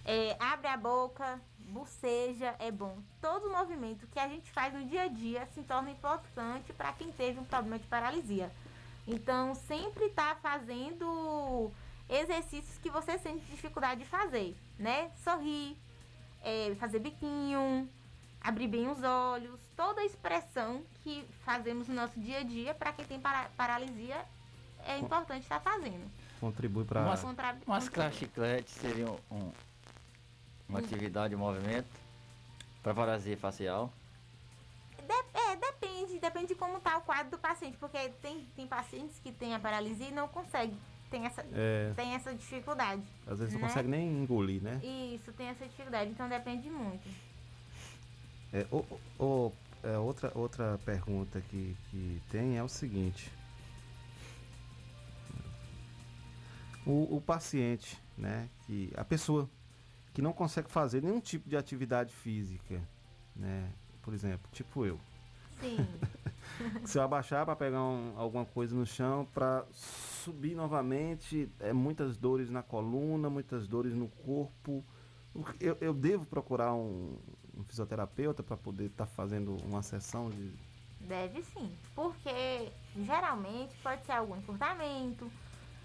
é, 0.05 0.37
abre 0.41 0.67
a 0.69 0.77
boca, 0.77 1.41
boceja, 1.59 2.55
é 2.59 2.71
bom. 2.71 2.99
Todo 3.21 3.51
movimento 3.51 4.07
que 4.09 4.19
a 4.19 4.29
gente 4.29 4.51
faz 4.51 4.73
no 4.75 4.85
dia 4.85 5.03
a 5.03 5.09
dia 5.09 5.47
se 5.55 5.63
torna 5.63 5.91
importante 5.91 6.73
para 6.73 6.93
quem 6.93 7.11
teve 7.13 7.39
um 7.39 7.45
problema 7.45 7.79
de 7.79 7.87
paralisia. 7.87 8.51
Então, 9.07 9.55
sempre 9.55 10.09
tá 10.11 10.37
fazendo 10.43 11.71
exercícios 12.09 12.77
que 12.79 12.91
você 12.91 13.19
sente 13.19 13.45
dificuldade 13.47 14.01
de 14.01 14.07
fazer, 14.07 14.57
né? 14.79 15.11
Sorrir, 15.23 15.77
é, 16.43 16.75
fazer 16.79 16.99
biquinho, 16.99 17.89
abrir 18.41 18.67
bem 18.69 18.89
os 18.91 19.03
olhos, 19.03 19.61
toda 19.77 20.01
a 20.01 20.05
expressão 20.05 20.83
que 21.03 21.25
fazemos 21.45 21.89
no 21.89 21.95
nosso 21.95 22.19
dia 22.21 22.39
a 22.39 22.43
dia 22.43 22.75
para 22.75 22.93
quem 22.93 23.05
tem 23.05 23.21
para- 23.21 23.49
paralisia 23.57 24.25
é 24.87 24.99
importante 24.99 25.43
estar 25.43 25.61
fazendo. 25.61 26.11
Contribui 26.41 26.85
para. 26.85 27.03
Umas, 27.03 27.21
Contra- 27.21 27.57
umas 27.67 27.89
crachicletes 27.89 28.73
seriam 28.75 29.19
um, 29.31 29.51
uma 30.71 30.79
atividade 30.79 31.31
de 31.31 31.37
movimento 31.37 31.89
para 32.83 32.95
paralisia 32.95 33.37
facial. 33.37 33.93
De- 34.99 35.39
é, 35.39 35.57
depende, 35.57 36.19
depende 36.21 36.47
de 36.49 36.55
como 36.55 36.79
tá 36.81 36.97
o 36.99 37.03
quadro 37.03 37.33
do 37.33 37.39
paciente, 37.39 37.77
porque 37.77 37.99
tem, 38.23 38.47
tem 38.57 38.67
pacientes 38.67 39.19
que 39.23 39.33
têm 39.33 39.55
a 39.55 39.59
paralisia 39.59 40.07
e 40.09 40.13
não 40.13 40.29
conseguem, 40.29 40.79
tem 41.11 41.27
essa, 41.27 41.45
É. 41.53 41.93
tem 41.97 42.15
essa 42.15 42.33
dificuldade. 42.33 43.03
Às 43.27 43.41
vezes 43.41 43.55
não 43.55 43.61
né? 43.63 43.67
consegue 43.69 43.89
nem 43.89 44.09
engolir, 44.23 44.63
né? 44.63 44.81
Isso, 44.83 45.33
tem 45.33 45.49
essa 45.49 45.67
dificuldade, 45.67 46.11
então 46.11 46.29
depende 46.29 46.71
muito. 46.71 47.09
É, 48.53 48.65
o- 48.71 49.01
o- 49.19 49.53
é, 49.83 49.99
outra, 49.99 50.31
outra 50.35 50.79
pergunta 50.85 51.41
que, 51.51 51.77
que 51.91 52.23
tem 52.31 52.57
é 52.57 52.63
o 52.63 52.69
seguinte. 52.69 53.31
O, 56.87 57.17
o 57.17 57.21
paciente, 57.21 57.99
né? 58.17 58.49
Que, 58.67 58.93
a 58.97 59.05
pessoa 59.05 59.49
que 60.21 60.23
não 60.23 60.35
consegue 60.35 60.71
fazer 60.71 61.03
nenhum 61.03 61.19
tipo 61.19 61.49
de 61.49 61.57
atividade 61.57 62.13
física, 62.13 62.79
né? 63.35 63.71
Por 64.03 64.13
exemplo, 64.13 64.47
tipo 64.53 64.85
eu. 64.85 65.01
Sim. 65.59 65.79
Se 66.85 66.99
eu 66.99 67.03
abaixar 67.03 67.47
para 67.47 67.57
pegar 67.57 67.83
um- 67.83 68.13
alguma 68.19 68.45
coisa 68.45 68.75
no 68.77 68.85
chão, 68.85 69.27
para 69.33 69.65
subir 69.73 70.55
novamente, 70.55 71.49
é 71.59 71.73
muitas 71.73 72.19
dores 72.19 72.51
na 72.51 72.63
coluna, 72.63 73.31
muitas 73.31 73.67
dores 73.67 73.95
no 73.95 74.09
corpo. 74.09 74.85
Eu, 75.59 75.79
eu 75.81 75.95
devo 75.95 76.27
procurar 76.27 76.75
um, 76.75 77.17
um 77.57 77.65
fisioterapeuta 77.65 78.43
para 78.43 78.59
poder 78.59 78.87
estar 78.87 79.07
fazendo 79.07 79.57
uma 79.65 79.83
sessão 79.83 80.29
de. 80.29 80.53
Deve 81.01 81.43
sim, 81.43 81.73
porque 81.95 82.71
geralmente 82.95 83.75
pode 83.83 84.05
ser 84.05 84.13
algum 84.13 84.37
encurtamento, 84.37 85.31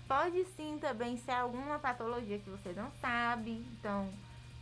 pode 0.09 0.43
sim 0.57 0.77
também 0.81 1.15
ser 1.17 1.31
alguma 1.31 1.79
patologia 1.79 2.37
que 2.39 2.49
você 2.49 2.73
não 2.73 2.91
sabe. 2.99 3.51
Então, 3.79 4.09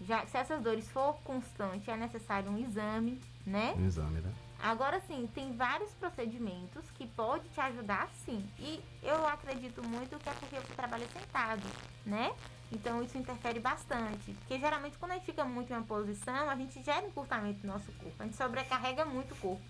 já 0.07 0.25
se 0.25 0.37
essas 0.37 0.61
dores 0.61 0.87
for 0.89 1.15
constante, 1.23 1.89
é 1.89 1.97
necessário 1.97 2.49
um 2.51 2.57
exame, 2.57 3.21
né? 3.45 3.73
Um 3.77 3.85
exame, 3.85 4.21
né? 4.21 4.33
Agora 4.61 5.01
sim, 5.01 5.29
tem 5.35 5.55
vários 5.57 5.91
procedimentos 5.91 6.89
que 6.91 7.05
pode 7.05 7.47
te 7.49 7.59
ajudar 7.59 8.09
sim. 8.25 8.47
E 8.57 8.81
eu 9.01 9.27
acredito 9.27 9.83
muito 9.83 10.17
que 10.19 10.29
é 10.29 10.33
porque 10.33 10.55
eu 10.55 10.63
trabalho 10.75 11.05
sentado, 11.09 11.67
né? 12.05 12.33
Então 12.71 13.03
isso 13.03 13.17
interfere 13.17 13.59
bastante. 13.59 14.31
Porque 14.33 14.57
geralmente 14.57 14.97
quando 14.97 15.11
a 15.11 15.15
gente 15.15 15.25
fica 15.25 15.43
muito 15.43 15.71
em 15.71 15.75
uma 15.75 15.83
posição, 15.85 16.49
a 16.49 16.55
gente 16.55 16.81
gera 16.81 17.05
encurtamento 17.05 17.67
no 17.67 17.73
nosso 17.73 17.91
corpo. 17.91 18.15
A 18.19 18.23
gente 18.23 18.37
sobrecarrega 18.37 19.03
muito 19.03 19.33
o 19.33 19.37
corpo. 19.37 19.63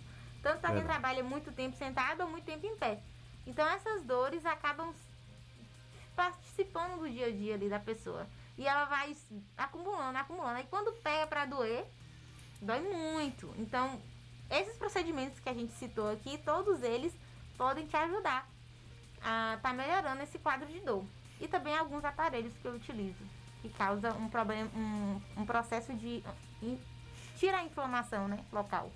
Tanto 0.43 0.59
para 0.59 0.69
quem 0.69 0.79
Verdade. 0.79 0.99
trabalha 0.99 1.23
muito 1.23 1.51
tempo 1.51 1.75
sentado 1.75 2.21
ou 2.21 2.29
muito 2.29 2.45
tempo 2.45 2.65
em 2.65 2.75
pé. 2.77 2.99
Então 3.47 3.67
essas 3.67 4.03
dores 4.03 4.45
acabam 4.45 4.93
participando 6.15 6.99
do 6.99 7.09
dia 7.09 7.27
a 7.27 7.31
dia 7.31 7.55
ali 7.55 7.67
da 7.67 7.79
pessoa. 7.79 8.27
E 8.57 8.67
ela 8.67 8.85
vai 8.85 9.15
acumulando, 9.57 10.17
acumulando. 10.17 10.57
Aí 10.57 10.67
quando 10.69 10.93
pega 11.01 11.25
para 11.27 11.45
doer, 11.45 11.85
dói 12.61 12.81
muito. 12.81 13.53
Então, 13.57 13.99
esses 14.49 14.77
procedimentos 14.77 15.39
que 15.39 15.49
a 15.49 15.53
gente 15.53 15.73
citou 15.73 16.11
aqui, 16.11 16.37
todos 16.39 16.83
eles 16.83 17.13
podem 17.57 17.87
te 17.87 17.95
ajudar 17.95 18.47
a 19.21 19.55
estar 19.55 19.73
melhorando 19.73 20.21
esse 20.21 20.37
quadro 20.37 20.67
de 20.67 20.79
dor. 20.81 21.03
E 21.41 21.47
também 21.47 21.75
alguns 21.77 22.05
aparelhos 22.05 22.53
que 22.57 22.65
eu 22.65 22.73
utilizo, 22.75 23.23
que 23.61 23.69
causa 23.69 24.13
um 24.13 24.29
problema, 24.29 24.69
um, 24.75 25.21
um 25.41 25.45
processo 25.45 25.93
de 25.93 26.23
in- 26.61 26.79
tira 27.37 27.57
a 27.57 27.63
inflamação, 27.63 28.27
né, 28.27 28.45
local. 28.51 28.91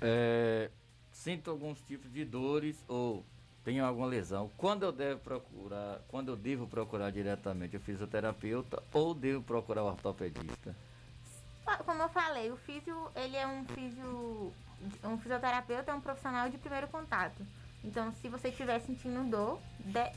É, 0.00 0.70
sinto 1.10 1.50
alguns 1.50 1.80
tipos 1.82 2.12
de 2.12 2.24
dores 2.24 2.82
ou 2.86 3.24
tenho 3.64 3.84
alguma 3.84 4.06
lesão. 4.06 4.50
Quando 4.56 4.84
eu 4.84 4.92
devo 4.92 5.20
procurar, 5.20 6.00
quando 6.08 6.28
eu 6.28 6.36
devo 6.36 6.66
procurar 6.66 7.10
diretamente 7.10 7.76
o 7.76 7.80
fisioterapeuta 7.80 8.82
ou 8.92 9.14
devo 9.14 9.42
procurar 9.42 9.82
o 9.82 9.86
ortopedista? 9.86 10.76
Como 11.86 12.02
eu 12.02 12.08
falei, 12.10 12.50
o 12.50 12.56
físio, 12.58 12.94
ele 13.16 13.36
é 13.36 13.46
um 13.46 13.64
físio, 13.64 14.52
um 15.02 15.18
fisioterapeuta 15.18 15.90
é 15.90 15.94
um 15.94 16.00
profissional 16.00 16.50
de 16.50 16.58
primeiro 16.58 16.86
contato. 16.88 17.42
Então, 17.82 18.12
se 18.12 18.28
você 18.28 18.48
estiver 18.48 18.78
sentindo 18.80 19.30
dor, 19.30 19.58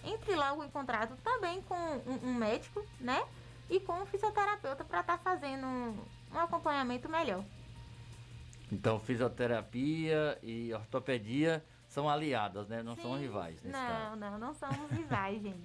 entre 0.03 0.35
logo 0.35 0.63
em 0.63 0.69
contato 0.69 1.15
também 1.23 1.61
com 1.61 1.75
um, 1.75 2.29
um 2.29 2.33
médico, 2.33 2.85
né? 2.99 3.25
E 3.69 3.79
com 3.79 3.93
um 3.93 4.05
fisioterapeuta 4.05 4.83
para 4.83 5.01
estar 5.01 5.17
fazendo 5.17 5.65
um, 5.65 5.97
um 6.33 6.39
acompanhamento 6.39 7.09
melhor. 7.09 7.43
Então, 8.71 8.99
fisioterapia 8.99 10.37
e 10.43 10.73
ortopedia 10.73 11.63
são 11.97 12.07
aliadas, 12.07 12.67
né? 12.67 12.83
Não 12.83 12.95
são 12.95 13.17
rivais 13.17 13.59
nesse 13.63 13.71
caso. 13.71 14.15
Não, 14.15 14.31
não, 14.31 14.37
não 14.37 14.53
somos 14.53 14.91
rivais, 14.91 15.41
gente. 15.41 15.63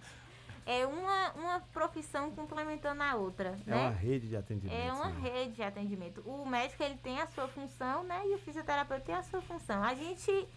É 0.65 0.87
uma, 0.87 1.33
uma 1.33 1.61
profissão 1.73 2.31
complementando 2.31 3.03
a 3.03 3.17
outra, 3.17 3.59
É 3.67 3.71
né? 3.71 3.77
uma 3.77 3.91
rede 3.91 4.29
de 4.29 4.37
atendimento. 4.37 4.79
É 4.79 4.93
uma 4.93 5.11
né? 5.11 5.21
rede 5.29 5.57
de 5.57 5.63
atendimento. 5.63 6.23
O 6.25 6.49
médico 6.49 6.83
ele 6.83 6.97
tem 6.97 7.21
a 7.21 7.27
sua 7.27 7.49
função, 7.49 8.05
né? 8.05 8.23
E 8.25 8.35
o 8.35 8.39
fisioterapeuta 8.39 9.05
tem 9.05 9.15
a 9.15 9.23
sua 9.25 9.43
função. 9.43 9.83
A 9.83 9.93
gente 9.95 10.49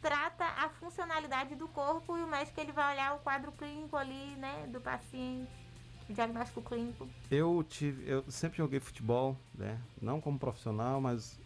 trata 0.00 0.44
a 0.44 0.68
funcionalidade 0.68 1.54
do 1.56 1.66
corpo 1.68 2.16
e 2.16 2.22
o 2.22 2.28
médico 2.28 2.60
ele 2.60 2.70
vai 2.70 2.94
olhar 2.94 3.14
o 3.14 3.18
quadro 3.18 3.50
clínico 3.52 3.96
ali, 3.96 4.36
né, 4.36 4.66
do 4.68 4.80
paciente, 4.80 5.50
o 6.08 6.12
diagnóstico 6.12 6.60
clínico. 6.62 7.08
Eu 7.30 7.64
tive, 7.68 8.08
eu 8.08 8.22
sempre 8.30 8.58
joguei 8.58 8.78
futebol, 8.78 9.36
né? 9.54 9.80
Não 10.00 10.20
como 10.20 10.38
profissional, 10.38 11.00
mas 11.00 11.40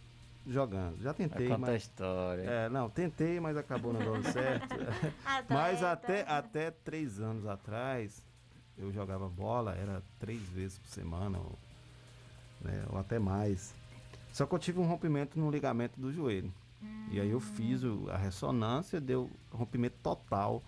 jogando. 0.47 1.01
Já 1.03 1.13
tentei, 1.15 1.49
Vai 1.49 1.57
contar 1.57 1.71
a 1.71 1.73
mas 1.75 1.83
história. 1.83 2.43
É, 2.43 2.69
não, 2.69 2.89
tentei, 2.91 3.39
mas 3.41 3.57
acabou 3.57 3.93
não 3.93 4.01
dando 4.01 4.25
certo. 4.33 4.75
mas 5.49 5.83
até 5.83 6.23
até 6.29 6.71
três 6.71 7.21
anos 7.21 7.47
atrás 7.47 8.25
eu 8.79 8.91
jogava 8.93 9.29
bola, 9.29 9.75
era 9.75 10.03
três 10.19 10.41
vezes 10.49 10.79
por 10.79 10.89
semana, 10.89 11.39
ou, 11.39 11.59
né, 12.63 12.85
ou 12.91 12.99
até 12.99 13.19
mais. 13.19 13.75
Só 14.33 14.47
que 14.47 14.55
eu 14.55 14.59
tive 14.59 14.79
um 14.81 14.87
rompimento 14.87 15.39
no 15.39 15.51
ligamento 15.51 16.01
do 16.01 16.13
joelho. 16.13 16.53
E 17.11 17.21
aí 17.21 17.29
eu 17.31 17.41
fiz 17.41 17.83
o- 17.83 18.09
a 18.11 18.17
ressonância, 18.17 18.99
deu 19.01 19.31
rompimento 19.53 19.97
total 20.03 20.63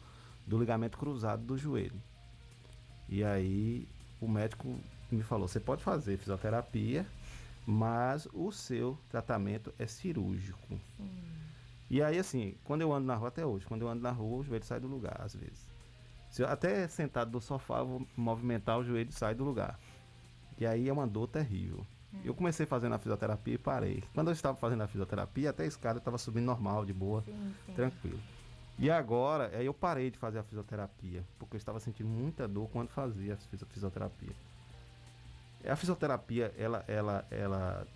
do 0.47 0.59
ligamento 0.59 0.99
cruzado 0.99 1.43
do 1.43 1.57
joelho. 1.57 1.95
E 3.09 3.25
aí 3.25 3.89
o 4.21 4.29
médico 4.29 4.79
me 5.11 5.23
falou: 5.23 5.49
você 5.49 5.59
pode 5.61 5.83
fazer 5.83 6.19
fisioterapia, 6.19 7.07
mas 7.67 8.27
o 8.33 8.51
seu 8.51 8.99
tratamento 9.09 9.73
é 9.79 9.87
cirúrgico. 9.87 10.81
E 11.91 12.03
aí, 12.03 12.19
assim, 12.19 12.55
quando 12.65 12.81
eu 12.81 12.93
ando 12.93 13.07
na 13.07 13.15
rua, 13.15 13.29
até 13.29 13.45
hoje, 13.45 13.67
quando 13.67 13.83
eu 13.83 13.89
ando 13.89 14.03
na 14.03 14.11
rua, 14.11 14.39
o 14.39 14.43
joelho 14.43 14.65
sai 14.65 14.81
do 14.81 14.89
lugar, 14.89 15.21
às 15.21 15.35
vezes. 15.35 15.69
Se 16.31 16.43
eu, 16.43 16.49
até 16.49 16.89
sentado 16.89 17.31
no 17.33 17.41
sofá, 17.41 17.81
eu 17.81 17.87
vou 17.87 18.07
movimentar, 18.17 18.79
o 18.79 18.85
joelho 18.85 19.13
sai 19.13 19.35
do 19.35 19.45
lugar. 19.45 19.79
E 20.59 20.65
aí 20.65 20.89
é 20.89 20.93
uma 20.93 21.07
dor 21.07 21.27
terrível. 21.27 21.85
Eu 22.25 22.35
comecei 22.35 22.65
fazendo 22.67 22.95
a 22.95 22.99
fisioterapia 22.99 23.55
e 23.55 23.59
parei. 23.59 24.03
Quando 24.15 24.29
eu 24.29 24.33
estava 24.33 24.57
fazendo 24.57 24.83
a 24.83 24.87
fisioterapia, 24.87 25.51
até 25.51 25.65
a 25.65 25.67
escada 25.67 25.99
estava 25.99 26.19
subindo 26.19 26.45
normal, 26.45 26.85
de 26.85 26.93
boa, 26.93 27.23
Sim, 27.23 27.55
sim. 27.67 27.73
tranquilo. 27.75 28.19
E 28.79 28.91
agora, 28.91 29.51
aí 29.57 29.67
eu 29.67 29.75
parei 29.75 30.11
de 30.11 30.19
fazer 30.19 30.39
a 30.39 30.43
fisioterapia, 30.43 31.25
porque 31.39 31.57
eu 31.57 31.59
estava 31.59 31.79
sentindo 31.81 32.09
muita 32.09 32.47
dor 32.49 32.69
quando 32.71 32.89
fazia 32.89 33.35
a 33.35 33.37
fisio- 33.37 33.67
fisioterapia. 33.67 34.33
A 35.69 35.77
fisioterapia, 35.77 36.53
ela, 36.57 36.85
ela, 36.89 37.27
ela 37.31 37.87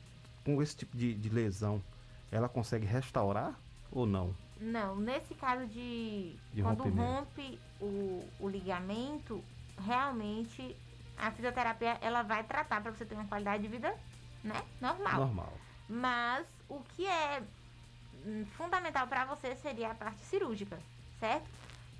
com 0.44 0.62
esse 0.62 0.76
tipo 0.76 0.96
de, 0.96 1.14
de 1.14 1.28
lesão, 1.28 1.82
ela 2.30 2.48
consegue 2.48 2.86
restaurar 2.86 3.58
ou 3.90 4.06
não? 4.06 4.34
Não, 4.60 4.96
nesse 4.96 5.34
caso 5.34 5.66
de, 5.66 6.34
De 6.52 6.62
quando 6.62 6.84
rompe 6.88 7.58
o, 7.80 8.26
o 8.40 8.48
ligamento, 8.48 9.42
realmente 9.84 10.76
a 11.18 11.30
fisioterapia 11.30 11.98
ela 12.00 12.22
vai 12.22 12.44
tratar 12.44 12.80
para 12.80 12.90
você 12.90 13.04
ter 13.04 13.14
uma 13.14 13.26
qualidade 13.26 13.62
de 13.62 13.68
vida, 13.68 13.94
né, 14.42 14.62
normal. 14.80 15.20
Normal. 15.20 15.52
Mas 15.88 16.46
o 16.68 16.80
que 16.94 17.06
é 17.06 17.42
hum, 18.24 18.44
fundamental 18.56 19.06
para 19.06 19.24
você 19.24 19.54
seria 19.56 19.90
a 19.90 19.94
parte 19.94 20.20
cirúrgica, 20.20 20.78
certo? 21.20 21.46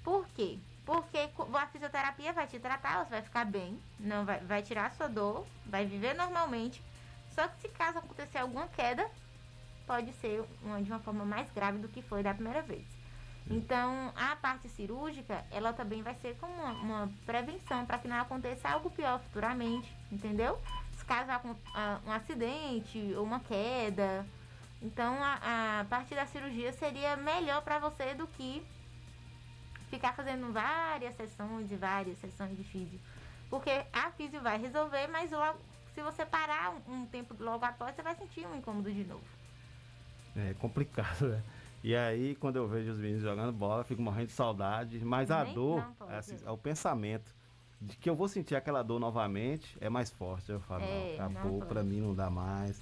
Por 0.03 0.27
quê? 0.29 0.59
Porque 0.87 1.19
a 1.53 1.67
fisioterapia 1.67 2.33
vai 2.33 2.47
te 2.47 2.61
tratar, 2.61 3.05
você 3.05 3.11
vai 3.11 3.23
ficar 3.23 3.45
bem, 3.45 3.79
não 3.99 4.25
vai, 4.25 4.39
vai 4.39 4.63
tirar 4.63 4.87
a 4.87 4.91
sua 4.91 5.09
dor, 5.09 5.45
vai 5.67 5.85
viver 5.85 6.15
normalmente. 6.15 6.81
Só 7.35 7.49
que 7.49 7.61
se 7.61 7.69
caso 7.71 7.99
acontecer 7.99 8.39
alguma 8.39 8.69
queda, 8.69 9.11
pode 9.85 10.13
ser 10.15 10.45
uma, 10.63 10.81
de 10.81 10.89
uma 10.89 11.01
forma 11.01 11.25
mais 11.25 11.51
grave 11.51 11.79
do 11.79 11.89
que 11.89 12.01
foi 12.03 12.23
da 12.23 12.33
primeira 12.33 12.63
vez. 12.63 12.87
Então, 13.51 14.13
a 14.17 14.37
parte 14.37 14.69
cirúrgica, 14.69 15.45
ela 15.51 15.73
também 15.73 16.03
vai 16.03 16.15
ser 16.15 16.37
como 16.39 16.53
uma, 16.53 16.73
uma 16.73 17.13
prevenção 17.27 17.85
para 17.85 17.99
que 17.99 18.07
não 18.07 18.21
aconteça 18.21 18.69
algo 18.69 18.89
pior 18.89 19.19
futuramente, 19.21 19.93
entendeu? 20.11 20.61
Se 20.97 21.05
caso 21.05 21.31
um 22.07 22.13
acidente 22.13 23.13
ou 23.17 23.25
uma 23.25 23.41
queda. 23.41 24.25
Então, 24.81 25.17
a, 25.23 25.81
a 25.81 25.85
parte 25.85 26.15
da 26.15 26.27
cirurgia 26.27 26.73
seria 26.73 27.17
melhor 27.17 27.61
para 27.63 27.79
você 27.81 28.15
do 28.15 28.27
que 28.29 28.65
ficar 29.97 30.15
fazendo 30.15 30.53
várias 30.53 31.15
sessões 31.17 31.71
e 31.71 31.77
várias 31.77 32.19
sessões 32.19 32.57
de 32.57 32.65
físio. 32.65 33.01
Porque 33.49 33.71
a 33.93 34.11
físio 34.13 34.41
vai 34.41 34.59
resolver, 34.59 35.07
mas 35.09 35.31
logo, 35.31 35.59
se 35.95 36.03
você 36.03 36.25
parar 36.27 36.75
um, 36.89 36.95
um 37.03 37.07
tempo 37.07 37.35
logo 37.41 37.65
após, 37.65 37.95
você 37.95 38.03
vai 38.03 38.15
sentir 38.15 38.47
um 38.47 38.55
incômodo 38.57 38.93
de 38.93 39.05
novo. 39.05 39.25
É 40.37 40.55
complicado, 40.55 41.29
né? 41.29 41.43
E 41.83 41.95
aí, 41.95 42.35
quando 42.37 42.57
eu 42.57 42.67
vejo 42.67 42.91
os 42.93 42.99
meninos 42.99 43.23
jogando 43.23 43.53
bola, 43.53 43.81
eu 43.81 43.85
fico 43.85 44.03
morrendo 44.03 44.27
de 44.27 44.33
saudade. 44.33 44.99
Mas 45.05 45.31
a 45.31 45.45
Nem- 45.45 45.55
dor, 45.55 45.81
não 45.83 45.93
pode. 45.95 46.13
é, 46.13 46.17
assim, 46.17 46.37
é 46.45 46.51
o 46.51 46.59
pensamento 46.59 47.35
de 47.81 47.97
que 47.97 48.11
eu 48.11 48.17
vou 48.17 48.27
sentir 48.29 48.57
aquela 48.57 48.83
dor 48.83 48.99
novamente, 48.99 49.77
é 49.81 49.89
mais 49.89 50.11
forte. 50.11 50.51
Eu 50.51 50.61
falo, 50.61 50.83
É, 50.83 51.17
não, 51.19 51.31
não 51.31 51.37
acabou, 51.41 51.59
pode. 51.61 51.69
pra 51.73 51.83
mim 51.83 52.01
não 52.01 52.15
dá 52.15 52.29
mais. 52.29 52.79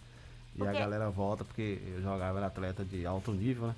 E 0.55 0.59
Porque- 0.59 0.69
a 0.77 0.81
galera 0.81 1.11
volta 1.11 1.45
porque 1.45 1.83
eu 1.87 2.01
jogava 2.01 2.39
era 2.39 2.47
atleta 2.47 2.85
de 2.85 3.05
alto 3.05 3.33
nível, 3.33 3.67
né? 3.69 3.75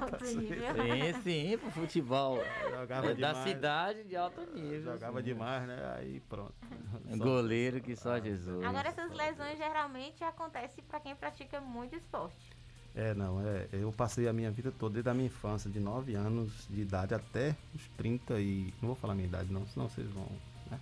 Alto 0.00 0.24
nível. 0.24 0.74
Sim, 0.74 1.22
sim, 1.22 1.58
pro 1.58 1.70
futebol. 1.70 2.38
Jogava 2.70 3.06
É 3.10 3.14
da 3.14 3.28
demais. 3.32 3.48
cidade 3.48 4.04
de 4.04 4.16
alto 4.16 4.40
nível. 4.54 4.92
Jogava 4.92 5.18
sim. 5.18 5.24
demais, 5.24 5.66
né? 5.66 5.94
Aí 5.98 6.20
pronto. 6.28 6.54
Só- 7.10 7.16
Goleiro 7.24 7.80
que 7.80 7.94
só 7.96 8.18
Jesus. 8.18 8.64
Agora, 8.64 8.88
essas 8.88 9.10
lesões 9.12 9.58
geralmente 9.58 10.22
acontecem 10.24 10.82
para 10.84 11.00
quem 11.00 11.14
pratica 11.14 11.60
muito 11.60 11.94
esporte. 11.96 12.50
É, 12.94 13.14
não, 13.14 13.40
é, 13.40 13.68
eu 13.72 13.90
passei 13.90 14.28
a 14.28 14.32
minha 14.34 14.50
vida 14.50 14.70
toda, 14.78 14.94
desde 14.94 15.08
a 15.08 15.14
minha 15.14 15.26
infância, 15.26 15.70
de 15.70 15.80
9 15.80 16.14
anos 16.14 16.66
de 16.68 16.82
idade 16.82 17.14
até 17.14 17.56
os 17.74 17.88
30 17.96 18.38
e. 18.38 18.72
Não 18.82 18.88
vou 18.88 18.94
falar 18.96 19.14
a 19.14 19.16
minha 19.16 19.28
idade, 19.28 19.50
não, 19.52 19.66
senão 19.66 19.88
vocês 19.88 20.06
vão. 20.10 20.26
Né? 20.70 20.78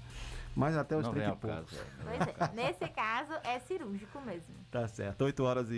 Mas 0.54 0.76
até 0.76 0.96
os 0.96 1.04
Não 1.04 1.12
30 1.12 1.26
vem 1.26 1.34
e 1.34 1.38
poucos. 1.40 1.70
caso, 1.70 1.86
Pois 2.04 2.20
é, 2.50 2.54
nesse 2.54 2.88
caso 2.88 3.32
é 3.44 3.58
cirúrgico 3.60 4.20
mesmo. 4.20 4.54
Tá 4.70 4.86
certo. 4.88 5.22
8 5.22 5.42
horas 5.44 5.70
e, 5.70 5.74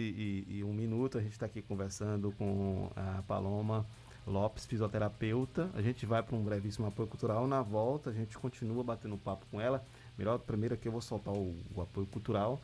e, 0.48 0.58
e 0.58 0.64
um 0.64 0.72
minuto. 0.72 1.18
A 1.18 1.20
gente 1.20 1.32
está 1.32 1.46
aqui 1.46 1.60
conversando 1.62 2.32
com 2.32 2.90
a 2.96 3.22
Paloma 3.22 3.84
Lopes, 4.26 4.64
fisioterapeuta. 4.64 5.68
A 5.74 5.82
gente 5.82 6.06
vai 6.06 6.22
para 6.22 6.34
um 6.36 6.42
brevíssimo 6.42 6.86
apoio 6.86 7.06
cultural. 7.08 7.46
Na 7.46 7.60
volta, 7.60 8.10
a 8.10 8.12
gente 8.12 8.38
continua 8.38 8.82
batendo 8.82 9.16
papo 9.18 9.44
com 9.50 9.60
ela. 9.60 9.84
Melhor, 10.16 10.38
primeiro 10.38 10.74
aqui 10.74 10.88
eu 10.88 10.92
vou 10.92 11.00
soltar 11.02 11.34
o, 11.34 11.54
o 11.74 11.82
apoio 11.82 12.06
cultural 12.06 12.58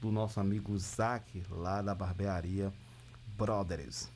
do 0.00 0.12
nosso 0.12 0.38
amigo 0.38 0.76
Zac, 0.78 1.42
lá 1.50 1.82
da 1.82 1.94
barbearia 1.94 2.72
Brothers. 3.36 4.08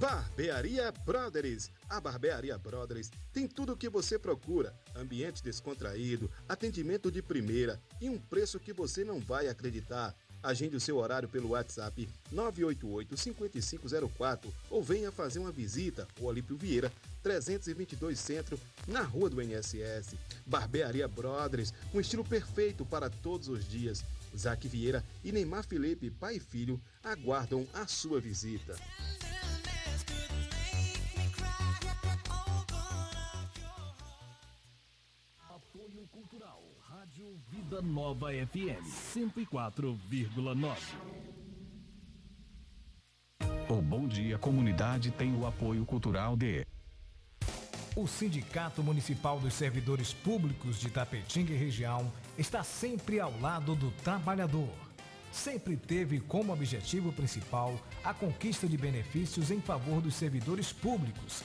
Barbearia 0.00 0.90
Brothers. 1.04 1.70
A 1.86 2.00
Barbearia 2.00 2.56
Brothers 2.56 3.10
tem 3.34 3.46
tudo 3.46 3.74
o 3.74 3.76
que 3.76 3.90
você 3.90 4.18
procura: 4.18 4.74
ambiente 4.96 5.42
descontraído, 5.42 6.30
atendimento 6.48 7.12
de 7.12 7.20
primeira 7.20 7.78
e 8.00 8.08
um 8.08 8.18
preço 8.18 8.58
que 8.58 8.72
você 8.72 9.04
não 9.04 9.20
vai 9.20 9.48
acreditar. 9.48 10.16
Agende 10.42 10.74
o 10.74 10.80
seu 10.80 10.96
horário 10.96 11.28
pelo 11.28 11.50
WhatsApp 11.50 12.08
988-5504 12.32 14.50
ou 14.70 14.82
venha 14.82 15.12
fazer 15.12 15.38
uma 15.38 15.52
visita 15.52 16.08
ao 16.18 16.28
Olímpio 16.28 16.56
Vieira, 16.56 16.90
322 17.22 18.18
Centro, 18.18 18.58
na 18.88 19.02
Rua 19.02 19.28
do 19.28 19.42
NSS. 19.42 20.16
Barbearia 20.46 21.06
Brothers, 21.06 21.74
um 21.92 22.00
estilo 22.00 22.24
perfeito 22.24 22.86
para 22.86 23.10
todos 23.10 23.48
os 23.48 23.68
dias. 23.68 24.02
Zac 24.34 24.66
Vieira 24.66 25.04
e 25.22 25.30
Neymar 25.30 25.66
Felipe, 25.66 26.10
pai 26.10 26.36
e 26.36 26.40
filho, 26.40 26.80
aguardam 27.04 27.68
a 27.74 27.86
sua 27.86 28.18
visita. 28.18 28.74
Rádio 37.20 37.36
Vida 37.50 37.82
Nova 37.82 38.28
FM 38.32 38.82
104,9. 38.82 40.76
O 43.68 43.82
Bom 43.82 44.08
Dia 44.08 44.38
Comunidade 44.38 45.10
tem 45.10 45.34
o 45.36 45.46
apoio 45.46 45.84
cultural 45.84 46.34
de 46.34 46.66
O 47.94 48.06
Sindicato 48.06 48.82
Municipal 48.82 49.38
dos 49.38 49.52
Servidores 49.52 50.14
Públicos 50.14 50.80
de 50.80 50.88
Tapetinga 50.88 51.52
e 51.52 51.56
região 51.56 52.10
está 52.38 52.62
sempre 52.62 53.20
ao 53.20 53.38
lado 53.38 53.74
do 53.74 53.90
trabalhador. 54.02 54.72
Sempre 55.30 55.76
teve 55.76 56.20
como 56.20 56.54
objetivo 56.54 57.12
principal 57.12 57.78
a 58.02 58.14
conquista 58.14 58.66
de 58.66 58.78
benefícios 58.78 59.50
em 59.50 59.60
favor 59.60 60.00
dos 60.00 60.14
servidores 60.14 60.72
públicos. 60.72 61.44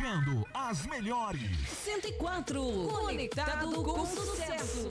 Tocando 0.00 0.46
as 0.54 0.86
melhores. 0.86 1.68
104. 1.84 2.62
Conectado 2.88 3.82
com 3.84 4.06
sucesso. 4.06 4.90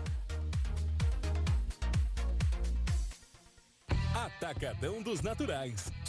Atacadão 4.15 5.03
dos 5.03 5.21
Naturais. 5.21 5.93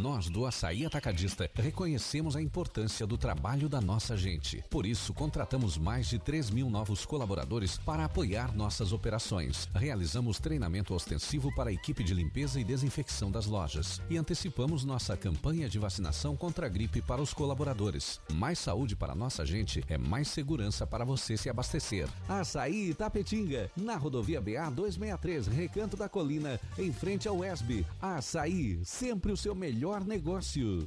Nós 0.00 0.30
do 0.30 0.46
Açaí 0.46 0.86
Atacadista 0.86 1.50
reconhecemos 1.54 2.34
a 2.34 2.40
importância 2.40 3.06
do 3.06 3.18
trabalho 3.18 3.68
da 3.68 3.82
nossa 3.82 4.16
gente. 4.16 4.64
Por 4.70 4.86
isso, 4.86 5.12
contratamos 5.12 5.76
mais 5.76 6.08
de 6.08 6.18
3 6.18 6.48
mil 6.48 6.70
novos 6.70 7.04
colaboradores 7.04 7.76
para 7.76 8.06
apoiar 8.06 8.56
nossas 8.56 8.94
operações. 8.94 9.68
Realizamos 9.74 10.38
treinamento 10.38 10.94
ostensivo 10.94 11.54
para 11.54 11.68
a 11.68 11.72
equipe 11.72 12.02
de 12.02 12.14
limpeza 12.14 12.58
e 12.58 12.64
desinfecção 12.64 13.30
das 13.30 13.44
lojas. 13.44 14.00
E 14.08 14.16
antecipamos 14.16 14.86
nossa 14.86 15.18
campanha 15.18 15.68
de 15.68 15.78
vacinação 15.78 16.34
contra 16.34 16.64
a 16.64 16.68
gripe 16.70 17.02
para 17.02 17.20
os 17.20 17.34
colaboradores. 17.34 18.22
Mais 18.32 18.58
saúde 18.58 18.96
para 18.96 19.14
nossa 19.14 19.44
gente 19.44 19.84
é 19.86 19.98
mais 19.98 20.28
segurança 20.28 20.86
para 20.86 21.04
você 21.04 21.36
se 21.36 21.50
abastecer. 21.50 22.08
Açaí 22.26 22.94
Tapetinga, 22.94 23.70
na 23.76 23.96
rodovia 23.96 24.40
BA 24.40 24.70
263, 24.70 25.46
Recanto 25.48 25.94
da 25.94 26.08
Colina, 26.08 26.58
em 26.78 26.90
frente 26.90 27.28
ao 27.28 27.44
ESB. 27.44 27.84
Açaí, 28.00 28.80
sempre 28.82 29.30
o 29.30 29.36
seu 29.36 29.54
melhor 29.54 29.89
negócio. 29.98 30.86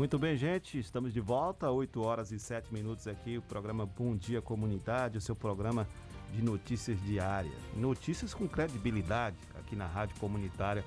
Muito 0.00 0.18
bem, 0.18 0.34
gente, 0.34 0.78
estamos 0.78 1.12
de 1.12 1.20
volta, 1.20 1.70
8 1.70 2.00
horas 2.00 2.32
e 2.32 2.38
7 2.38 2.72
minutos 2.72 3.06
aqui, 3.06 3.36
o 3.36 3.42
programa 3.42 3.84
Bom 3.84 4.16
Dia 4.16 4.40
Comunidade, 4.40 5.18
o 5.18 5.20
seu 5.20 5.36
programa 5.36 5.86
de 6.32 6.42
notícias 6.42 6.98
diárias. 7.02 7.52
Notícias 7.76 8.32
com 8.32 8.48
credibilidade 8.48 9.36
aqui 9.58 9.76
na 9.76 9.86
Rádio 9.86 10.16
Comunitária 10.18 10.82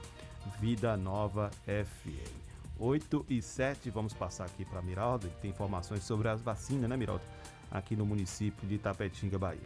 Vida 0.60 0.98
Nova 0.98 1.52
FM. 1.66 2.43
8 2.80 3.26
e 3.30 3.42
7, 3.42 3.90
vamos 3.90 4.14
passar 4.14 4.46
aqui 4.46 4.66
para 4.66 4.82
Miralda, 4.82 5.28
que 5.28 5.42
tem 5.42 5.52
informações 5.52 6.04
sobre 6.04 6.28
as 6.28 6.42
vacinas, 6.42 6.90
né, 6.90 6.98
Miralda? 6.98 7.24
Aqui 7.72 7.96
no 7.96 8.06
município 8.06 8.68
de 8.68 8.76
Itapetinga, 8.76 9.38
Bahia. 9.38 9.62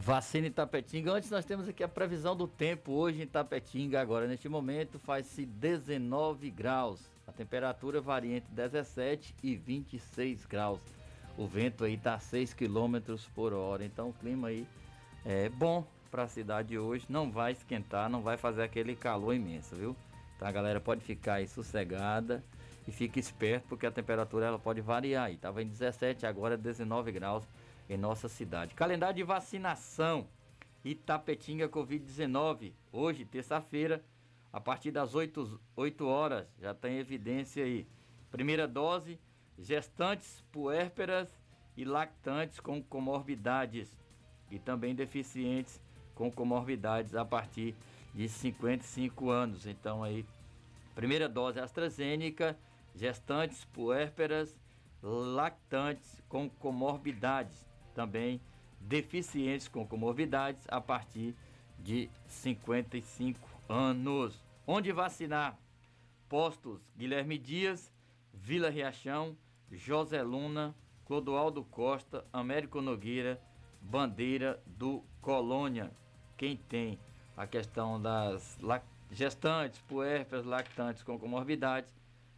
Vacina 0.00 0.46
em 0.46 0.50
Tapetinga. 0.50 1.12
Antes 1.12 1.30
nós 1.30 1.44
temos 1.44 1.68
aqui 1.68 1.82
a 1.82 1.88
previsão 1.88 2.36
do 2.36 2.46
tempo 2.46 2.92
hoje 2.92 3.22
em 3.22 3.26
Tapetinga. 3.26 4.00
Agora, 4.00 4.26
neste 4.26 4.48
momento, 4.48 4.98
faz-se 4.98 5.44
19 5.44 6.50
graus. 6.50 7.00
A 7.26 7.32
temperatura 7.32 8.00
varia 8.00 8.36
entre 8.36 8.54
17 8.54 9.34
e 9.42 9.56
26 9.56 10.46
graus. 10.46 10.80
O 11.36 11.46
vento 11.46 11.84
aí 11.84 11.94
está 11.94 12.14
a 12.14 12.20
6 12.20 12.54
quilômetros 12.54 13.26
por 13.34 13.52
hora. 13.52 13.84
Então 13.84 14.10
o 14.10 14.12
clima 14.12 14.48
aí 14.48 14.66
é 15.24 15.48
bom 15.48 15.84
para 16.10 16.22
a 16.24 16.28
cidade 16.28 16.78
hoje. 16.78 17.04
Não 17.08 17.30
vai 17.30 17.52
esquentar, 17.52 18.08
não 18.08 18.22
vai 18.22 18.36
fazer 18.36 18.62
aquele 18.62 18.96
calor 18.96 19.34
imenso, 19.34 19.74
viu? 19.76 19.96
A 20.40 20.52
galera 20.52 20.80
pode 20.80 21.00
ficar 21.02 21.34
aí 21.34 21.48
sossegada 21.48 22.44
e 22.86 22.92
fique 22.92 23.18
esperto 23.18 23.66
porque 23.68 23.86
a 23.86 23.90
temperatura 23.90 24.46
ela 24.46 24.58
pode 24.58 24.80
variar. 24.80 25.26
aí. 25.26 25.34
Estava 25.34 25.62
em 25.62 25.66
17, 25.66 26.26
agora 26.26 26.54
é 26.54 26.56
19 26.56 27.12
graus 27.12 27.44
em 27.88 27.96
nossa 27.96 28.28
cidade. 28.28 28.74
Calendário 28.74 29.16
de 29.16 29.22
vacinação. 29.22 30.26
Itapetinga 30.84 31.68
Covid-19. 31.68 32.72
Hoje, 32.92 33.24
terça-feira, 33.24 34.02
a 34.52 34.60
partir 34.60 34.90
das 34.90 35.14
8, 35.14 35.60
8 35.74 36.06
horas, 36.06 36.46
já 36.60 36.72
tem 36.72 36.98
evidência 36.98 37.64
aí. 37.64 37.86
Primeira 38.30 38.68
dose, 38.68 39.18
gestantes, 39.58 40.44
puérperas 40.52 41.28
e 41.76 41.84
lactantes 41.84 42.60
com 42.60 42.82
comorbidades. 42.82 43.98
E 44.50 44.58
também 44.58 44.94
deficientes 44.94 45.80
com 46.14 46.30
comorbidades 46.30 47.14
a 47.14 47.24
partir 47.24 47.72
de 47.72 47.97
55 48.28 49.30
anos. 49.30 49.66
Então 49.66 50.02
aí, 50.02 50.24
primeira 50.94 51.28
dose 51.28 51.60
AstraZeneca, 51.60 52.58
gestantes, 52.94 53.64
puérperas, 53.66 54.58
lactantes 55.02 56.20
com 56.28 56.48
comorbidades. 56.48 57.66
Também 57.94 58.40
deficientes 58.80 59.68
com 59.68 59.86
comorbidades 59.86 60.64
a 60.68 60.80
partir 60.80 61.34
de 61.78 62.08
55 62.26 63.48
anos. 63.68 64.44
Onde 64.66 64.92
vacinar? 64.92 65.58
Postos 66.28 66.80
Guilherme 66.96 67.38
Dias, 67.38 67.92
Vila 68.34 68.68
Riachão, 68.68 69.36
José 69.70 70.22
Luna, 70.22 70.74
Clodoaldo 71.06 71.64
Costa, 71.64 72.24
Américo 72.32 72.80
Nogueira, 72.80 73.40
Bandeira 73.80 74.62
do 74.66 75.02
Colônia. 75.22 75.90
Quem 76.36 76.56
tem 76.56 76.98
a 77.38 77.46
questão 77.46 78.02
das 78.02 78.58
gestantes, 79.12 79.80
puérperas, 79.82 80.44
lactantes 80.44 81.04
com 81.04 81.16
comorbidades, 81.16 81.94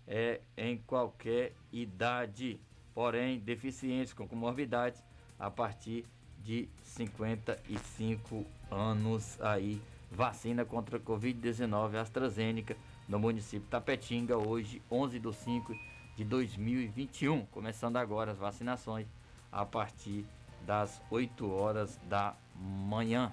é 0.07 0.43
em 0.57 0.77
qualquer 0.77 1.55
idade. 1.73 2.61
porém 2.95 3.39
deficientes 3.39 4.13
com 4.13 4.29
comorbidades 4.29 5.03
a 5.39 5.51
partir 5.51 6.05
de 6.45 6.69
55 6.83 8.45
anos 8.71 9.41
aí 9.41 9.81
vacina 10.11 10.65
contra 10.67 10.99
a 10.99 11.01
Covid-19 11.01 11.95
AstraZeneca 11.95 12.77
no 13.09 13.19
município 13.19 13.67
Tapetinga, 13.71 14.37
hoje 14.37 14.83
11 14.91 15.19
de 15.19 15.33
5 15.33 15.75
de 16.17 16.25
2021, 16.25 17.47
começando 17.47 17.97
agora 17.97 18.33
as 18.33 18.39
vacinações 18.39 19.07
a 19.51 19.65
partir 19.65 20.27
das 20.67 21.01
8 21.11 21.51
horas 21.51 21.99
da 22.09 22.35
manhã. 22.55 23.33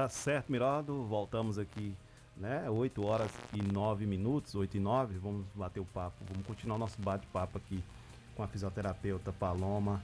Tá 0.00 0.08
certo, 0.08 0.50
Miraldo. 0.50 1.04
Voltamos 1.04 1.58
aqui, 1.58 1.94
né? 2.34 2.70
8 2.70 3.04
horas 3.04 3.30
e 3.52 3.60
9 3.60 4.06
minutos, 4.06 4.54
8 4.54 4.78
e 4.78 4.80
9. 4.80 5.18
Vamos 5.18 5.44
bater 5.54 5.78
o 5.78 5.84
papo. 5.84 6.16
Vamos 6.26 6.46
continuar 6.46 6.76
o 6.76 6.78
nosso 6.78 6.98
bate-papo 7.02 7.58
aqui 7.58 7.84
com 8.34 8.42
a 8.42 8.48
fisioterapeuta 8.48 9.30
Paloma 9.30 10.02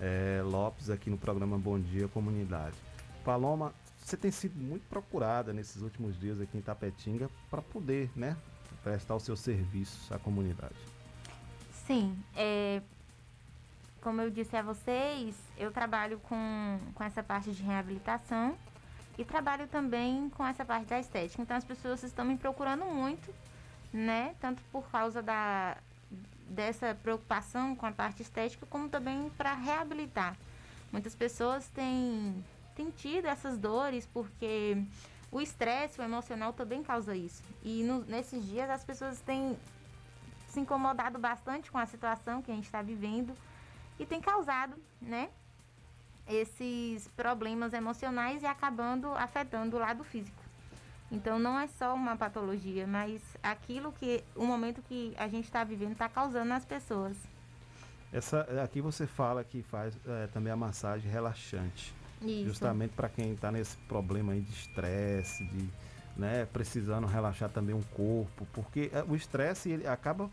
é, 0.00 0.40
Lopes 0.42 0.88
aqui 0.88 1.10
no 1.10 1.18
programa 1.18 1.58
Bom 1.58 1.78
Dia 1.78 2.08
Comunidade. 2.08 2.74
Paloma, 3.22 3.74
você 4.02 4.16
tem 4.16 4.30
sido 4.30 4.58
muito 4.58 4.88
procurada 4.88 5.52
nesses 5.52 5.82
últimos 5.82 6.18
dias 6.18 6.40
aqui 6.40 6.56
em 6.56 6.62
Tapetinga 6.62 7.28
para 7.50 7.60
poder, 7.60 8.10
né, 8.16 8.38
prestar 8.82 9.14
os 9.14 9.24
seus 9.24 9.40
serviços 9.40 10.10
à 10.10 10.18
comunidade. 10.18 10.74
Sim, 11.86 12.16
é, 12.34 12.80
como 14.00 14.22
eu 14.22 14.30
disse 14.30 14.56
a 14.56 14.62
vocês, 14.62 15.36
eu 15.58 15.70
trabalho 15.70 16.18
com, 16.20 16.80
com 16.94 17.04
essa 17.04 17.22
parte 17.22 17.52
de 17.52 17.62
reabilitação 17.62 18.56
e 19.16 19.24
trabalho 19.24 19.66
também 19.68 20.28
com 20.30 20.46
essa 20.46 20.64
parte 20.64 20.86
da 20.86 20.98
estética. 20.98 21.40
Então 21.42 21.56
as 21.56 21.64
pessoas 21.64 22.02
estão 22.02 22.24
me 22.24 22.36
procurando 22.36 22.84
muito, 22.84 23.32
né? 23.92 24.34
Tanto 24.40 24.62
por 24.72 24.88
causa 24.90 25.22
da, 25.22 25.76
dessa 26.48 26.96
preocupação 27.02 27.74
com 27.76 27.86
a 27.86 27.92
parte 27.92 28.22
estética, 28.22 28.66
como 28.66 28.88
também 28.88 29.30
para 29.36 29.54
reabilitar. 29.54 30.36
Muitas 30.92 31.14
pessoas 31.14 31.66
têm, 31.68 32.44
têm 32.74 32.90
tido 32.90 33.26
essas 33.26 33.58
dores 33.58 34.06
porque 34.12 34.82
o 35.30 35.40
estresse, 35.40 36.00
o 36.00 36.04
emocional 36.04 36.52
também 36.52 36.82
causa 36.82 37.16
isso. 37.16 37.42
E 37.62 37.82
no, 37.82 38.04
nesses 38.04 38.44
dias 38.46 38.70
as 38.70 38.84
pessoas 38.84 39.20
têm 39.20 39.56
se 40.48 40.60
incomodado 40.60 41.18
bastante 41.18 41.70
com 41.70 41.78
a 41.78 41.86
situação 41.86 42.40
que 42.40 42.50
a 42.50 42.54
gente 42.54 42.66
está 42.66 42.80
vivendo 42.80 43.34
e 43.98 44.06
tem 44.06 44.20
causado, 44.20 44.76
né, 45.00 45.28
esses 46.28 47.08
problemas 47.08 47.72
emocionais 47.72 48.42
e 48.42 48.46
acabando 48.46 49.08
afetando 49.12 49.76
o 49.76 49.80
lado 49.80 50.02
físico. 50.04 50.42
Então 51.10 51.38
não 51.38 51.58
é 51.58 51.66
só 51.66 51.94
uma 51.94 52.16
patologia, 52.16 52.86
mas 52.86 53.20
aquilo 53.42 53.92
que 53.92 54.24
o 54.34 54.44
momento 54.44 54.82
que 54.82 55.14
a 55.16 55.28
gente 55.28 55.44
está 55.44 55.62
vivendo 55.62 55.92
está 55.92 56.08
causando 56.08 56.46
nas 56.46 56.64
pessoas. 56.64 57.16
Essa 58.12 58.40
aqui 58.62 58.80
você 58.80 59.06
fala 59.06 59.42
que 59.44 59.62
faz 59.62 59.98
é, 60.06 60.28
também 60.28 60.52
a 60.52 60.56
massagem 60.56 61.10
relaxante, 61.10 61.92
Isso. 62.22 62.46
justamente 62.46 62.92
para 62.92 63.08
quem 63.08 63.32
está 63.32 63.50
nesse 63.50 63.76
problema 63.88 64.32
aí 64.32 64.40
de 64.40 64.52
estresse, 64.52 65.44
de 65.46 65.68
né, 66.16 66.46
precisando 66.52 67.06
relaxar 67.06 67.50
também 67.50 67.74
o 67.74 67.82
corpo, 67.94 68.46
porque 68.52 68.90
é, 68.92 69.02
o 69.02 69.16
estresse 69.16 69.70
ele 69.70 69.86
acaba 69.86 70.30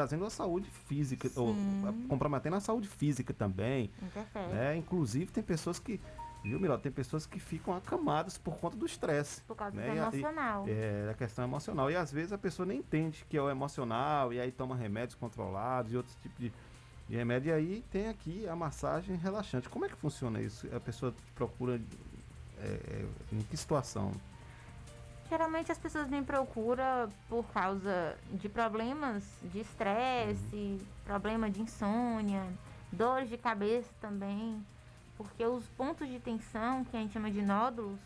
trazendo 0.00 0.24
a 0.24 0.30
saúde 0.30 0.70
física, 0.86 1.30
ou 1.36 1.52
Sim. 1.52 2.06
comprometendo 2.08 2.56
a 2.56 2.60
saúde 2.60 2.88
física 2.88 3.34
também. 3.34 3.90
Interfere. 4.02 4.46
Né? 4.52 4.76
Inclusive 4.76 5.30
tem 5.30 5.42
pessoas 5.42 5.78
que, 5.78 6.00
viu, 6.42 6.58
Miró? 6.58 6.78
Tem 6.78 6.90
pessoas 6.90 7.26
que 7.26 7.38
ficam 7.38 7.74
acamadas 7.76 8.38
por 8.38 8.56
conta 8.56 8.78
do 8.78 8.86
estresse. 8.86 9.42
Por 9.42 9.54
causa 9.54 9.76
né? 9.76 9.88
do 9.90 9.94
E 9.94 9.98
a- 9.98 10.02
e- 10.04 10.06
emocional. 10.20 10.64
é, 10.66 11.08
a 11.10 11.14
questão 11.14 11.44
emocional. 11.44 11.90
E 11.90 11.96
às 11.96 12.10
vezes 12.10 12.32
a 12.32 12.38
pessoa 12.38 12.64
nem 12.64 12.78
entende 12.78 13.26
que 13.28 13.36
é 13.36 13.42
o 13.42 13.50
emocional, 13.50 14.32
e 14.32 14.40
aí 14.40 14.50
toma 14.50 14.74
remédios 14.74 15.14
controlados 15.16 15.92
e 15.92 15.96
outros 15.98 16.16
tipos 16.22 16.38
de, 16.38 16.50
de 17.06 17.14
remédio. 17.16 17.50
E 17.50 17.52
aí 17.52 17.84
tem 17.90 18.08
aqui 18.08 18.48
a 18.48 18.56
massagem 18.56 19.16
relaxante. 19.16 19.68
Como 19.68 19.84
é 19.84 19.88
que 19.88 19.96
funciona 19.96 20.40
isso? 20.40 20.66
A 20.74 20.80
pessoa 20.80 21.14
procura 21.34 21.78
é, 22.58 22.64
é, 22.66 23.06
em 23.34 23.42
que 23.42 23.56
situação? 23.56 24.12
Geralmente 25.30 25.70
as 25.70 25.78
pessoas 25.78 26.08
me 26.08 26.20
procuram 26.22 27.08
por 27.28 27.44
causa 27.52 28.18
de 28.32 28.48
problemas 28.48 29.22
de 29.44 29.60
estresse, 29.60 30.84
problema 31.04 31.48
de 31.48 31.62
insônia, 31.62 32.44
dores 32.90 33.28
de 33.28 33.38
cabeça 33.38 33.88
também. 34.00 34.60
Porque 35.16 35.44
os 35.46 35.64
pontos 35.68 36.08
de 36.08 36.18
tensão, 36.18 36.84
que 36.84 36.96
a 36.96 37.00
gente 37.00 37.12
chama 37.12 37.30
de 37.30 37.42
nódulos, 37.42 38.00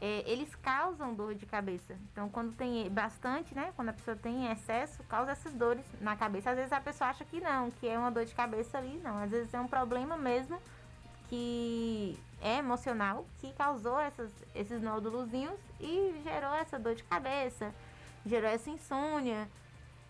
é, 0.00 0.24
eles 0.30 0.54
causam 0.56 1.12
dor 1.12 1.34
de 1.34 1.44
cabeça. 1.44 1.98
Então, 2.10 2.30
quando 2.30 2.54
tem 2.56 2.88
bastante, 2.88 3.54
né? 3.54 3.70
Quando 3.76 3.90
a 3.90 3.92
pessoa 3.92 4.16
tem 4.16 4.50
excesso, 4.50 5.02
causa 5.04 5.32
essas 5.32 5.52
dores 5.52 5.84
na 6.00 6.16
cabeça. 6.16 6.50
Às 6.50 6.56
vezes 6.56 6.72
a 6.72 6.80
pessoa 6.80 7.10
acha 7.10 7.26
que 7.26 7.40
não, 7.42 7.70
que 7.72 7.86
é 7.86 7.98
uma 7.98 8.10
dor 8.10 8.24
de 8.24 8.34
cabeça 8.34 8.78
ali. 8.78 8.98
Não, 9.04 9.18
às 9.18 9.30
vezes 9.30 9.52
é 9.52 9.60
um 9.60 9.68
problema 9.68 10.16
mesmo 10.16 10.58
que 11.28 12.18
é 12.40 12.58
emocional, 12.58 13.26
que 13.40 13.52
causou 13.54 13.98
essas, 13.98 14.30
esses 14.54 14.82
nódulozinhos 14.82 15.58
e 15.80 16.20
gerou 16.22 16.54
essa 16.54 16.78
dor 16.78 16.94
de 16.94 17.02
cabeça, 17.04 17.74
gerou 18.24 18.48
essa 18.48 18.70
insônia. 18.70 19.48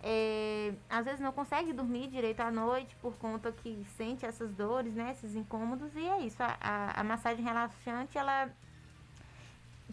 É, 0.02 0.74
às 0.90 1.04
vezes 1.06 1.20
não 1.20 1.32
consegue 1.32 1.72
dormir 1.72 2.08
direito 2.08 2.40
à 2.40 2.50
noite 2.50 2.94
por 2.96 3.14
conta 3.16 3.50
que 3.50 3.86
sente 3.96 4.26
essas 4.26 4.52
dores, 4.52 4.92
né, 4.92 5.12
esses 5.12 5.34
incômodos, 5.34 5.96
e 5.96 6.06
é 6.06 6.20
isso. 6.20 6.42
A, 6.42 6.58
a, 6.60 7.00
a 7.00 7.04
massagem 7.04 7.42
relaxante, 7.42 8.18
ela 8.18 8.50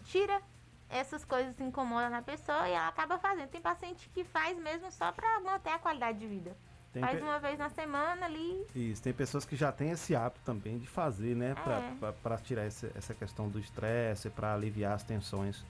tira 0.04 0.42
essas 0.90 1.24
coisas 1.24 1.56
que 1.56 1.62
incomodam 1.62 2.10
na 2.10 2.20
pessoa 2.20 2.68
e 2.68 2.72
ela 2.72 2.88
acaba 2.88 3.18
fazendo. 3.18 3.48
Tem 3.48 3.60
paciente 3.60 4.10
que 4.10 4.24
faz 4.24 4.58
mesmo 4.58 4.92
só 4.92 5.10
para 5.10 5.40
manter 5.40 5.70
a 5.70 5.78
qualidade 5.78 6.18
de 6.18 6.26
vida. 6.26 6.54
Tem 6.92 7.02
faz 7.02 7.18
pe- 7.18 7.24
uma 7.24 7.38
vez 7.38 7.58
na 7.58 7.70
semana 7.70 8.26
ali, 8.26 8.66
Isso, 8.74 9.02
tem 9.02 9.12
pessoas 9.14 9.44
que 9.46 9.56
já 9.56 9.72
têm 9.72 9.90
esse 9.92 10.14
hábito 10.14 10.40
também 10.44 10.78
de 10.78 10.86
fazer, 10.86 11.34
né? 11.34 11.54
É. 12.02 12.12
Para 12.22 12.36
tirar 12.38 12.66
esse- 12.66 12.90
essa 12.94 13.14
questão 13.14 13.48
do 13.48 13.58
estresse, 13.58 14.28
para 14.28 14.52
aliviar 14.52 14.92
as 14.92 15.02
tensões. 15.02 15.64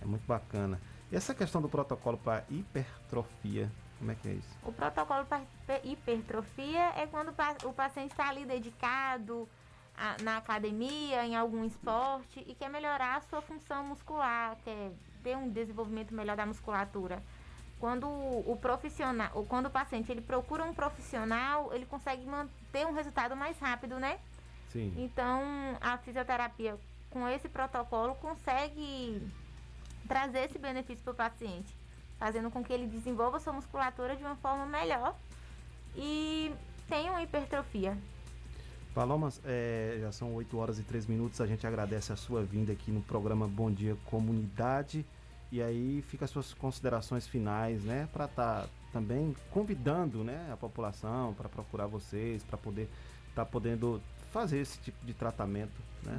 É 0.00 0.04
muito 0.06 0.24
bacana. 0.26 0.80
E 1.10 1.16
essa 1.16 1.34
questão 1.34 1.60
do 1.60 1.68
protocolo 1.68 2.16
para 2.16 2.44
hipertrofia, 2.48 3.70
como 3.98 4.12
é 4.12 4.14
que 4.14 4.28
é 4.28 4.32
isso? 4.34 4.56
O 4.62 4.72
protocolo 4.72 5.24
para 5.26 5.42
hipertrofia 5.84 6.92
é 6.96 7.06
quando 7.06 7.32
o 7.64 7.72
paciente 7.72 8.12
está 8.12 8.28
ali 8.28 8.44
dedicado 8.44 9.48
a- 9.96 10.16
na 10.22 10.36
academia, 10.38 11.24
em 11.26 11.36
algum 11.36 11.64
esporte 11.64 12.42
e 12.46 12.54
quer 12.54 12.70
melhorar 12.70 13.16
a 13.16 13.20
sua 13.22 13.42
função 13.42 13.84
muscular, 13.84 14.56
quer 14.64 14.92
ter 15.22 15.36
um 15.36 15.48
desenvolvimento 15.48 16.14
melhor 16.14 16.36
da 16.36 16.46
musculatura. 16.46 17.22
Quando 17.82 18.06
o, 18.06 18.56
profissional, 18.62 19.44
quando 19.48 19.66
o 19.66 19.70
paciente 19.70 20.12
ele 20.12 20.20
procura 20.20 20.62
um 20.62 20.72
profissional, 20.72 21.74
ele 21.74 21.84
consegue 21.84 22.24
manter 22.24 22.86
um 22.86 22.92
resultado 22.92 23.34
mais 23.34 23.58
rápido, 23.58 23.98
né? 23.98 24.20
Sim. 24.68 24.94
Então, 24.96 25.42
a 25.80 25.98
fisioterapia 25.98 26.78
com 27.10 27.28
esse 27.28 27.48
protocolo 27.48 28.14
consegue 28.14 29.20
trazer 30.06 30.44
esse 30.44 30.60
benefício 30.60 31.02
para 31.02 31.12
o 31.12 31.16
paciente, 31.16 31.76
fazendo 32.20 32.52
com 32.52 32.62
que 32.62 32.72
ele 32.72 32.86
desenvolva 32.86 33.40
sua 33.40 33.52
musculatura 33.52 34.14
de 34.14 34.22
uma 34.22 34.36
forma 34.36 34.64
melhor 34.64 35.16
e 35.96 36.54
tenha 36.88 37.10
uma 37.10 37.22
hipertrofia. 37.24 37.98
Palomas, 38.94 39.40
é, 39.44 39.98
já 40.00 40.12
são 40.12 40.32
8 40.36 40.56
horas 40.56 40.78
e 40.78 40.84
3 40.84 41.06
minutos. 41.06 41.40
A 41.40 41.48
gente 41.48 41.66
agradece 41.66 42.12
a 42.12 42.16
sua 42.16 42.44
vinda 42.44 42.70
aqui 42.70 42.92
no 42.92 43.02
programa 43.02 43.48
Bom 43.48 43.72
Dia 43.72 43.96
Comunidade. 44.04 45.04
E 45.52 45.62
aí 45.62 46.00
fica 46.08 46.24
as 46.24 46.30
suas 46.30 46.54
considerações 46.54 47.28
finais, 47.28 47.84
né? 47.84 48.08
Para 48.10 48.24
estar 48.24 48.66
também 48.90 49.36
convidando 49.50 50.24
né, 50.24 50.48
a 50.50 50.56
população 50.56 51.34
para 51.34 51.46
procurar 51.46 51.86
vocês, 51.86 52.42
para 52.42 52.56
poder 52.56 52.88
estar 53.28 53.44
podendo 53.44 54.02
fazer 54.30 54.60
esse 54.60 54.78
tipo 54.78 55.04
de 55.04 55.12
tratamento, 55.12 55.78
né? 56.02 56.18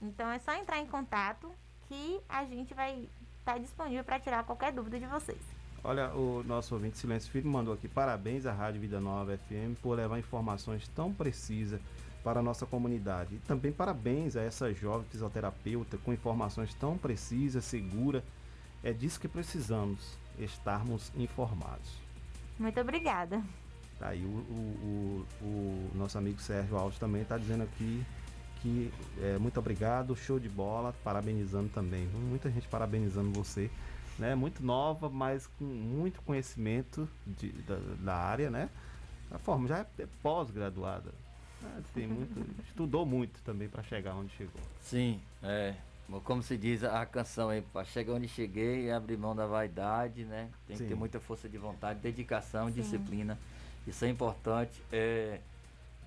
Então 0.02 0.30
é 0.30 0.40
só 0.40 0.54
entrar 0.54 0.80
em 0.80 0.86
contato 0.86 1.52
que 1.88 2.22
a 2.30 2.46
gente 2.46 2.74
vai 2.74 3.10
estar 3.40 3.58
disponível 3.58 4.04
para 4.04 4.20
tirar 4.20 4.44
qualquer 4.44 4.72
dúvida 4.72 5.00
de 5.00 5.08
vocês. 5.08 5.40
Olha, 5.84 6.14
o 6.14 6.44
nosso 6.44 6.76
ouvinte 6.76 6.98
Silêncio 6.98 7.32
Filho 7.32 7.50
mandou 7.50 7.74
aqui 7.74 7.88
parabéns 7.88 8.46
à 8.46 8.52
Rádio 8.52 8.82
Vida 8.82 9.00
Nova 9.00 9.38
FM 9.38 9.80
por 9.82 9.96
levar 9.96 10.20
informações 10.20 10.88
tão 10.90 11.14
precisas 11.14 11.80
para 12.24 12.40
a 12.40 12.44
nossa 12.44 12.66
comunidade. 12.66 13.36
E 13.36 13.40
também 13.40 13.72
parabéns 13.72 14.36
a 14.36 14.42
essa 14.42 14.74
jovem 14.74 15.08
fisioterapeuta 15.10 15.98
com 15.98 16.14
informações 16.14 16.74
tão 16.74 16.98
precisas, 16.98 17.66
seguras. 17.66 18.24
É 18.84 18.94
disso 18.94 19.20
que 19.20 19.28
precisamos, 19.28 20.18
estarmos 20.38 21.12
informados. 21.16 21.98
Muito 22.58 22.80
obrigada. 22.80 23.44
Tá 23.98 24.10
aí 24.10 24.24
o, 24.24 24.30
o, 24.30 25.26
o, 25.42 25.46
o 25.46 25.92
nosso 25.96 26.18
amigo 26.18 26.40
Sérgio 26.40 26.78
Alves 26.78 26.98
também 26.98 27.22
está 27.22 27.38
dizendo 27.38 27.64
aqui 27.64 28.06
que 28.62 28.92
é, 29.22 29.38
muito 29.38 29.58
obrigado, 29.60 30.16
show 30.16 30.40
de 30.40 30.50
bola, 30.50 30.94
parabenizando 31.04 31.70
também. 31.70 32.08
Muita 32.08 32.50
gente 32.50 32.68
parabenizando 32.68 33.32
você, 33.32 33.70
né? 34.18 34.36
Muito 34.36 34.64
nova, 34.64 35.10
mas 35.10 35.48
com 35.48 35.64
muito 35.64 36.22
conhecimento 36.22 37.08
de, 37.26 37.52
da, 37.64 37.80
da 38.00 38.16
área, 38.16 38.50
né? 38.50 38.70
A 39.32 39.38
forma 39.38 39.68
já 39.68 39.86
é 39.98 40.08
pós-graduada. 40.22 41.12
Tem 41.94 42.08
muito, 42.08 42.64
estudou 42.68 43.06
muito 43.06 43.42
também 43.44 43.68
para 43.68 43.84
chegar 43.84 44.16
onde 44.16 44.32
chegou. 44.36 44.62
Sim, 44.82 45.20
é. 45.44 45.76
Como 46.24 46.42
se 46.42 46.58
diz 46.58 46.84
a 46.84 47.06
canção 47.06 47.50
aí, 47.50 47.62
para 47.62 47.86
chegar 47.86 48.14
onde 48.14 48.28
cheguei 48.28 48.86
e 48.86 48.92
abrir 48.92 49.18
mão 49.18 49.36
da 49.36 49.46
vaidade, 49.46 50.26
né? 50.26 50.50
Tem 50.66 50.76
Sim. 50.76 50.84
que 50.84 50.90
ter 50.90 50.96
muita 50.96 51.20
força 51.20 51.48
de 51.48 51.58
vontade, 51.58 52.00
dedicação, 52.00 52.68
Sim. 52.68 52.74
disciplina. 52.82 53.38
Isso 53.86 54.04
é 54.06 54.10
importante. 54.10 54.82
É, 54.92 55.40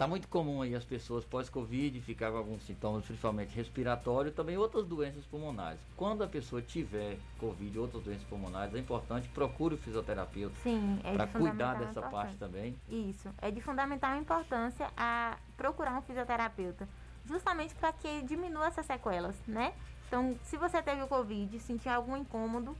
tá 0.03 0.09
muito 0.09 0.26
comum 0.26 0.62
aí 0.62 0.74
as 0.74 0.84
pessoas 0.84 1.24
pós-Covid 1.24 2.00
ficar 2.00 2.32
com 2.32 2.36
alguns 2.36 2.64
sintomas, 2.64 3.05
principalmente 3.05 3.55
respiratório 3.55 4.30
e 4.30 4.32
também 4.32 4.57
outras 4.57 4.84
doenças 4.84 5.24
pulmonares. 5.26 5.78
Quando 5.96 6.24
a 6.24 6.26
pessoa 6.26 6.61
tiver 6.61 7.18
Covid 7.38 7.78
ou 7.78 7.84
outras 7.84 8.03
doenças 8.03 8.24
pulmonares, 8.24 8.74
é 8.74 8.78
importante 8.78 9.28
procure 9.28 9.76
o 9.76 9.78
fisioterapeuta 9.78 10.57
é 11.05 11.12
para 11.12 11.28
cuidar 11.28 11.74
dessa 11.74 12.03
parte 12.03 12.34
também. 12.36 12.76
Isso. 12.88 13.28
É 13.40 13.53
de 13.53 13.61
fundamental 13.61 14.16
importância 14.16 14.90
a 14.96 15.38
procurar 15.57 15.96
um 15.96 16.03
fisioterapeuta, 16.03 16.88
justamente 17.24 17.72
para 17.76 17.92
que 17.92 18.22
diminua 18.22 18.66
essas 18.66 18.86
sequelas, 18.86 19.40
né? 19.46 19.72
Então, 20.09 20.36
se 20.42 20.57
você 20.57 20.82
teve 20.82 21.00
o 21.03 21.07
Covid, 21.07 21.61
sentir 21.61 21.90
algum 21.90 22.16
incômodo 22.16 22.76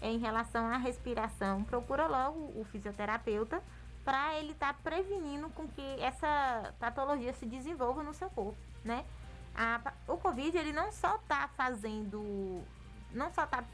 em 0.00 0.18
relação 0.18 0.66
à 0.66 0.78
respiração, 0.78 1.64
procura 1.64 2.06
logo 2.06 2.50
o 2.58 2.64
fisioterapeuta 2.64 3.62
para 4.04 4.38
ele 4.38 4.52
estar 4.52 4.74
tá 4.74 4.80
prevenindo 4.82 5.48
com 5.50 5.66
que 5.68 5.82
essa 6.00 6.74
patologia 6.78 7.32
se 7.34 7.46
desenvolva 7.46 8.02
no 8.02 8.14
seu 8.14 8.28
corpo, 8.30 8.58
né? 8.84 9.04
A, 9.54 9.92
o 10.08 10.16
Covid, 10.16 10.56
ele 10.56 10.72
não 10.72 10.90
só 10.90 11.16
está 11.16 11.48
fazendo, 11.48 12.62
não 13.12 13.30
só 13.32 13.44
está 13.44 13.64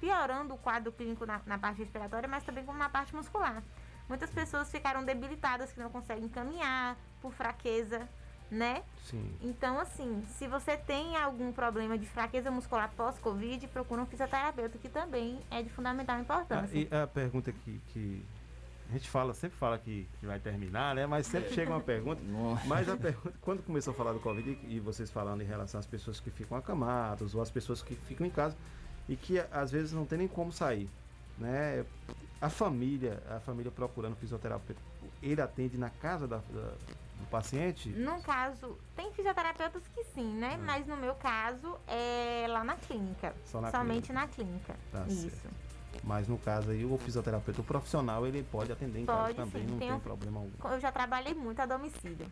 piorando 0.00 0.54
o 0.54 0.58
quadro 0.58 0.92
clínico 0.92 1.26
na, 1.26 1.40
na, 1.44 1.58
parte 1.58 1.78
respiratória, 1.78 2.28
mas 2.28 2.44
também 2.44 2.64
como 2.64 2.78
na 2.78 2.88
parte 2.88 3.14
muscular. 3.14 3.62
Muitas 4.08 4.30
pessoas 4.30 4.70
ficaram 4.70 5.04
debilitadas, 5.04 5.72
que 5.72 5.80
não 5.80 5.90
conseguem 5.90 6.28
caminhar 6.28 6.96
por 7.22 7.32
fraqueza, 7.32 8.06
né? 8.50 8.84
Sim. 9.02 9.34
Então, 9.40 9.80
assim, 9.80 10.22
se 10.28 10.46
você 10.46 10.76
tem 10.76 11.16
algum 11.16 11.52
problema 11.52 11.96
de 11.96 12.06
fraqueza 12.06 12.50
muscular 12.50 12.90
pós-Covid, 12.94 13.66
procura 13.68 14.02
um 14.02 14.06
fisioterapeuta, 14.06 14.78
que 14.78 14.88
também 14.88 15.40
é 15.50 15.62
de 15.62 15.70
fundamental 15.70 16.20
importância. 16.20 16.88
Ah, 16.90 16.96
e 16.98 17.02
a 17.02 17.06
pergunta 17.06 17.50
que, 17.50 17.80
que 17.88 18.24
a 18.88 18.92
gente 18.92 19.08
fala, 19.08 19.32
sempre 19.34 19.56
fala 19.56 19.78
que, 19.78 20.08
que 20.20 20.26
vai 20.26 20.38
terminar, 20.38 20.94
né? 20.94 21.06
Mas 21.06 21.26
sempre 21.26 21.52
chega 21.52 21.70
uma 21.70 21.80
pergunta. 21.80 22.20
mas 22.66 22.88
a 22.88 22.96
pergunta, 22.96 23.34
quando 23.40 23.62
começou 23.62 23.92
a 23.92 23.96
falar 23.96 24.12
do 24.12 24.20
Covid 24.20 24.58
e 24.68 24.78
vocês 24.78 25.10
falando 25.10 25.40
em 25.40 25.46
relação 25.46 25.80
às 25.80 25.86
pessoas 25.86 26.20
que 26.20 26.30
ficam 26.30 26.56
acamadas 26.56 27.34
ou 27.34 27.42
as 27.42 27.50
pessoas 27.50 27.82
que 27.82 27.94
ficam 27.94 28.26
em 28.26 28.30
casa 28.30 28.56
e 29.08 29.16
que 29.16 29.38
às 29.50 29.70
vezes 29.70 29.92
não 29.92 30.04
tem 30.04 30.18
nem 30.18 30.28
como 30.28 30.52
sair, 30.52 30.88
né? 31.38 31.84
A 32.40 32.50
família, 32.50 33.22
a 33.30 33.40
família 33.40 33.72
procurando 33.72 34.16
fisioterapeuta, 34.16 34.80
ele 35.22 35.40
atende 35.40 35.78
na 35.78 35.88
casa 35.88 36.28
da, 36.28 36.36
da 36.36 36.72
do 37.24 37.26
paciente? 37.30 37.88
No 37.88 38.20
caso, 38.22 38.78
tem 38.94 39.12
fisioterapeutas 39.12 39.82
que 39.94 40.04
sim, 40.14 40.34
né? 40.34 40.56
Hum. 40.56 40.64
Mas 40.64 40.86
no 40.86 40.96
meu 40.96 41.14
caso 41.14 41.78
é 41.86 42.46
lá 42.48 42.64
na 42.64 42.76
clínica. 42.76 43.34
Só 43.44 43.60
na 43.60 43.70
somente 43.70 44.08
clínica. 44.08 44.12
na 44.12 44.28
clínica. 44.28 44.76
Tá 44.92 45.04
Isso. 45.08 45.30
Certo. 45.30 45.63
Mas 46.02 46.28
no 46.28 46.38
caso 46.38 46.70
aí, 46.70 46.84
o 46.84 46.98
fisioterapeuta 46.98 47.60
o 47.60 47.64
profissional, 47.64 48.26
ele 48.26 48.42
pode 48.42 48.72
atender 48.72 49.00
em 49.00 49.06
pode, 49.06 49.34
casa 49.34 49.34
também, 49.34 49.62
sim. 49.62 49.70
não 49.70 49.78
tem, 49.78 49.90
tem 49.90 50.00
problema 50.00 50.40
algum. 50.40 50.74
Eu 50.74 50.80
já 50.80 50.90
trabalhei 50.90 51.34
muito 51.34 51.60
a 51.60 51.66
domicílio. 51.66 52.26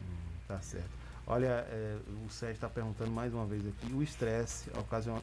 Hum, 0.00 0.16
tá 0.46 0.60
certo. 0.60 0.90
Olha, 1.26 1.66
é, 1.68 1.98
o 2.26 2.30
Sérgio 2.30 2.54
está 2.54 2.68
perguntando 2.68 3.10
mais 3.10 3.32
uma 3.32 3.46
vez 3.46 3.66
aqui, 3.66 3.92
o 3.92 4.02
estresse 4.02 4.70
ocasiona, 4.78 5.22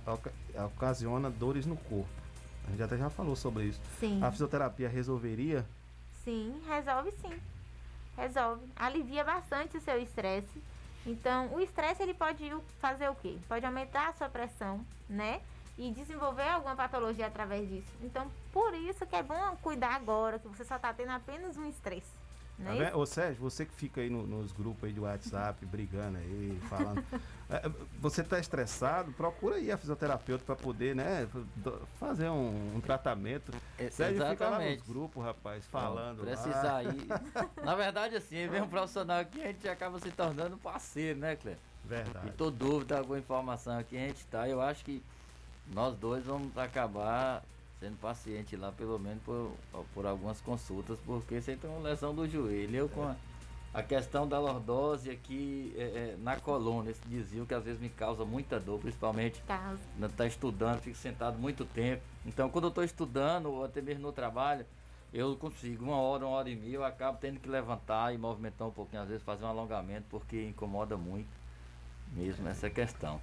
ocasiona 0.75 1.29
dores 1.29 1.65
no 1.65 1.75
corpo. 1.75 2.09
A 2.67 2.71
gente 2.71 2.83
até 2.83 2.97
já 2.97 3.09
falou 3.09 3.35
sobre 3.35 3.65
isso. 3.65 3.81
Sim. 3.99 4.23
A 4.23 4.31
fisioterapia 4.31 4.87
resolveria? 4.87 5.65
Sim, 6.23 6.61
resolve 6.67 7.11
sim. 7.21 7.33
Resolve. 8.15 8.65
Alivia 8.75 9.23
bastante 9.23 9.77
o 9.77 9.81
seu 9.81 9.99
estresse. 10.01 10.61
Então, 11.05 11.47
o 11.53 11.59
estresse 11.59 12.03
ele 12.03 12.13
pode 12.13 12.53
fazer 12.79 13.09
o 13.09 13.15
quê? 13.15 13.37
Pode 13.47 13.65
aumentar 13.65 14.09
a 14.09 14.13
sua 14.13 14.29
pressão, 14.29 14.85
né? 15.09 15.41
E 15.79 15.91
desenvolver 15.91 16.49
alguma 16.49 16.75
patologia 16.75 17.25
através 17.25 17.67
disso. 17.69 17.87
Então, 18.03 18.29
por 18.51 18.73
isso 18.73 19.05
que 19.07 19.15
é 19.15 19.23
bom 19.23 19.55
cuidar 19.61 19.95
agora, 19.95 20.37
que 20.37 20.47
você 20.49 20.65
só 20.65 20.75
está 20.75 20.93
tendo 20.93 21.11
apenas 21.11 21.55
um 21.55 21.65
estresse. 21.65 22.19
Não 22.57 22.73
é 22.73 22.91
tá 22.91 22.97
Ô 22.97 23.05
Sérgio, 23.05 23.41
você 23.41 23.65
que 23.65 23.73
fica 23.73 24.01
aí 24.01 24.09
no, 24.09 24.27
nos 24.27 24.51
grupos 24.51 24.83
aí 24.83 24.91
de 24.91 24.99
WhatsApp, 24.99 25.63
brigando 25.65 26.17
aí, 26.17 26.59
falando. 26.67 27.01
É, 27.49 27.71
você 27.97 28.19
está 28.19 28.37
estressado, 28.37 29.13
procura 29.13 29.55
aí 29.55 29.71
a 29.71 29.77
fisioterapeuta 29.77 30.43
para 30.43 30.57
poder, 30.57 30.93
né, 30.93 31.25
fazer 31.97 32.27
um, 32.27 32.75
um 32.75 32.81
tratamento. 32.81 33.53
É, 33.77 33.89
Sérgio 33.89 34.25
fica 34.31 34.49
lá 34.49 34.59
nos 34.59 34.81
grupos, 34.81 35.23
rapaz, 35.23 35.65
falando. 35.67 36.19
Precisa 36.25 36.75
aí. 36.75 37.07
Na 37.63 37.75
verdade, 37.75 38.17
assim, 38.17 38.49
vem 38.49 38.61
um 38.61 38.67
profissional 38.67 39.19
aqui, 39.19 39.41
a 39.41 39.47
gente 39.47 39.69
acaba 39.69 39.97
se 39.97 40.11
tornando 40.11 40.57
parceiro, 40.57 41.17
né, 41.17 41.37
Cleber? 41.37 41.57
Verdade. 41.85 42.27
E 42.27 42.31
tô 42.31 42.51
dúvida, 42.51 42.97
alguma 42.97 43.17
informação 43.17 43.79
aqui, 43.79 43.95
a 43.95 44.01
gente 44.01 44.25
tá. 44.25 44.49
Eu 44.49 44.61
acho 44.61 44.83
que 44.83 45.01
nós 45.73 45.95
dois 45.95 46.25
vamos 46.25 46.57
acabar 46.57 47.43
sendo 47.79 47.97
paciente 47.97 48.55
lá, 48.55 48.71
pelo 48.71 48.99
menos 48.99 49.23
por, 49.23 49.51
por 49.93 50.05
algumas 50.05 50.41
consultas, 50.41 50.99
porque 51.05 51.39
você 51.39 51.55
tem 51.55 51.69
uma 51.69 51.79
lesão 51.79 52.13
do 52.13 52.27
joelho. 52.27 52.75
Eu 52.75 52.89
com 52.89 53.03
a, 53.03 53.15
a 53.73 53.81
questão 53.81 54.27
da 54.27 54.37
lordose 54.37 55.09
aqui 55.09 55.73
é, 55.77 55.81
é, 55.81 56.15
na 56.19 56.35
coluna, 56.37 56.89
esse 56.89 57.01
desvio 57.07 57.45
que 57.45 57.53
às 57.53 57.63
vezes 57.63 57.79
me 57.79 57.89
causa 57.89 58.25
muita 58.25 58.59
dor, 58.59 58.79
principalmente 58.79 59.41
quando 59.97 60.11
está 60.11 60.25
estudando, 60.25 60.79
fico 60.81 60.97
sentado 60.97 61.37
muito 61.37 61.63
tempo. 61.63 62.01
Então 62.25 62.49
quando 62.49 62.65
eu 62.65 62.69
estou 62.69 62.83
estudando, 62.83 63.45
ou 63.47 63.63
até 63.63 63.81
mesmo 63.81 64.01
no 64.01 64.11
trabalho, 64.11 64.65
eu 65.13 65.35
consigo, 65.37 65.85
uma 65.85 65.97
hora, 65.97 66.25
uma 66.25 66.35
hora 66.35 66.49
e 66.49 66.55
meia, 66.55 66.75
eu 66.75 66.83
acabo 66.83 67.17
tendo 67.19 67.39
que 67.39 67.49
levantar 67.49 68.13
e 68.13 68.17
movimentar 68.17 68.67
um 68.67 68.71
pouquinho, 68.71 69.01
às 69.01 69.07
vezes 69.07 69.23
fazer 69.23 69.45
um 69.45 69.47
alongamento, 69.47 70.05
porque 70.09 70.47
incomoda 70.47 70.97
muito 70.97 71.29
mesmo 72.13 72.47
essa 72.47 72.69
questão. 72.69 73.21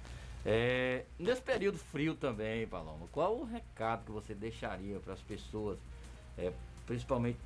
É, 0.49 1.03
nesse 1.19 1.41
período 1.41 1.77
frio 1.77 2.15
também, 2.15 2.65
Paloma, 2.65 3.05
qual 3.11 3.35
o 3.35 3.43
recado 3.43 4.05
que 4.05 4.11
você 4.13 4.33
deixaria 4.33 4.97
para 4.97 5.11
as 5.11 5.19
pessoas, 5.19 5.77
é, 6.37 6.53
principalmente 6.85 7.37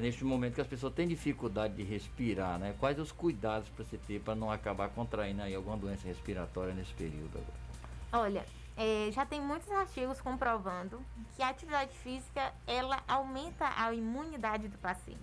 neste 0.00 0.24
momento 0.24 0.54
que 0.54 0.60
as 0.60 0.66
pessoas 0.68 0.94
têm 0.94 1.08
dificuldade 1.08 1.74
de 1.74 1.82
respirar, 1.82 2.56
né? 2.60 2.72
Quais 2.78 2.96
os 3.00 3.10
cuidados 3.10 3.68
para 3.70 3.84
você 3.84 3.98
ter 3.98 4.20
para 4.20 4.36
não 4.36 4.52
acabar 4.52 4.88
contraindo 4.90 5.42
aí 5.42 5.52
alguma 5.52 5.76
doença 5.76 6.06
respiratória 6.06 6.72
nesse 6.72 6.94
período 6.94 7.36
agora? 7.36 8.24
Olha, 8.24 8.46
é, 8.76 9.10
já 9.10 9.26
tem 9.26 9.40
muitos 9.40 9.68
artigos 9.72 10.20
comprovando 10.20 11.04
que 11.34 11.42
a 11.42 11.48
atividade 11.48 11.90
física 12.04 12.54
ela 12.68 13.02
aumenta 13.08 13.68
a 13.76 13.92
imunidade 13.92 14.68
do 14.68 14.78
paciente. 14.78 15.18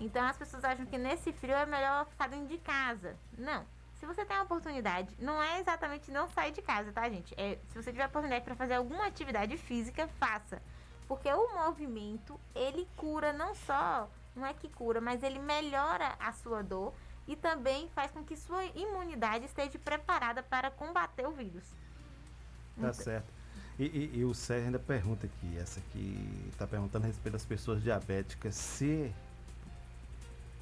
Então 0.00 0.24
as 0.24 0.38
pessoas 0.38 0.64
acham 0.64 0.86
que 0.86 0.96
nesse 0.96 1.34
frio 1.34 1.54
é 1.54 1.66
melhor 1.66 2.06
ficar 2.06 2.28
dentro 2.28 2.46
de 2.46 2.56
casa. 2.56 3.14
Não 3.36 3.75
se 3.98 4.06
você 4.06 4.24
tem 4.24 4.36
a 4.36 4.42
oportunidade, 4.42 5.14
não 5.18 5.42
é 5.42 5.60
exatamente 5.60 6.10
não 6.10 6.28
sair 6.28 6.52
de 6.52 6.62
casa, 6.62 6.92
tá, 6.92 7.08
gente? 7.08 7.34
É, 7.36 7.58
se 7.68 7.82
você 7.82 7.90
tiver 7.90 8.04
a 8.04 8.08
oportunidade 8.08 8.44
para 8.44 8.54
fazer 8.54 8.74
alguma 8.74 9.06
atividade 9.06 9.56
física, 9.56 10.08
faça. 10.18 10.60
Porque 11.08 11.32
o 11.32 11.54
movimento, 11.54 12.38
ele 12.54 12.86
cura 12.96 13.32
não 13.32 13.54
só, 13.54 14.08
não 14.34 14.44
é 14.44 14.52
que 14.52 14.68
cura, 14.68 15.00
mas 15.00 15.22
ele 15.22 15.38
melhora 15.38 16.14
a 16.18 16.32
sua 16.32 16.62
dor 16.62 16.92
e 17.26 17.34
também 17.34 17.88
faz 17.94 18.10
com 18.10 18.22
que 18.22 18.36
sua 18.36 18.64
imunidade 18.66 19.46
esteja 19.46 19.78
preparada 19.78 20.42
para 20.42 20.70
combater 20.70 21.26
o 21.26 21.32
vírus. 21.32 21.64
Tá 21.64 22.78
então, 22.78 22.92
certo. 22.92 23.32
E, 23.78 23.84
e, 23.84 24.18
e, 24.18 24.24
o 24.24 24.34
Sérgio 24.34 24.66
ainda 24.66 24.78
pergunta 24.78 25.26
aqui, 25.26 25.58
essa 25.58 25.80
aqui 25.80 26.48
está 26.50 26.66
perguntando 26.66 27.04
a 27.04 27.08
respeito 27.08 27.34
das 27.34 27.44
pessoas 27.44 27.82
diabéticas, 27.82 28.54
se 28.54 29.12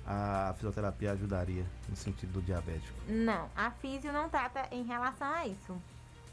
a 0.07 0.53
fisioterapia 0.55 1.13
ajudaria 1.13 1.65
no 1.89 1.97
sentido 1.97 2.33
do 2.33 2.43
diabético? 2.43 2.97
Não, 3.09 3.49
a 3.57 3.71
fisio 3.71 4.13
não 4.13 4.29
trata 4.29 4.69
em 4.71 4.85
relação 4.85 5.27
a 5.27 5.47
isso. 5.47 5.77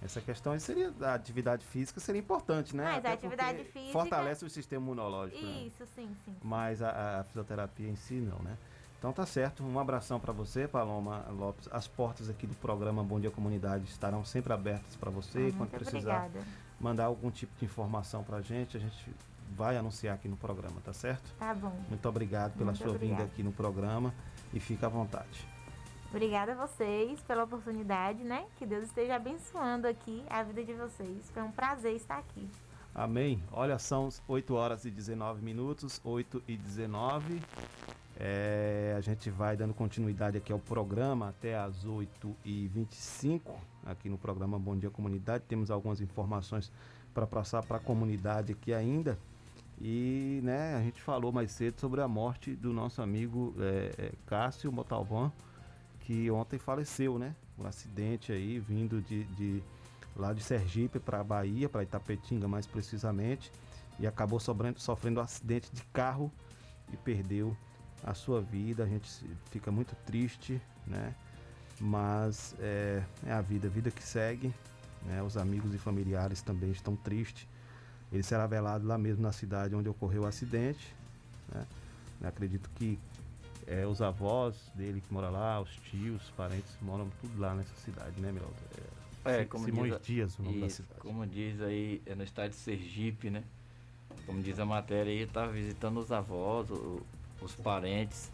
Essa 0.04 0.20
questão 0.20 0.58
seria 0.60 0.92
a 1.02 1.14
atividade 1.14 1.64
física 1.64 2.00
seria 2.00 2.20
importante, 2.20 2.76
né? 2.76 2.84
Mas 2.84 2.98
Até 2.98 3.10
a 3.10 3.14
atividade 3.14 3.64
física 3.66 3.94
fortalece 3.94 4.44
o 4.44 4.50
sistema 4.50 4.84
imunológico. 4.84 5.40
Né? 5.40 5.64
Isso, 5.68 5.84
né? 5.84 5.90
sim, 5.96 6.18
sim. 6.26 6.36
Mas 6.44 6.82
a, 6.82 7.20
a, 7.20 7.24
fisioterapia 7.24 7.88
em 7.88 7.96
si 7.96 8.16
não, 8.16 8.40
né? 8.40 8.58
Então 8.98 9.14
tá 9.14 9.26
certo. 9.28 9.64
Um 9.64 9.80
abração 9.80 10.20
para 10.20 10.34
você, 10.34 10.68
Paloma 10.68 11.26
Lopes. 11.30 11.68
As 11.72 11.88
portas 11.88 12.30
aqui 12.30 12.48
do 12.48 12.56
programa 12.56 13.04
Bom 13.04 13.20
Dia 13.20 13.30
Comunidade 13.32 13.86
estarão 13.86 14.26
sempre 14.26 14.54
abertas 14.54 14.96
para 14.96 15.12
você. 15.12 15.52
Ah, 15.54 15.58
quando 15.58 15.70
precisar 15.70 16.26
obrigada. 16.26 16.48
mandar 16.80 17.06
algum 17.06 17.30
tipo 17.30 17.52
de 17.60 17.66
informação 17.66 18.24
para 18.24 18.38
a 18.38 18.42
gente, 18.42 18.78
a 18.78 18.80
gente 18.80 19.12
vai 19.56 19.78
anunciar 19.78 20.16
aqui 20.16 20.28
no 20.28 20.38
programa, 20.38 20.82
tá 20.84 20.94
certo? 20.94 21.34
Tá 21.38 21.54
bom. 21.54 21.74
Muito 21.90 22.08
obrigado 22.08 22.54
pela 22.54 22.72
Muito 22.72 22.84
sua 22.84 22.92
obrigada. 22.94 23.22
vinda 23.22 23.32
aqui 23.32 23.44
no 23.44 23.52
programa 23.52 24.14
e 24.54 24.60
fica 24.60 24.88
à 24.88 24.90
vontade. 24.90 25.48
Obrigada 26.10 26.52
a 26.52 26.68
vocês 26.68 27.22
pela 27.22 27.44
oportunidade, 27.46 28.24
né? 28.24 28.46
Que 28.58 28.66
Deus 28.66 28.86
esteja 28.86 29.16
abençoando 29.16 29.88
aqui 29.88 30.24
a 30.30 30.44
vida 30.44 30.64
de 30.64 30.74
vocês. 30.74 31.30
Foi 31.32 31.42
um 31.42 31.52
prazer 31.52 31.96
estar 31.96 32.18
aqui. 32.18 32.50
Amém. 32.94 33.42
Olha, 33.52 33.80
são 33.80 34.10
8 34.28 34.54
horas 34.54 34.84
e 34.84 34.92
19 34.92 35.42
minutos, 35.42 36.02
8 36.04 36.44
e 36.48 36.58
19. 36.58 37.42
É, 38.20 38.94
a 38.98 39.02
gente 39.02 39.30
vai 39.30 39.56
dando 39.56 39.74
continuidade 39.74 40.38
aqui 40.38 40.52
ao 40.52 40.60
programa 40.60 41.30
até 41.30 41.58
às 41.58 41.86
8h25, 41.86 43.42
aqui 43.86 44.10
no 44.10 44.18
programa 44.18 44.60
Bom 44.60 44.78
Dia 44.78 44.90
Comunidade. 44.90 45.46
Temos 45.48 45.72
algumas 45.72 46.02
informações 46.02 46.70
para 47.14 47.26
passar 47.26 47.64
para 47.64 47.78
a 47.78 47.80
comunidade 47.80 48.52
aqui 48.52 48.74
ainda. 48.74 49.18
E 49.84 50.42
né, 50.44 50.76
a 50.76 50.82
gente 50.84 51.02
falou 51.02 51.32
mais 51.32 51.52
cedo 51.52 51.80
sobre 51.80 52.02
a 52.02 52.08
morte 52.08 52.56
do 52.56 52.72
nosso 52.72 53.02
amigo 53.02 53.56
é, 53.58 53.92
é, 53.98 54.12
Cássio 54.28 54.72
Motalvan, 54.72 55.32
que 56.02 56.30
ontem 56.30 56.60
faleceu, 56.60 57.18
né? 57.18 57.36
Um 57.58 57.66
acidente 57.66 58.32
aí 58.32 58.60
vindo 58.60 59.02
de, 59.02 59.24
de 59.24 59.64
lá 60.16 60.34
de 60.34 60.44
Sergipe 60.44 61.00
para 61.00 61.24
Bahia, 61.24 61.68
para 61.68 61.82
Itapetinga 61.82 62.48
mais 62.48 62.68
precisamente, 62.68 63.52
e 64.00 64.06
acabou 64.06 64.40
sobrando, 64.40 64.80
sofrendo 64.80 65.20
um 65.20 65.24
acidente 65.24 65.74
de 65.74 65.82
carro 65.86 66.32
e 66.94 66.98
perdeu 66.98 67.58
a 68.04 68.14
sua 68.14 68.40
vida. 68.40 68.84
A 68.84 68.88
gente 68.88 69.10
fica 69.50 69.72
muito 69.72 69.96
triste, 70.06 70.62
né? 70.86 71.16
Mas 71.80 72.56
é, 72.60 73.04
é 73.26 73.32
a 73.32 73.42
vida, 73.42 73.68
a 73.68 73.72
vida 73.72 73.90
que 73.90 74.04
segue. 74.04 74.54
Né? 75.04 75.24
Os 75.24 75.38
amigos 75.38 75.74
e 75.74 75.80
familiares 75.80 76.44
também 76.44 76.70
estão 76.70 76.96
tristes. 76.96 77.48
Ele 78.12 78.24
será 78.24 78.46
velado 78.48 78.86
lá 78.86 78.98
mesmo 78.98 79.22
na 79.24 79.32
cidade 79.32 79.74
onde 79.76 79.88
ocorreu 79.90 80.24
o 80.24 80.26
acidente. 80.26 80.94
Né? 81.54 81.66
Acredito 82.24 82.70
que 82.76 83.00
é, 83.68 83.86
os 83.86 84.02
avós 84.02 84.56
dele 84.76 85.02
que 85.02 85.14
moram 85.14 85.32
lá, 85.32 85.62
os 85.62 85.70
tios, 85.90 86.22
os 86.24 86.30
parentes 86.32 86.76
moram 86.82 87.10
tudo 87.22 87.40
lá 87.40 87.54
nessa 87.56 87.74
cidade, 87.78 88.20
né, 88.20 88.32
Miraldo? 88.32 88.54
É, 89.24 89.46
como 89.46 89.66
Simões 89.66 89.94
diz, 89.94 90.02
Dias, 90.02 90.40
o 90.40 90.44
nome 90.44 90.60
da 90.62 90.68
isso, 90.68 90.78
cidade. 90.78 91.00
Como 91.00 91.26
diz 91.28 91.62
aí, 91.62 92.02
é 92.06 92.16
no 92.16 92.24
estado 92.24 92.50
de 92.50 92.56
Sergipe, 92.56 93.30
né? 93.30 93.44
Como 94.26 94.42
diz 94.42 94.60
a 94.60 94.66
matéria 94.66 95.12
aí, 95.12 95.26
tá 95.28 95.46
visitando 95.48 96.00
os 96.00 96.12
avós, 96.12 96.70
o- 96.72 97.02
os 97.42 97.54
parentes 97.56 98.32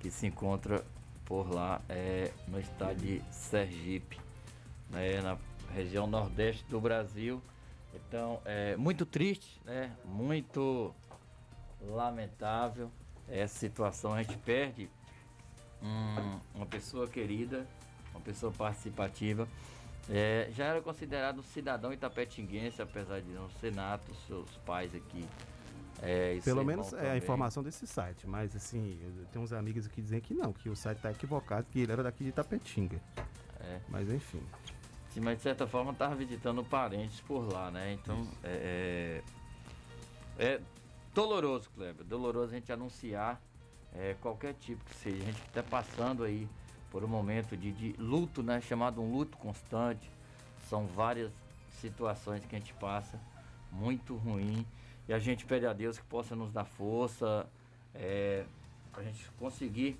que 0.00 0.10
se 0.10 0.26
encontram 0.26 0.82
por 1.24 1.48
lá, 1.52 1.80
é, 1.88 2.32
no 2.48 2.58
estado 2.60 2.96
de 2.96 3.22
Sergipe, 3.30 4.18
né? 4.90 5.20
Na 5.22 5.38
região 5.72 6.06
nordeste 6.06 6.64
do 6.68 6.80
Brasil. 6.80 7.40
Então, 8.08 8.40
é 8.44 8.76
muito 8.76 9.04
triste, 9.06 9.60
né? 9.64 9.94
Muito 10.04 10.94
lamentável 11.80 12.90
essa 13.28 13.58
situação. 13.58 14.12
A 14.12 14.22
gente 14.22 14.36
perde 14.38 14.88
um- 15.82 16.40
uma 16.54 16.66
pessoa 16.66 17.06
querida, 17.06 17.66
uma 18.12 18.20
pessoa 18.20 18.52
participativa. 18.52 19.48
É, 20.08 20.48
já 20.52 20.66
era 20.66 20.80
considerado 20.80 21.38
um 21.40 21.42
cidadão 21.42 21.92
itapetinguense, 21.92 22.80
apesar 22.80 23.20
de 23.20 23.28
não 23.30 23.48
ser 23.60 23.72
nato, 23.74 24.14
seus 24.26 24.50
pais 24.58 24.94
aqui. 24.94 25.24
É, 26.02 26.38
Pelo 26.44 26.62
menos 26.64 26.92
é 26.92 26.96
a 26.96 27.02
também. 27.04 27.18
informação 27.18 27.62
desse 27.62 27.86
site, 27.86 28.26
mas 28.26 28.54
assim, 28.54 29.00
eu 29.02 29.24
tenho 29.32 29.42
uns 29.44 29.52
amigos 29.52 29.86
aqui 29.86 30.02
dizendo 30.02 30.20
que 30.20 30.34
não, 30.34 30.52
que 30.52 30.68
o 30.68 30.76
site 30.76 30.98
está 30.98 31.10
equivocado, 31.10 31.66
que 31.70 31.80
ele 31.80 31.90
era 31.90 32.02
daqui 32.02 32.22
de 32.22 32.30
Itapetinga. 32.30 33.00
É. 33.60 33.80
Mas 33.88 34.10
enfim. 34.10 34.42
Sim, 35.16 35.22
mas 35.22 35.38
de 35.38 35.44
certa 35.44 35.66
forma 35.66 35.92
estava 35.92 36.14
visitando 36.14 36.62
parentes 36.62 37.20
por 37.20 37.50
lá, 37.50 37.70
né? 37.70 37.94
Então 37.94 38.28
é, 38.44 39.22
é, 40.38 40.44
é 40.44 40.60
doloroso, 41.14 41.70
Kleber. 41.70 42.04
Doloroso 42.04 42.52
a 42.52 42.54
gente 42.54 42.70
anunciar 42.70 43.40
é, 43.94 44.14
qualquer 44.20 44.52
tipo 44.52 44.84
que 44.84 44.94
seja. 44.94 45.16
A 45.22 45.24
gente 45.24 45.40
está 45.40 45.62
passando 45.62 46.22
aí 46.22 46.46
por 46.90 47.02
um 47.02 47.08
momento 47.08 47.56
de, 47.56 47.72
de 47.72 47.94
luto, 47.98 48.42
né? 48.42 48.60
Chamado 48.60 49.00
um 49.00 49.10
luto 49.10 49.38
constante. 49.38 50.10
São 50.68 50.86
várias 50.86 51.32
situações 51.80 52.44
que 52.44 52.54
a 52.54 52.58
gente 52.58 52.74
passa 52.74 53.18
muito 53.72 54.16
ruim. 54.16 54.66
E 55.08 55.14
a 55.14 55.18
gente 55.18 55.46
pede 55.46 55.64
a 55.64 55.72
Deus 55.72 55.98
que 55.98 56.04
possa 56.04 56.36
nos 56.36 56.52
dar 56.52 56.66
força 56.66 57.48
é, 57.94 58.44
para 58.92 59.00
a 59.00 59.04
gente 59.04 59.30
conseguir 59.38 59.98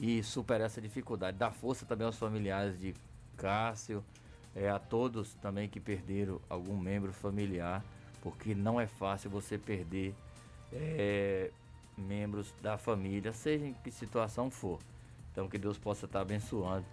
e 0.00 0.22
superar 0.22 0.68
essa 0.68 0.80
dificuldade. 0.80 1.36
Dar 1.36 1.50
força 1.50 1.84
também 1.84 2.06
aos 2.06 2.16
familiares 2.16 2.80
de 2.80 2.94
Cássio, 3.36 4.02
é, 4.54 4.68
a 4.68 4.78
todos 4.78 5.34
também 5.34 5.68
que 5.68 5.80
perderam 5.80 6.40
algum 6.48 6.76
membro 6.76 7.12
familiar, 7.12 7.84
porque 8.22 8.54
não 8.54 8.80
é 8.80 8.86
fácil 8.86 9.30
você 9.30 9.56
perder 9.56 10.14
é, 10.72 11.50
membros 11.96 12.54
da 12.62 12.76
família, 12.76 13.32
seja 13.32 13.66
em 13.66 13.74
que 13.74 13.90
situação 13.90 14.50
for. 14.50 14.78
Então 15.32 15.48
que 15.48 15.58
Deus 15.58 15.78
possa 15.78 16.06
estar 16.06 16.20
abençoando 16.20 16.84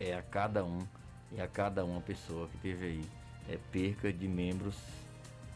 é, 0.00 0.14
a 0.14 0.22
cada 0.22 0.64
um 0.64 0.86
e 1.32 1.40
a 1.40 1.46
cada 1.46 1.84
uma 1.84 2.00
pessoa 2.00 2.48
que 2.48 2.58
teve 2.58 2.86
aí 2.86 3.04
é, 3.48 3.58
perca 3.70 4.12
de 4.12 4.28
membros 4.28 4.76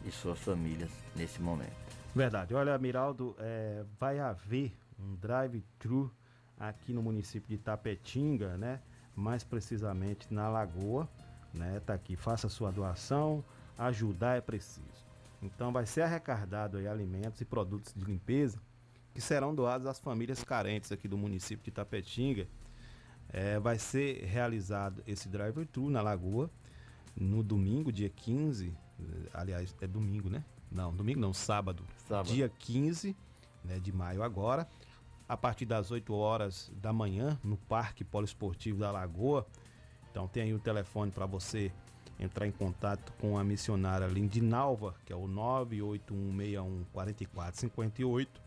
e 0.04 0.10
suas 0.10 0.38
famílias 0.40 0.90
nesse 1.14 1.40
momento. 1.40 1.72
Verdade. 2.14 2.54
Olha, 2.54 2.76
Miraldo, 2.76 3.34
é, 3.38 3.84
vai 3.98 4.18
haver 4.18 4.72
um 4.98 5.14
drive-thru 5.14 6.10
aqui 6.58 6.92
no 6.92 7.02
município 7.02 7.48
de 7.48 7.58
Tapetinga, 7.58 8.56
né? 8.56 8.80
Mais 9.14 9.44
precisamente 9.44 10.32
na 10.32 10.48
Lagoa, 10.48 11.08
né? 11.52 11.80
Tá 11.80 11.94
aqui, 11.94 12.16
faça 12.16 12.48
sua 12.48 12.70
doação, 12.70 13.44
ajudar 13.76 14.36
é 14.36 14.40
preciso. 14.40 14.86
Então 15.42 15.72
vai 15.72 15.86
ser 15.86 16.02
arrecadado 16.02 16.78
aí 16.78 16.86
alimentos 16.86 17.40
e 17.40 17.44
produtos 17.44 17.92
de 17.94 18.04
limpeza 18.04 18.58
que 19.12 19.20
serão 19.20 19.54
doados 19.54 19.86
às 19.86 19.98
famílias 19.98 20.42
carentes 20.42 20.90
aqui 20.90 21.06
do 21.06 21.18
município 21.18 21.64
de 21.64 21.70
Tapetinga. 21.70 22.48
É, 23.28 23.58
vai 23.58 23.78
ser 23.78 24.24
realizado 24.24 25.02
esse 25.06 25.28
drive-thru 25.28 25.90
na 25.90 26.00
Lagoa 26.02 26.50
no 27.16 27.42
domingo, 27.42 27.92
dia 27.92 28.08
15. 28.08 28.74
eh, 29.00 29.04
Aliás, 29.32 29.74
é 29.80 29.86
domingo, 29.86 30.28
né? 30.30 30.44
Não, 30.70 30.94
domingo 30.94 31.20
não, 31.20 31.32
sábado. 31.34 31.84
Sábado. 32.08 32.32
Dia 32.32 32.48
15 32.48 33.14
né, 33.64 33.78
de 33.78 33.92
maio 33.92 34.22
agora. 34.22 34.66
A 35.32 35.36
partir 35.38 35.64
das 35.64 35.90
8 35.90 36.12
horas 36.12 36.70
da 36.76 36.92
manhã, 36.92 37.40
no 37.42 37.56
Parque 37.56 38.04
Poliesportivo 38.04 38.80
da 38.80 38.90
Lagoa. 38.90 39.46
Então 40.10 40.28
tem 40.28 40.42
aí 40.42 40.52
o 40.52 40.58
telefone 40.58 41.10
para 41.10 41.24
você 41.24 41.72
entrar 42.20 42.46
em 42.46 42.50
contato 42.50 43.14
com 43.14 43.38
a 43.38 43.42
missionária 43.42 44.06
Lindinalva, 44.06 44.94
que 45.06 45.10
é 45.10 45.16
o 45.16 45.26
98161 45.26 46.84
4458. 46.92 48.42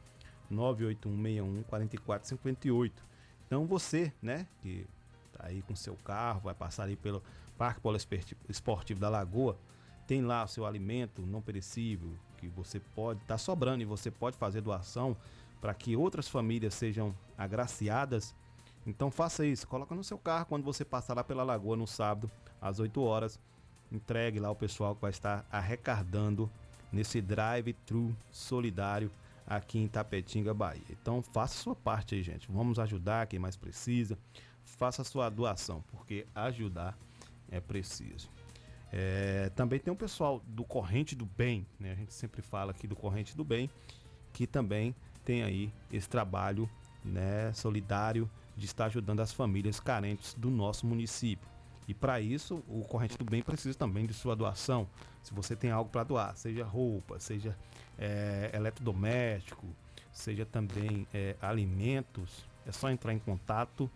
98161 0.48 1.64
4458. 1.64 3.04
Então 3.48 3.66
você, 3.66 4.14
né, 4.22 4.46
que 4.62 4.86
tá 5.34 5.48
aí 5.48 5.64
com 5.64 5.76
seu 5.76 5.96
carro, 5.96 6.42
vai 6.42 6.54
passar 6.54 6.84
aí 6.84 6.96
pelo 6.96 7.24
Parque 7.58 7.82
Poliesportivo 7.82 8.40
Esportivo 8.48 9.00
da 9.00 9.10
Lagoa, 9.10 9.58
tem 10.06 10.22
lá 10.22 10.44
o 10.44 10.48
seu 10.48 10.68
alimento 10.68 11.24
não 11.24 11.42
perecível 11.42 12.12
que 12.38 12.48
você 12.48 12.80
pode 12.80 13.22
tá 13.22 13.40
sobrando 13.40 13.82
e 13.82 13.86
você 13.86 14.12
pode 14.12 14.38
fazer 14.38 14.62
doação 14.62 15.18
para 15.66 15.74
que 15.74 15.96
outras 15.96 16.28
famílias 16.28 16.76
sejam 16.76 17.16
agraciadas. 17.36 18.36
Então 18.86 19.10
faça 19.10 19.44
isso, 19.44 19.68
coloca 19.68 19.96
no 19.96 20.04
seu 20.04 20.16
carro 20.16 20.46
quando 20.46 20.64
você 20.64 20.86
passar 20.86 21.16
lá 21.16 21.24
pela 21.24 21.42
Lagoa 21.42 21.76
no 21.76 21.88
sábado 21.88 22.30
às 22.62 22.80
8 22.80 23.02
horas, 23.02 23.40
entregue 23.92 24.40
lá 24.40 24.52
o 24.52 24.56
pessoal 24.56 24.94
que 24.94 25.02
vai 25.02 25.10
estar 25.10 25.44
arrecadando 25.52 26.48
nesse 26.92 27.20
drive-thru 27.20 28.16
solidário 28.30 29.10
aqui 29.48 29.80
em 29.80 29.88
Tapetinga, 29.88 30.54
Bahia. 30.54 30.84
Então 30.92 31.24
faça 31.24 31.58
sua 31.58 31.76
parte 31.76 32.14
aí, 32.14 32.22
gente. 32.22 32.48
Vamos 32.52 32.78
ajudar 32.78 33.26
quem 33.26 33.40
mais 33.40 33.58
precisa. 33.58 34.20
Faça 34.64 35.04
sua 35.04 35.32
doação, 35.32 35.84
porque 35.90 36.28
ajudar 36.36 36.96
é 37.50 37.60
preciso. 37.60 38.30
É, 38.94 39.50
também 39.56 39.80
tem 39.80 39.92
o 39.92 39.98
pessoal 39.98 40.44
do 40.46 40.64
Corrente 40.64 41.16
do 41.16 41.26
Bem, 41.26 41.66
né? 41.80 41.92
A 41.92 41.96
gente 41.96 42.14
sempre 42.14 42.44
fala 42.44 42.70
aqui 42.70 42.86
do 42.86 42.96
Corrente 42.96 43.36
do 43.36 43.44
Bem, 43.44 43.68
que 44.32 44.46
também 44.46 44.94
tem 45.26 45.44
aí 45.44 45.74
esse 45.92 46.08
trabalho 46.08 46.70
né, 47.04 47.52
solidário 47.54 48.30
de 48.56 48.66
estar 48.66 48.86
ajudando 48.86 49.20
as 49.20 49.34
famílias 49.34 49.80
carentes 49.80 50.34
do 50.36 50.50
nosso 50.50 50.86
município. 50.86 51.48
E 51.88 51.94
para 51.94 52.20
isso, 52.22 52.64
o 52.68 52.82
Corrente 52.84 53.18
do 53.18 53.26
Bem 53.26 53.42
precisa 53.44 53.78
também 53.78 54.06
de 54.06 54.14
sua 54.14 54.36
doação. 54.36 54.88
Se 55.22 55.34
você 55.34 55.56
tem 55.56 55.70
algo 55.72 55.90
para 55.90 56.04
doar, 56.04 56.36
seja 56.36 56.64
roupa, 56.66 57.20
seja 57.20 57.56
é, 57.98 58.50
eletrodoméstico, 58.54 59.68
seja 60.12 60.46
também 60.46 61.06
é, 61.14 61.36
alimentos, 61.42 62.46
é 62.66 62.72
só 62.72 62.90
entrar 62.90 63.14
em 63.14 63.20
contato 63.20 63.90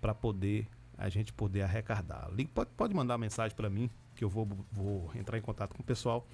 para 0.00 0.14
poder 0.14 0.66
a 0.96 1.08
gente 1.08 1.32
poder 1.32 1.62
arrecadar. 1.62 2.30
Ligue- 2.32 2.50
Pode, 2.54 2.70
pode 2.76 2.94
mandar 2.94 3.18
mensagem 3.18 3.54
para 3.56 3.68
mim 3.68 3.90
que 4.14 4.22
eu 4.24 4.28
vou, 4.28 4.48
vou 4.70 5.10
entrar 5.16 5.36
em 5.36 5.42
contato 5.42 5.74
com 5.74 5.82
o 5.82 5.84
pessoal 5.84 6.24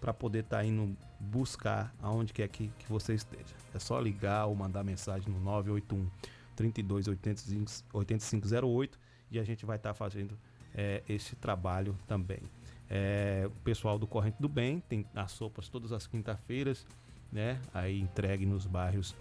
para 0.00 0.12
poder 0.12 0.40
estar 0.40 0.64
indo 0.64 0.96
buscar 1.18 1.94
aonde 2.00 2.32
quer 2.32 2.48
que, 2.48 2.68
que 2.78 2.88
você 2.88 3.14
esteja. 3.14 3.54
É 3.74 3.78
só 3.78 3.98
ligar 3.98 4.46
ou 4.46 4.54
mandar 4.54 4.84
mensagem 4.84 5.32
no 5.32 5.40
981 5.40 6.08
32 6.54 7.08
85, 7.08 7.70
8508 7.92 8.98
e 9.30 9.38
a 9.38 9.44
gente 9.44 9.66
vai 9.66 9.76
estar 9.76 9.94
fazendo 9.94 10.36
é, 10.74 11.02
esse 11.08 11.36
trabalho 11.36 11.96
também. 12.06 12.40
É, 12.88 13.44
o 13.46 13.62
pessoal 13.62 13.98
do 13.98 14.06
Corrente 14.06 14.36
do 14.40 14.48
Bem 14.48 14.80
tem 14.88 15.04
as 15.14 15.32
sopas 15.32 15.68
todas 15.68 15.92
as 15.92 16.06
quinta-feiras, 16.06 16.86
né? 17.32 17.60
Aí 17.74 18.00
entregue 18.00 18.46
nos 18.46 18.66
bairros 18.66 19.14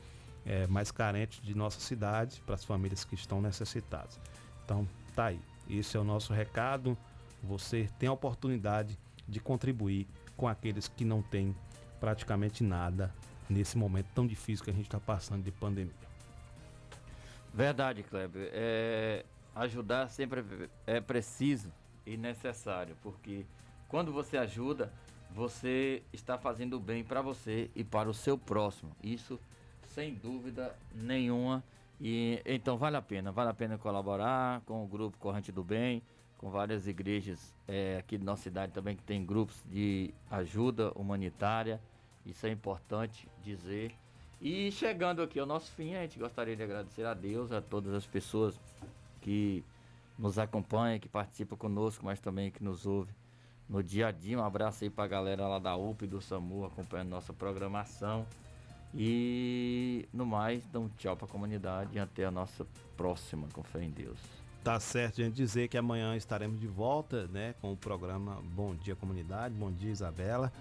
é, 0.45 0.67
mais 0.67 0.91
carentes 0.91 1.41
de 1.41 1.55
nossa 1.55 1.79
cidade 1.79 2.41
para 2.45 2.55
as 2.55 2.63
famílias 2.63 3.03
que 3.03 3.15
estão 3.15 3.41
necessitadas. 3.41 4.19
Então, 4.63 4.87
tá 5.15 5.25
aí. 5.25 5.39
Esse 5.69 5.97
é 5.97 5.99
o 5.99 6.03
nosso 6.03 6.31
recado. 6.31 6.95
Você 7.43 7.89
tem 7.97 8.07
a 8.07 8.13
oportunidade 8.13 8.97
de 9.27 9.39
contribuir 9.39 10.07
com 10.35 10.47
aqueles 10.47 10.87
que 10.87 11.05
não 11.05 11.21
têm 11.21 11.55
praticamente 11.99 12.63
nada 12.63 13.13
nesse 13.49 13.77
momento 13.77 14.07
tão 14.13 14.25
difícil 14.25 14.63
que 14.63 14.71
a 14.71 14.73
gente 14.73 14.85
está 14.85 14.99
passando 14.99 15.43
de 15.43 15.51
pandemia. 15.51 15.93
Verdade, 17.53 18.03
Kleber. 18.03 18.49
É, 18.53 19.25
ajudar 19.55 20.09
sempre 20.09 20.43
é 20.85 20.99
preciso 20.99 21.71
e 22.05 22.17
necessário, 22.17 22.95
porque 23.01 23.45
quando 23.87 24.11
você 24.11 24.37
ajuda, 24.37 24.91
você 25.31 26.03
está 26.11 26.37
fazendo 26.37 26.79
bem 26.79 27.03
para 27.03 27.21
você 27.21 27.69
e 27.75 27.83
para 27.83 28.09
o 28.09 28.13
seu 28.13 28.37
próximo. 28.37 28.95
Isso 29.03 29.39
sem 29.87 30.13
dúvida 30.13 30.75
nenhuma. 30.93 31.63
E 31.99 32.41
então 32.45 32.77
vale 32.77 32.97
a 32.97 33.01
pena, 33.01 33.31
vale 33.31 33.49
a 33.49 33.53
pena 33.53 33.77
colaborar 33.77 34.61
com 34.61 34.83
o 34.83 34.87
grupo 34.87 35.17
Corrente 35.17 35.51
do 35.51 35.63
Bem, 35.63 36.01
com 36.45 36.51
várias 36.51 36.85
igrejas 36.85 37.55
é, 37.67 37.97
aqui 37.97 38.19
de 38.19 38.23
nossa 38.23 38.43
cidade 38.43 38.71
também 38.71 38.95
que 38.95 39.01
tem 39.01 39.25
grupos 39.25 39.63
de 39.65 40.13
ajuda 40.29 40.91
humanitária. 40.91 41.81
Isso 42.23 42.45
é 42.45 42.51
importante 42.51 43.27
dizer. 43.41 43.95
E 44.39 44.71
chegando 44.71 45.23
aqui 45.23 45.39
ao 45.39 45.47
nosso 45.47 45.71
fim, 45.71 45.95
a 45.95 46.03
gente 46.03 46.19
gostaria 46.19 46.55
de 46.55 46.61
agradecer 46.61 47.03
a 47.03 47.15
Deus, 47.15 47.51
a 47.51 47.63
todas 47.63 47.95
as 47.95 48.05
pessoas 48.05 48.59
que 49.21 49.63
nos 50.19 50.37
acompanham, 50.37 50.99
que 50.99 51.09
participam 51.09 51.55
conosco, 51.55 52.05
mas 52.05 52.19
também 52.19 52.51
que 52.51 52.63
nos 52.63 52.85
ouve 52.85 53.11
no 53.67 53.81
dia 53.81 54.09
a 54.09 54.11
dia. 54.11 54.37
Um 54.37 54.43
abraço 54.43 54.83
aí 54.83 54.89
pra 54.91 55.07
galera 55.07 55.47
lá 55.47 55.57
da 55.57 55.75
UP 55.75 56.03
e 56.05 56.07
do 56.07 56.21
SAMU 56.21 56.63
acompanhando 56.63 57.09
nossa 57.09 57.33
programação. 57.33 58.23
E 58.93 60.07
no 60.13 60.27
mais, 60.27 60.63
dá 60.67 60.79
um 60.79 60.89
tchau 60.89 61.17
pra 61.17 61.27
comunidade 61.27 61.95
e 61.95 61.99
até 61.99 62.23
a 62.23 62.29
nossa 62.29 62.67
próxima, 62.95 63.47
com 63.51 63.63
fé 63.63 63.83
em 63.83 63.89
Deus. 63.89 64.44
Tá 64.65 64.79
certo, 64.79 65.17
gente, 65.17 65.35
dizer 65.35 65.67
que 65.67 65.77
amanhã 65.77 66.17
estaremos 66.17 66.59
de 66.59 66.65
volta, 66.65 67.27
né, 67.27 67.53
com 67.61 67.71
o 67.71 67.77
programa 67.77 68.41
Bom 68.41 68.73
Dia 68.73 68.95
Comunidade. 68.95 69.53
Bom 69.53 69.71
dia, 69.71 69.91
Isabela. 69.91 70.51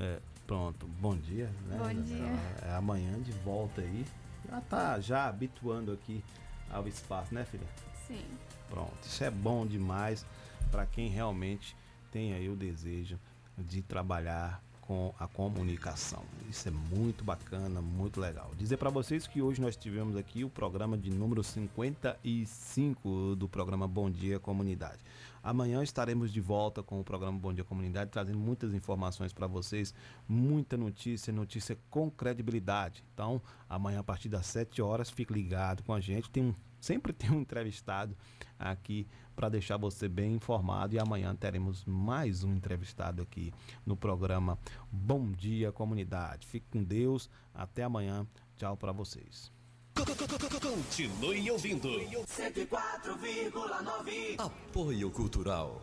É, 0.00 0.20
pronto, 0.46 0.86
bom 0.86 1.14
dia, 1.14 1.50
né? 1.66 1.76
Bom 1.76 2.00
dia. 2.00 2.32
É, 2.62 2.74
amanhã 2.74 3.20
de 3.20 3.32
volta 3.32 3.82
aí. 3.82 4.06
Já 4.48 4.60
tá 4.62 5.00
já 5.00 5.26
habituando 5.26 5.92
aqui 5.92 6.24
ao 6.70 6.88
espaço, 6.88 7.34
né, 7.34 7.44
filha? 7.44 7.66
Sim. 8.06 8.24
Pronto, 8.70 8.96
isso 9.02 9.22
é 9.22 9.30
bom 9.30 9.66
demais 9.66 10.24
para 10.70 10.86
quem 10.86 11.10
realmente 11.10 11.76
tem 12.10 12.32
aí 12.32 12.48
o 12.48 12.56
desejo 12.56 13.20
de 13.58 13.82
trabalhar 13.82 14.62
com 14.86 15.12
a 15.18 15.26
comunicação. 15.26 16.22
Isso 16.48 16.68
é 16.68 16.70
muito 16.70 17.24
bacana, 17.24 17.80
muito 17.82 18.20
legal. 18.20 18.50
Dizer 18.56 18.76
para 18.76 18.88
vocês 18.88 19.26
que 19.26 19.42
hoje 19.42 19.60
nós 19.60 19.76
tivemos 19.76 20.16
aqui 20.16 20.44
o 20.44 20.48
programa 20.48 20.96
de 20.96 21.10
número 21.10 21.42
55 21.42 23.34
do 23.36 23.48
programa 23.48 23.88
Bom 23.88 24.08
Dia 24.08 24.38
Comunidade. 24.38 25.00
Amanhã 25.42 25.82
estaremos 25.82 26.32
de 26.32 26.40
volta 26.40 26.82
com 26.82 27.00
o 27.00 27.04
programa 27.04 27.38
Bom 27.38 27.52
Dia 27.52 27.64
Comunidade, 27.64 28.10
trazendo 28.10 28.38
muitas 28.38 28.74
informações 28.74 29.32
para 29.32 29.46
vocês, 29.46 29.94
muita 30.28 30.76
notícia, 30.76 31.32
notícia 31.32 31.78
com 31.90 32.10
credibilidade. 32.10 33.04
Então, 33.12 33.40
amanhã 33.68 34.00
a 34.00 34.04
partir 34.04 34.28
das 34.28 34.46
7 34.46 34.82
horas, 34.82 35.10
fique 35.10 35.32
ligado 35.32 35.82
com 35.82 35.92
a 35.92 36.00
gente. 36.00 36.30
Tem 36.30 36.42
um, 36.44 36.54
sempre 36.80 37.12
tem 37.14 37.30
um 37.30 37.40
entrevistado 37.40 38.16
aqui 38.58 39.06
para 39.36 39.50
deixar 39.50 39.76
você 39.76 40.08
bem 40.08 40.32
informado 40.34 40.94
e 40.94 40.98
amanhã 40.98 41.36
teremos 41.36 41.84
mais 41.84 42.42
um 42.42 42.54
entrevistado 42.54 43.22
aqui 43.22 43.52
no 43.84 43.94
programa 43.96 44.58
Bom 44.90 45.30
Dia 45.30 45.70
Comunidade. 45.70 46.46
Fique 46.46 46.66
com 46.70 46.82
Deus, 46.82 47.28
até 47.54 47.82
amanhã. 47.84 48.26
Tchau 48.56 48.74
para 48.76 48.90
vocês. 48.92 49.52
Continue 49.94 51.50
ouvindo. 51.50 51.88
104,9. 51.88 54.38
Apoio 54.38 55.10
Cultural. 55.10 55.82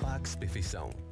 Pax 0.00 0.36
Perfeição. 0.36 1.11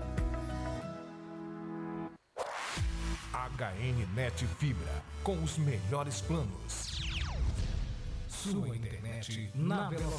HNnet 3.69 4.47
Fibra, 4.57 5.03
com 5.23 5.41
os 5.43 5.57
melhores 5.57 6.21
planos. 6.21 6.99
Sua 8.27 8.75
internet 8.75 9.51
na 9.53 9.87
velocidade. 9.89 10.09